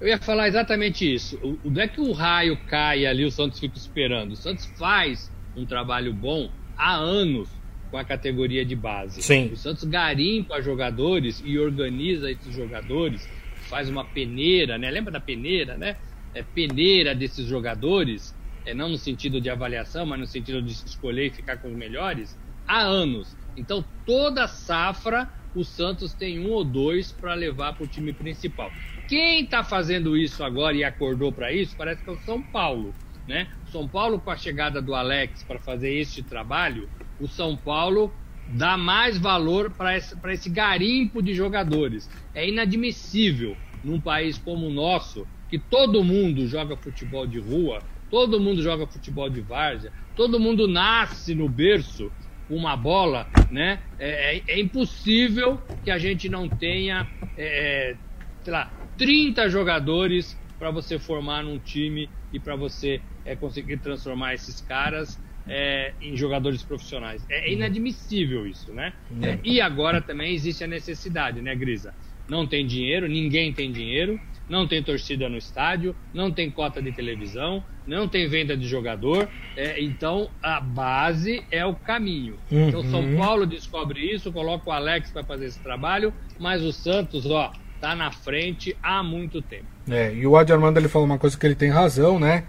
eu 0.00 0.06
ia 0.06 0.18
falar 0.18 0.46
exatamente 0.46 1.12
isso. 1.12 1.36
O, 1.42 1.68
não 1.68 1.82
é 1.82 1.88
que 1.88 2.00
o 2.00 2.12
raio 2.12 2.56
cai 2.68 3.06
ali, 3.06 3.24
o 3.24 3.30
Santos 3.32 3.58
fica 3.58 3.76
esperando. 3.76 4.34
O 4.34 4.36
Santos 4.36 4.66
faz 4.78 5.28
um 5.56 5.66
trabalho 5.66 6.14
bom 6.14 6.48
há 6.78 6.94
anos 6.94 7.48
com 7.90 7.98
a 7.98 8.04
categoria 8.04 8.64
de 8.64 8.76
base. 8.76 9.20
Sim. 9.20 9.50
O 9.52 9.56
Santos 9.56 9.82
garimpa 9.82 10.62
jogadores 10.62 11.42
e 11.44 11.58
organiza 11.58 12.30
esses 12.30 12.54
jogadores, 12.54 13.28
faz 13.68 13.88
uma 13.88 14.04
peneira, 14.04 14.78
né? 14.78 14.88
Lembra 14.92 15.10
da 15.10 15.20
peneira, 15.20 15.76
né? 15.76 15.96
É 16.34 16.42
peneira 16.42 17.14
desses 17.14 17.46
jogadores, 17.46 18.34
é 18.64 18.72
não 18.74 18.88
no 18.88 18.98
sentido 18.98 19.40
de 19.40 19.50
avaliação, 19.50 20.06
mas 20.06 20.18
no 20.18 20.26
sentido 20.26 20.62
de 20.62 20.72
escolher 20.72 21.26
e 21.26 21.30
ficar 21.30 21.58
com 21.58 21.68
os 21.68 21.76
melhores, 21.76 22.38
há 22.66 22.80
anos. 22.80 23.36
Então 23.56 23.84
toda 24.06 24.46
safra 24.46 25.30
o 25.54 25.64
Santos 25.64 26.14
tem 26.14 26.38
um 26.38 26.50
ou 26.50 26.64
dois 26.64 27.12
para 27.12 27.34
levar 27.34 27.74
para 27.74 27.84
o 27.84 27.88
time 27.88 28.12
principal. 28.12 28.72
Quem 29.06 29.44
está 29.44 29.62
fazendo 29.62 30.16
isso 30.16 30.42
agora 30.42 30.74
e 30.74 30.84
acordou 30.84 31.30
para 31.30 31.52
isso 31.52 31.76
parece 31.76 32.02
que 32.02 32.08
é 32.08 32.12
o 32.12 32.18
São 32.18 32.42
Paulo. 32.42 32.94
Né? 33.26 33.48
São 33.70 33.88
Paulo, 33.88 34.20
com 34.20 34.30
a 34.30 34.36
chegada 34.36 34.80
do 34.80 34.94
Alex 34.94 35.44
para 35.44 35.58
fazer 35.58 35.92
este 35.94 36.22
trabalho, 36.22 36.88
o 37.18 37.28
São 37.28 37.56
Paulo 37.56 38.12
dá 38.46 38.76
mais 38.76 39.18
valor 39.18 39.70
para 39.70 39.96
esse, 39.96 40.14
esse 40.28 40.50
garimpo 40.50 41.22
de 41.22 41.34
jogadores. 41.34 42.08
É 42.34 42.48
inadmissível 42.48 43.56
num 43.82 44.00
país 44.00 44.38
como 44.38 44.66
o 44.66 44.72
nosso, 44.72 45.28
que 45.52 45.58
todo 45.58 46.02
mundo 46.02 46.46
joga 46.46 46.78
futebol 46.78 47.26
de 47.26 47.38
rua, 47.38 47.84
todo 48.08 48.40
mundo 48.40 48.62
joga 48.62 48.86
futebol 48.86 49.28
de 49.28 49.42
várzea, 49.42 49.92
todo 50.14 50.40
mundo 50.40 50.66
nasce 50.66 51.34
no 51.34 51.46
berço 51.46 52.10
uma 52.48 52.74
bola, 52.74 53.28
né? 53.50 53.78
É, 53.98 54.38
é, 54.38 54.42
é 54.48 54.58
impossível 54.58 55.60
que 55.84 55.90
a 55.90 55.98
gente 55.98 56.26
não 56.26 56.48
tenha, 56.48 57.06
é, 57.36 57.90
é 57.90 57.98
sei 58.42 58.50
lá, 58.50 58.72
30 58.96 59.50
jogadores 59.50 60.40
para 60.58 60.70
você 60.70 60.98
formar 60.98 61.44
num 61.44 61.60
time 61.60 62.10
e 62.32 62.40
para 62.40 62.56
você 62.56 63.02
é, 63.22 63.36
conseguir 63.36 63.76
transformar 63.76 64.32
esses 64.32 64.58
caras 64.58 65.20
é, 65.46 65.94
em 66.00 66.16
jogadores 66.16 66.62
profissionais. 66.62 67.26
É, 67.28 67.50
é 67.50 67.52
inadmissível 67.52 68.46
isso, 68.46 68.72
né? 68.72 68.94
É, 69.22 69.38
e 69.44 69.60
agora 69.60 70.00
também 70.00 70.32
existe 70.32 70.64
a 70.64 70.66
necessidade, 70.66 71.42
né, 71.42 71.54
Grisa? 71.54 71.94
Não 72.26 72.46
tem 72.46 72.66
dinheiro, 72.66 73.06
ninguém 73.06 73.52
tem 73.52 73.70
dinheiro 73.70 74.18
não 74.52 74.68
tem 74.68 74.82
torcida 74.82 75.30
no 75.30 75.38
estádio, 75.38 75.96
não 76.12 76.30
tem 76.30 76.50
cota 76.50 76.82
de 76.82 76.92
televisão, 76.92 77.64
não 77.86 78.06
tem 78.06 78.28
venda 78.28 78.54
de 78.54 78.68
jogador. 78.68 79.26
É, 79.56 79.82
então 79.82 80.28
a 80.42 80.60
base 80.60 81.42
é 81.50 81.64
o 81.64 81.74
caminho. 81.74 82.34
Uhum. 82.50 82.68
Então 82.68 82.84
São 82.84 83.16
Paulo 83.16 83.46
descobre 83.46 84.00
isso, 84.00 84.30
coloca 84.30 84.68
o 84.68 84.72
Alex 84.72 85.10
para 85.10 85.24
fazer 85.24 85.46
esse 85.46 85.58
trabalho, 85.60 86.12
mas 86.38 86.62
o 86.62 86.70
Santos, 86.70 87.24
ó, 87.24 87.50
tá 87.80 87.96
na 87.96 88.12
frente 88.12 88.76
há 88.82 89.02
muito 89.02 89.40
tempo. 89.40 89.64
É, 89.88 90.12
e 90.14 90.26
o 90.26 90.36
Adi 90.36 90.52
Armando 90.52 90.76
ele 90.76 90.86
falou 90.86 91.06
uma 91.06 91.18
coisa 91.18 91.38
que 91.38 91.46
ele 91.46 91.54
tem 91.54 91.70
razão, 91.70 92.20
né? 92.20 92.44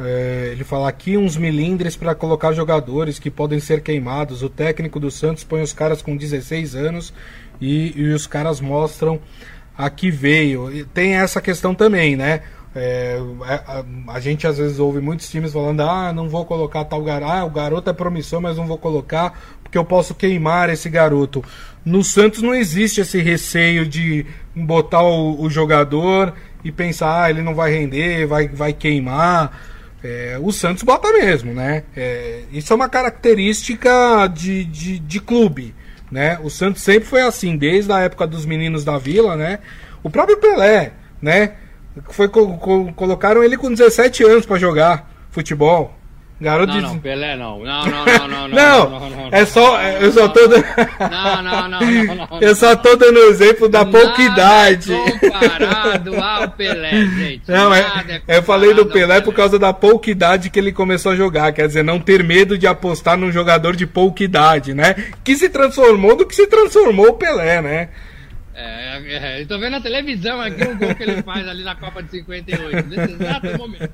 É, 0.00 0.48
ele 0.50 0.64
fala 0.64 0.88
aqui 0.88 1.16
uns 1.16 1.36
milindres 1.36 1.96
para 1.96 2.12
colocar 2.12 2.52
jogadores 2.52 3.20
que 3.20 3.30
podem 3.30 3.60
ser 3.60 3.82
queimados. 3.82 4.42
O 4.42 4.50
técnico 4.50 4.98
do 4.98 5.12
Santos 5.12 5.44
põe 5.44 5.62
os 5.62 5.72
caras 5.72 6.02
com 6.02 6.16
16 6.16 6.74
anos 6.74 7.14
e, 7.60 7.92
e 7.96 8.08
os 8.08 8.26
caras 8.26 8.60
mostram 8.60 9.20
aqui 9.76 10.10
veio. 10.10 10.72
E 10.72 10.84
tem 10.84 11.14
essa 11.14 11.40
questão 11.40 11.74
também, 11.74 12.16
né? 12.16 12.42
É, 12.74 13.18
a, 13.66 13.84
a, 14.08 14.20
gente 14.20 14.46
às 14.46 14.58
vezes 14.58 14.78
ouve 14.78 15.00
muitos 15.00 15.30
times 15.30 15.52
falando: 15.52 15.80
ah, 15.80 16.12
não 16.12 16.28
vou 16.28 16.44
colocar 16.44 16.84
tal 16.84 17.02
garoto, 17.02 17.32
ah, 17.32 17.44
o 17.44 17.50
garoto 17.50 17.88
é 17.88 17.92
promissor, 17.92 18.40
mas 18.40 18.58
não 18.58 18.66
vou 18.66 18.76
colocar 18.76 19.56
porque 19.62 19.78
eu 19.78 19.84
posso 19.84 20.14
queimar 20.14 20.68
esse 20.68 20.88
garoto. 20.88 21.42
No 21.84 22.04
Santos 22.04 22.42
não 22.42 22.54
existe 22.54 23.00
esse 23.00 23.20
receio 23.20 23.86
de 23.86 24.26
botar 24.54 25.02
o, 25.02 25.40
o 25.40 25.48
jogador 25.48 26.34
e 26.62 26.70
pensar, 26.70 27.24
ah, 27.24 27.30
ele 27.30 27.42
não 27.42 27.54
vai 27.54 27.72
render, 27.72 28.26
vai, 28.26 28.46
vai 28.46 28.72
queimar. 28.72 29.58
É, 30.04 30.38
o 30.40 30.52
Santos 30.52 30.82
bota 30.82 31.10
mesmo, 31.12 31.52
né? 31.52 31.84
É, 31.96 32.42
isso 32.52 32.72
é 32.72 32.76
uma 32.76 32.88
característica 32.88 34.26
de, 34.28 34.64
de, 34.64 34.98
de 34.98 35.20
clube 35.20 35.74
né? 36.10 36.38
O 36.42 36.50
Santos 36.50 36.82
sempre 36.82 37.08
foi 37.08 37.22
assim, 37.22 37.56
desde 37.56 37.92
a 37.92 38.00
época 38.00 38.26
dos 38.26 38.46
meninos 38.46 38.84
da 38.84 38.98
Vila, 38.98 39.36
né? 39.36 39.58
O 40.02 40.10
próprio 40.10 40.38
Pelé, 40.38 40.92
né? 41.20 41.54
Foi, 42.10 42.28
co 42.28 42.58
co 42.58 42.92
colocaram 42.92 43.42
ele 43.42 43.56
com 43.56 43.70
17 43.70 44.22
anos 44.24 44.46
para 44.46 44.58
jogar 44.58 45.10
futebol. 45.30 45.96
Garoto 46.38 46.72
não, 46.72 46.76
de... 46.76 46.82
não, 46.82 46.98
Pelé 46.98 47.34
não. 47.34 47.60
Não, 47.60 47.86
não, 47.86 48.04
não, 48.04 48.28
não. 48.28 48.48
não, 48.48 48.90
não, 49.00 49.10
não, 49.10 49.28
é 49.32 49.46
só. 49.46 49.80
Eu 49.82 50.12
só 50.12 50.28
tô 50.28 50.46
dando. 50.46 50.64
Não, 51.10 51.42
não, 51.42 51.68
não, 51.68 51.80
não, 51.80 52.40
Eu 52.42 52.54
só 52.54 52.76
tô 52.76 52.94
dando 52.94 53.18
exemplo 53.20 53.68
da 53.70 53.86
pouca 53.86 54.20
idade. 54.20 54.92
comparado 55.18 56.22
ao 56.22 56.50
Pelé, 56.52 56.90
gente. 57.06 57.50
Não, 57.50 57.74
é, 57.74 58.22
eu 58.28 58.42
falei 58.42 58.74
do 58.74 58.84
Pelé 58.84 59.22
por 59.22 59.32
causa 59.32 59.58
da 59.58 59.72
pouca 59.72 60.10
idade 60.10 60.50
que 60.50 60.58
ele 60.58 60.72
começou 60.72 61.12
a 61.12 61.16
jogar. 61.16 61.52
Quer 61.52 61.68
dizer, 61.68 61.82
não 61.82 61.98
ter 61.98 62.22
medo 62.22 62.58
de 62.58 62.66
apostar 62.66 63.16
num 63.16 63.32
jogador 63.32 63.74
de 63.74 63.86
pouca 63.86 64.22
idade, 64.22 64.74
né? 64.74 64.94
Que 65.24 65.36
se 65.36 65.48
transformou 65.48 66.16
do 66.16 66.26
que 66.26 66.34
se 66.34 66.46
transformou 66.46 67.08
o 67.08 67.14
Pelé, 67.14 67.62
né? 67.62 67.88
É, 68.58 69.02
é, 69.04 69.42
eu 69.42 69.46
tô 69.46 69.58
vendo 69.58 69.72
na 69.72 69.82
televisão 69.82 70.40
aqui 70.40 70.62
o 70.64 70.78
gol 70.78 70.94
que 70.94 71.02
ele 71.02 71.22
faz 71.22 71.46
ali 71.46 71.62
na 71.62 71.76
Copa 71.76 72.02
de 72.02 72.10
58, 72.10 72.88
nesse 72.88 73.12
exato 73.12 73.58
momento. 73.58 73.92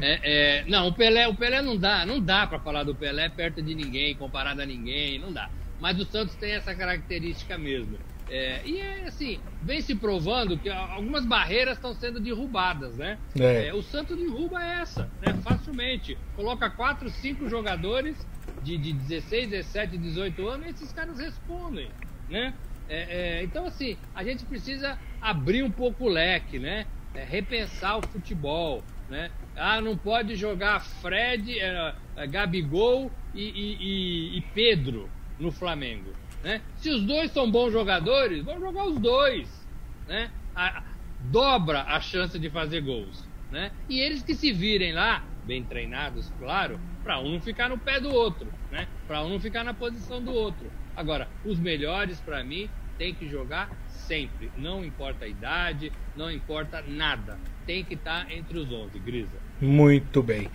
É, 0.00 0.20
é, 0.22 0.64
não, 0.68 0.86
o 0.86 0.92
Pelé, 0.92 1.26
o 1.26 1.34
Pelé 1.34 1.60
não 1.60 1.76
dá, 1.76 2.06
não 2.06 2.20
dá 2.20 2.46
para 2.46 2.60
falar 2.60 2.84
do 2.84 2.94
Pelé 2.94 3.28
perto 3.28 3.60
de 3.60 3.74
ninguém, 3.74 4.14
comparado 4.14 4.62
a 4.62 4.66
ninguém, 4.66 5.18
não 5.18 5.32
dá. 5.32 5.50
Mas 5.80 5.98
o 5.98 6.04
Santos 6.04 6.36
tem 6.36 6.52
essa 6.52 6.72
característica 6.76 7.58
mesmo. 7.58 7.98
É, 8.28 8.62
e 8.64 8.78
é 8.78 9.08
assim, 9.08 9.40
vem 9.60 9.80
se 9.80 9.96
provando 9.96 10.56
que 10.56 10.70
algumas 10.70 11.26
barreiras 11.26 11.76
estão 11.76 11.92
sendo 11.92 12.20
derrubadas, 12.20 12.96
né? 12.96 13.18
É. 13.38 13.66
É, 13.66 13.74
o 13.74 13.82
Santos 13.82 14.16
derruba 14.16 14.62
essa, 14.62 15.10
né? 15.20 15.34
Facilmente. 15.42 16.16
Coloca 16.36 16.70
quatro, 16.70 17.10
cinco 17.10 17.48
jogadores 17.48 18.16
de, 18.62 18.78
de 18.78 18.92
16, 18.92 19.50
17, 19.50 19.98
18 19.98 20.48
anos 20.48 20.66
e 20.66 20.70
esses 20.70 20.92
caras 20.92 21.18
respondem, 21.18 21.90
né? 22.28 22.54
É, 22.88 23.38
é, 23.38 23.42
então, 23.42 23.66
assim, 23.66 23.96
a 24.14 24.22
gente 24.22 24.44
precisa 24.44 24.98
abrir 25.20 25.62
um 25.62 25.70
pouco 25.70 26.04
o 26.04 26.08
leque, 26.08 26.58
né? 26.58 26.86
É, 27.14 27.24
repensar 27.24 27.98
o 27.98 28.06
futebol, 28.06 28.82
né? 29.08 29.30
Ah, 29.56 29.80
não 29.80 29.96
pode 29.96 30.34
jogar 30.36 30.80
Fred, 30.80 31.58
é, 31.58 31.94
é, 32.16 32.26
Gabigol 32.26 33.10
e, 33.34 33.42
e, 33.42 33.76
e, 33.80 34.38
e, 34.38 34.40
Pedro 34.52 35.08
no 35.38 35.50
Flamengo, 35.50 36.12
né? 36.42 36.60
Se 36.76 36.90
os 36.90 37.02
dois 37.04 37.30
são 37.30 37.50
bons 37.50 37.72
jogadores, 37.72 38.44
vamos 38.44 38.60
jogar 38.60 38.84
os 38.84 38.98
dois, 38.98 39.66
né? 40.06 40.30
A, 40.54 40.82
dobra 41.30 41.82
a 41.82 42.00
chance 42.00 42.38
de 42.38 42.50
fazer 42.50 42.82
gols, 42.82 43.24
né? 43.50 43.70
E 43.88 44.00
eles 44.00 44.22
que 44.22 44.34
se 44.34 44.52
virem 44.52 44.92
lá, 44.92 45.24
bem 45.44 45.62
treinados, 45.62 46.30
claro, 46.38 46.78
para 47.02 47.18
um 47.20 47.32
não 47.32 47.40
ficar 47.40 47.68
no 47.68 47.78
pé 47.78 48.00
do 48.00 48.12
outro, 48.12 48.52
né? 48.70 48.88
Para 49.06 49.22
um 49.22 49.28
não 49.28 49.40
ficar 49.40 49.64
na 49.64 49.72
posição 49.72 50.22
do 50.22 50.32
outro. 50.32 50.70
Agora, 50.96 51.28
os 51.44 51.58
melhores 51.58 52.20
para 52.20 52.42
mim 52.44 52.68
tem 52.98 53.14
que 53.14 53.28
jogar 53.28 53.70
sempre, 54.06 54.50
não 54.56 54.84
importa 54.84 55.24
a 55.24 55.28
idade, 55.28 55.90
não 56.16 56.30
importa 56.30 56.82
nada, 56.86 57.38
tem 57.66 57.82
que 57.82 57.94
estar 57.94 58.26
tá 58.26 58.32
entre 58.32 58.58
os 58.58 58.70
11, 58.70 58.98
Grisa. 58.98 59.44
Muito 59.60 60.22
bem. 60.22 60.48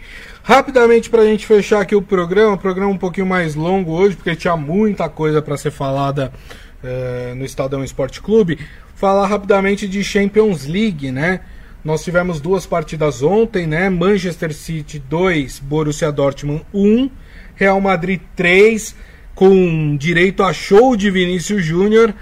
Rapidamente 0.43 1.09
para 1.09 1.23
a 1.23 1.25
gente 1.25 1.45
fechar 1.45 1.81
aqui 1.81 1.95
o 1.95 2.01
programa, 2.01 2.57
programa 2.57 2.91
um 2.91 2.97
pouquinho 2.97 3.25
mais 3.25 3.55
longo 3.55 3.91
hoje, 3.91 4.15
porque 4.15 4.35
tinha 4.35 4.55
muita 4.55 5.09
coisa 5.09 5.41
para 5.41 5.57
ser 5.57 5.71
falada 5.71 6.31
uh, 6.83 7.35
no 7.35 7.45
Estadão 7.45 7.83
Esporte 7.83 8.21
Clube. 8.21 8.59
Falar 8.95 9.27
rapidamente 9.27 9.87
de 9.87 10.03
Champions 10.03 10.65
League, 10.65 11.11
né? 11.11 11.41
Nós 11.83 12.03
tivemos 12.03 12.41
duas 12.41 12.65
partidas 12.65 13.23
ontem, 13.23 13.65
né? 13.65 13.89
Manchester 13.89 14.53
City 14.53 14.99
2, 14.99 15.59
Borussia 15.59 16.11
Dortmund 16.11 16.65
1, 16.73 17.09
Real 17.55 17.79
Madrid 17.79 18.19
3 18.35 18.95
com 19.39 19.95
direito 19.95 20.43
a 20.43 20.51
show 20.51 20.97
de 20.97 21.09
Vinícius 21.09 21.63
Júnior, 21.63 22.13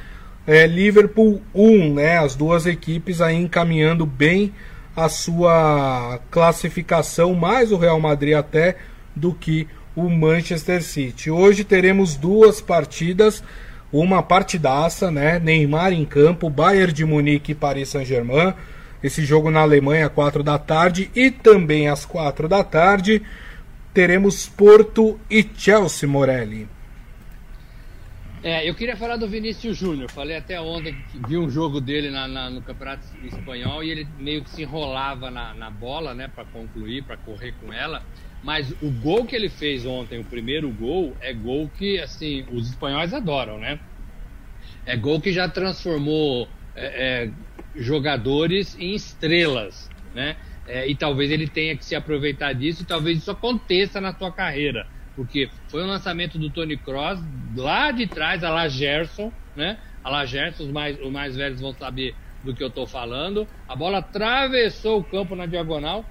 é, 0.45 0.67
Liverpool 0.67 1.41
1, 1.51 1.95
né? 1.95 2.19
As 2.19 2.35
duas 2.35 2.67
equipes 2.67 3.21
aí 3.21 3.35
encaminhando 3.35 4.05
bem 4.05 4.53
a 4.95 5.09
sua 5.09 6.19
classificação, 6.29 7.33
mais 7.33 7.71
o 7.71 7.77
Real 7.77 7.99
Madrid 7.99 8.35
até 8.35 8.77
do 9.15 9.33
que 9.33 9.67
o 9.95 10.07
Manchester 10.07 10.83
City. 10.83 11.31
Hoje 11.31 11.63
teremos 11.63 12.15
duas 12.15 12.61
partidas, 12.61 13.43
uma 13.91 14.21
partidaça, 14.21 15.09
né? 15.09 15.39
Neymar 15.39 15.93
em 15.93 16.05
campo, 16.05 16.51
Bayern 16.51 16.93
de 16.93 17.03
Munique 17.03 17.53
e 17.53 17.55
Paris 17.55 17.89
Saint-Germain. 17.89 18.53
Esse 19.01 19.25
jogo 19.25 19.49
na 19.49 19.61
Alemanha 19.61 20.05
às 20.05 20.13
4 20.13 20.43
da 20.43 20.59
tarde 20.59 21.09
e 21.15 21.31
também 21.31 21.89
às 21.89 22.05
4 22.05 22.47
da 22.47 22.63
tarde 22.63 23.23
teremos 23.91 24.45
Porto 24.45 25.19
e 25.27 25.43
Chelsea 25.57 26.07
Morelli. 26.07 26.76
É, 28.47 28.63
eu 28.63 28.73
queria 28.73 28.95
falar 28.95 29.17
do 29.17 29.27
Vinícius 29.27 29.75
Júnior. 29.75 30.09
Falei 30.09 30.37
até 30.37 30.57
ontem 30.61 30.95
que 31.11 31.19
vi 31.27 31.37
um 31.37 31.49
jogo 31.49 31.81
dele 31.81 32.09
na, 32.09 32.29
na, 32.29 32.49
no 32.49 32.61
Campeonato 32.61 33.05
Espanhol 33.21 33.83
e 33.83 33.89
ele 33.91 34.07
meio 34.17 34.41
que 34.41 34.49
se 34.49 34.61
enrolava 34.61 35.29
na, 35.29 35.53
na 35.53 35.69
bola, 35.69 36.13
né, 36.13 36.29
para 36.33 36.45
concluir, 36.45 37.03
para 37.03 37.17
correr 37.17 37.53
com 37.59 37.73
ela. 37.73 38.01
Mas 38.41 38.71
o 38.81 38.89
gol 38.89 39.25
que 39.25 39.35
ele 39.35 39.49
fez 39.49 39.85
ontem, 39.85 40.21
o 40.21 40.23
primeiro 40.23 40.71
gol, 40.71 41.13
é 41.19 41.33
gol 41.33 41.69
que, 41.77 41.99
assim, 41.99 42.45
os 42.49 42.69
espanhóis 42.69 43.13
adoram, 43.13 43.57
né? 43.57 43.81
É 44.85 44.95
gol 44.95 45.19
que 45.19 45.33
já 45.33 45.49
transformou 45.49 46.47
é, 46.73 47.25
é, 47.25 47.31
jogadores 47.75 48.77
em 48.79 48.95
estrelas, 48.95 49.89
né? 50.15 50.37
É, 50.65 50.89
e 50.89 50.95
talvez 50.95 51.31
ele 51.31 51.49
tenha 51.49 51.75
que 51.75 51.83
se 51.83 51.95
aproveitar 51.95 52.53
disso 52.53 52.83
e 52.83 52.85
talvez 52.85 53.17
isso 53.17 53.29
aconteça 53.29 53.99
na 53.99 54.13
sua 54.13 54.31
carreira. 54.31 54.87
Porque 55.17 55.49
foi 55.67 55.83
um 55.83 55.87
lançamento 55.87 56.37
do 56.37 56.51
Tony 56.51 56.77
Cross 56.77 57.19
lá 57.55 57.89
de 57.89 58.05
trás, 58.05 58.43
a 58.43 58.51
la 58.51 58.67
Gerson, 58.67 59.33
né? 59.55 59.79
A 60.03 60.11
la 60.11 60.25
Gerson, 60.27 60.65
os 60.65 60.71
mais, 60.71 61.01
os 61.01 61.11
mais 61.11 61.35
velhos 61.35 61.59
vão 61.59 61.73
saber 61.73 62.15
do 62.43 62.53
que 62.53 62.61
eu 62.61 62.67
estou 62.67 62.85
falando. 62.85 63.47
A 63.67 63.75
bola 63.75 63.97
atravessou 63.97 64.99
o 64.99 65.03
campo 65.03 65.35
na 65.35 65.47
diagonal. 65.47 66.05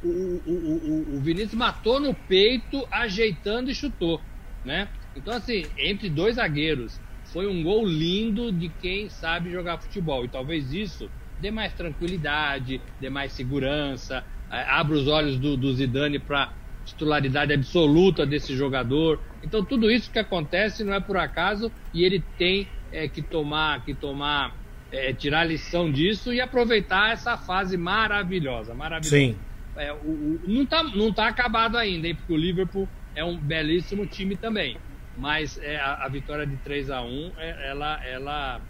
O, 0.00 0.08
o, 0.08 0.52
o, 0.52 1.16
o, 1.16 1.20
Vinícius 1.20 1.54
matou 1.54 1.98
no 1.98 2.14
peito, 2.14 2.86
ajeitando 2.92 3.68
e 3.68 3.74
chutou, 3.74 4.20
né? 4.64 4.88
Então, 5.16 5.34
assim, 5.34 5.64
entre 5.76 6.08
dois 6.08 6.36
zagueiros, 6.36 7.00
foi 7.32 7.48
um 7.48 7.64
gol 7.64 7.84
lindo 7.84 8.52
de 8.52 8.68
quem 8.68 9.08
sabe 9.08 9.50
jogar 9.50 9.78
futebol. 9.78 10.24
E 10.24 10.28
talvez 10.28 10.72
isso 10.72 11.10
dê 11.36 11.50
mais 11.50 11.74
tranquilidade, 11.74 12.80
dê 13.00 13.10
mais 13.10 13.32
segurança, 13.32 14.24
é, 14.48 14.62
abra 14.68 14.94
os 14.94 15.08
olhos 15.08 15.36
do, 15.36 15.56
do 15.56 15.74
Zidane 15.74 16.20
para 16.20 16.61
titularidade 16.84 17.52
absoluta 17.52 18.26
desse 18.26 18.56
jogador. 18.56 19.20
Então 19.42 19.64
tudo 19.64 19.90
isso 19.90 20.10
que 20.10 20.18
acontece 20.18 20.84
não 20.84 20.94
é 20.94 21.00
por 21.00 21.16
acaso 21.16 21.70
e 21.92 22.04
ele 22.04 22.22
tem 22.36 22.68
é, 22.90 23.08
que 23.08 23.22
tomar, 23.22 23.84
que 23.84 23.94
tomar, 23.94 24.54
é, 24.90 25.12
tirar 25.12 25.44
lição 25.44 25.90
disso 25.90 26.32
e 26.32 26.40
aproveitar 26.40 27.12
essa 27.12 27.36
fase 27.36 27.76
maravilhosa, 27.76 28.74
maravilhosa. 28.74 29.16
Sim. 29.16 29.36
É, 29.76 29.92
o, 29.92 29.96
o, 29.96 30.40
não 30.46 30.62
está 30.62 30.82
não 30.82 31.12
tá 31.12 31.28
acabado 31.28 31.78
ainda, 31.78 32.06
hein, 32.06 32.14
porque 32.14 32.32
o 32.32 32.36
Liverpool 32.36 32.88
é 33.14 33.24
um 33.24 33.36
belíssimo 33.38 34.06
time 34.06 34.36
também. 34.36 34.76
Mas 35.16 35.58
é, 35.58 35.76
a, 35.76 36.04
a, 36.04 36.08
vitória 36.08 36.46
de 36.46 36.56
3 36.56 36.90
a 36.90 37.02
1 37.02 37.32
é, 37.36 37.70
ela, 37.70 38.04
ela 38.04 38.60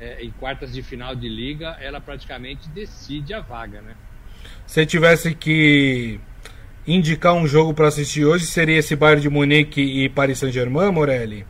é, 0.00 0.24
em 0.24 0.30
quartas 0.30 0.72
de 0.72 0.82
final 0.82 1.14
de 1.14 1.28
liga, 1.28 1.76
ela 1.80 2.00
praticamente 2.00 2.68
decide 2.68 3.32
a 3.32 3.40
vaga, 3.40 3.80
né? 3.80 3.94
Se 4.66 4.84
tivesse 4.84 5.34
que 5.34 6.20
indicar 6.86 7.34
um 7.34 7.46
jogo 7.46 7.72
para 7.72 7.88
assistir 7.88 8.24
hoje, 8.24 8.46
seria 8.46 8.78
esse 8.78 8.94
Bayern 8.94 9.22
de 9.22 9.28
Munique 9.28 9.80
e 9.80 10.08
Paris 10.08 10.38
Saint-Germain, 10.38 10.90
Morelli? 10.92 11.46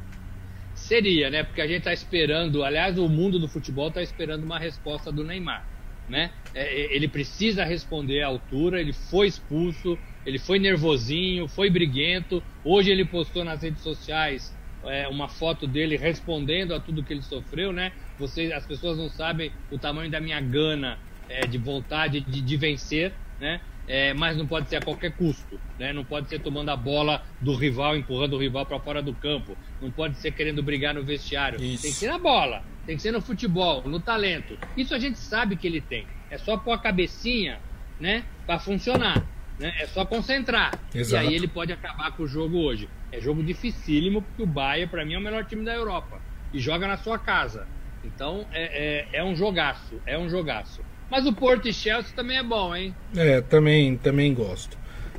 Seria, 0.74 1.30
né? 1.30 1.42
Porque 1.42 1.60
a 1.60 1.66
gente 1.66 1.78
está 1.78 1.92
esperando, 1.92 2.62
aliás, 2.62 2.98
o 2.98 3.08
mundo 3.08 3.38
do 3.38 3.48
futebol 3.48 3.88
está 3.88 4.02
esperando 4.02 4.44
uma 4.44 4.58
resposta 4.58 5.10
do 5.10 5.24
Neymar, 5.24 5.66
né? 6.08 6.30
É, 6.54 6.62
é, 6.62 6.94
ele 6.94 7.08
precisa 7.08 7.64
responder 7.64 8.22
à 8.22 8.26
altura, 8.26 8.80
ele 8.80 8.92
foi 8.92 9.26
expulso, 9.26 9.98
ele 10.24 10.38
foi 10.38 10.58
nervosinho, 10.58 11.48
foi 11.48 11.70
briguento. 11.70 12.42
Hoje 12.62 12.90
ele 12.90 13.04
postou 13.04 13.44
nas 13.44 13.62
redes 13.62 13.82
sociais 13.82 14.54
é, 14.84 15.08
uma 15.08 15.28
foto 15.28 15.66
dele 15.66 15.96
respondendo 15.96 16.74
a 16.74 16.80
tudo 16.80 17.02
que 17.02 17.12
ele 17.12 17.22
sofreu, 17.22 17.72
né? 17.72 17.92
Vocês, 18.18 18.52
as 18.52 18.66
pessoas 18.66 18.98
não 18.98 19.08
sabem 19.08 19.50
o 19.70 19.78
tamanho 19.78 20.10
da 20.10 20.20
minha 20.20 20.40
gana 20.40 20.98
é, 21.28 21.46
de 21.46 21.58
vontade 21.58 22.20
de, 22.20 22.40
de 22.40 22.56
vencer, 22.56 23.12
né? 23.40 23.60
É, 23.86 24.14
mas 24.14 24.36
não 24.36 24.46
pode 24.46 24.68
ser 24.68 24.76
a 24.76 24.80
qualquer 24.80 25.12
custo, 25.12 25.60
né? 25.78 25.92
Não 25.92 26.04
pode 26.04 26.28
ser 26.28 26.38
tomando 26.38 26.70
a 26.70 26.76
bola 26.76 27.22
do 27.40 27.54
rival, 27.54 27.96
empurrando 27.96 28.34
o 28.34 28.38
rival 28.38 28.64
para 28.64 28.80
fora 28.80 29.02
do 29.02 29.12
campo. 29.12 29.56
Não 29.80 29.90
pode 29.90 30.16
ser 30.16 30.32
querendo 30.32 30.62
brigar 30.62 30.94
no 30.94 31.02
vestiário. 31.02 31.62
Isso. 31.62 31.82
Tem 31.82 31.90
que 31.90 31.98
ser 31.98 32.08
na 32.08 32.18
bola, 32.18 32.62
tem 32.86 32.96
que 32.96 33.02
ser 33.02 33.12
no 33.12 33.20
futebol, 33.20 33.82
no 33.86 34.00
talento. 34.00 34.58
Isso 34.76 34.94
a 34.94 34.98
gente 34.98 35.18
sabe 35.18 35.56
que 35.56 35.66
ele 35.66 35.82
tem. 35.82 36.06
É 36.30 36.38
só 36.38 36.56
pôr 36.56 36.72
a 36.72 36.78
cabecinha, 36.78 37.58
né, 38.00 38.24
para 38.46 38.58
funcionar. 38.58 39.22
Né? 39.58 39.72
É 39.80 39.86
só 39.86 40.04
concentrar. 40.04 40.72
Exato. 40.94 41.24
E 41.24 41.28
aí 41.28 41.34
ele 41.34 41.46
pode 41.46 41.72
acabar 41.72 42.10
com 42.12 42.22
o 42.22 42.26
jogo 42.26 42.58
hoje. 42.58 42.88
É 43.12 43.20
jogo 43.20 43.42
dificílimo, 43.42 44.22
porque 44.22 44.42
o 44.42 44.46
Bayern, 44.46 44.90
para 44.90 45.04
mim, 45.04 45.14
é 45.14 45.18
o 45.18 45.20
melhor 45.20 45.44
time 45.44 45.64
da 45.64 45.74
Europa. 45.74 46.20
E 46.52 46.58
joga 46.58 46.88
na 46.88 46.96
sua 46.96 47.18
casa. 47.18 47.66
Então 48.02 48.46
é, 48.52 49.08
é, 49.12 49.18
é 49.18 49.24
um 49.24 49.36
jogaço. 49.36 50.00
É 50.06 50.18
um 50.18 50.28
jogaço. 50.28 50.82
Mas 51.10 51.26
o 51.26 51.32
Porto 51.32 51.68
e 51.68 51.72
Chelsea 51.72 52.12
também 52.14 52.38
é 52.38 52.42
bom, 52.42 52.74
hein? 52.74 52.94
É, 53.16 53.40
também, 53.40 53.96
também 53.96 54.34
gosto. 54.34 54.76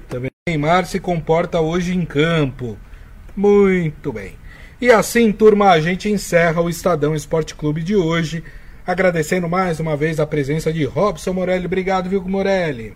Também. 0.10 0.30
Neymar 0.48 0.86
se 0.86 1.00
comporta 1.00 1.60
hoje 1.60 1.96
em 1.96 2.06
campo. 2.06 2.78
Muito 3.36 4.14
bem. 4.14 4.36
E 4.80 4.92
assim, 4.92 5.32
turma, 5.32 5.72
a 5.72 5.80
gente 5.80 6.10
encerra 6.10 6.62
o 6.62 6.70
Estadão 6.70 7.16
Esporte 7.16 7.56
Clube 7.56 7.82
de 7.82 7.96
hoje. 7.96 8.44
Agradecendo 8.86 9.50
mais 9.50 9.80
uma 9.80 9.98
vez 9.98 10.20
a 10.20 10.28
presença 10.28 10.72
de 10.72 10.84
Robson 10.84 11.34
Morelli. 11.34 11.66
Obrigado, 11.66 12.10
viu, 12.10 12.22
Morelli? 12.22 12.96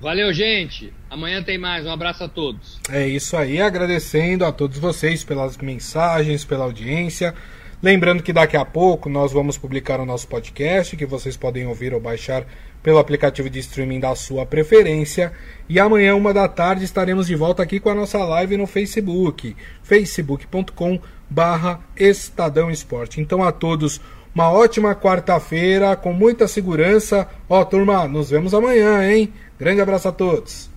Valeu, 0.00 0.32
gente. 0.32 0.92
Amanhã 1.10 1.42
tem 1.42 1.58
mais. 1.58 1.84
Um 1.84 1.90
abraço 1.90 2.24
a 2.24 2.28
todos. 2.28 2.80
É 2.90 3.06
isso 3.06 3.36
aí. 3.36 3.60
Agradecendo 3.60 4.44
a 4.44 4.52
todos 4.52 4.78
vocês 4.78 5.24
pelas 5.24 5.56
mensagens, 5.56 6.44
pela 6.44 6.64
audiência. 6.64 7.34
Lembrando 7.82 8.22
que 8.22 8.32
daqui 8.32 8.56
a 8.56 8.64
pouco 8.64 9.08
nós 9.08 9.32
vamos 9.32 9.58
publicar 9.58 10.00
o 10.00 10.06
nosso 10.06 10.26
podcast, 10.26 10.96
que 10.96 11.04
vocês 11.04 11.36
podem 11.36 11.66
ouvir 11.66 11.92
ou 11.92 12.00
baixar 12.00 12.46
pelo 12.82 12.98
aplicativo 12.98 13.50
de 13.50 13.58
streaming 13.58 14.00
da 14.00 14.14
sua 14.14 14.46
preferência. 14.46 15.32
E 15.68 15.78
amanhã, 15.78 16.14
uma 16.14 16.32
da 16.32 16.48
tarde, 16.48 16.84
estaremos 16.84 17.26
de 17.26 17.34
volta 17.34 17.62
aqui 17.62 17.78
com 17.78 17.90
a 17.90 17.94
nossa 17.94 18.18
live 18.24 18.56
no 18.56 18.66
Facebook, 18.66 19.54
facebook.com 19.82 20.98
barra 21.28 21.80
Estadão 21.96 22.70
Esporte. 22.70 23.20
Então 23.20 23.42
a 23.42 23.52
todos 23.52 24.00
uma 24.34 24.50
ótima 24.50 24.94
quarta-feira, 24.94 25.96
com 25.96 26.12
muita 26.12 26.46
segurança. 26.46 27.26
Ó, 27.48 27.64
turma, 27.64 28.06
nos 28.06 28.30
vemos 28.30 28.52
amanhã, 28.52 29.10
hein? 29.10 29.32
Grande 29.58 29.80
abraço 29.80 30.08
a 30.08 30.12
todos. 30.12 30.75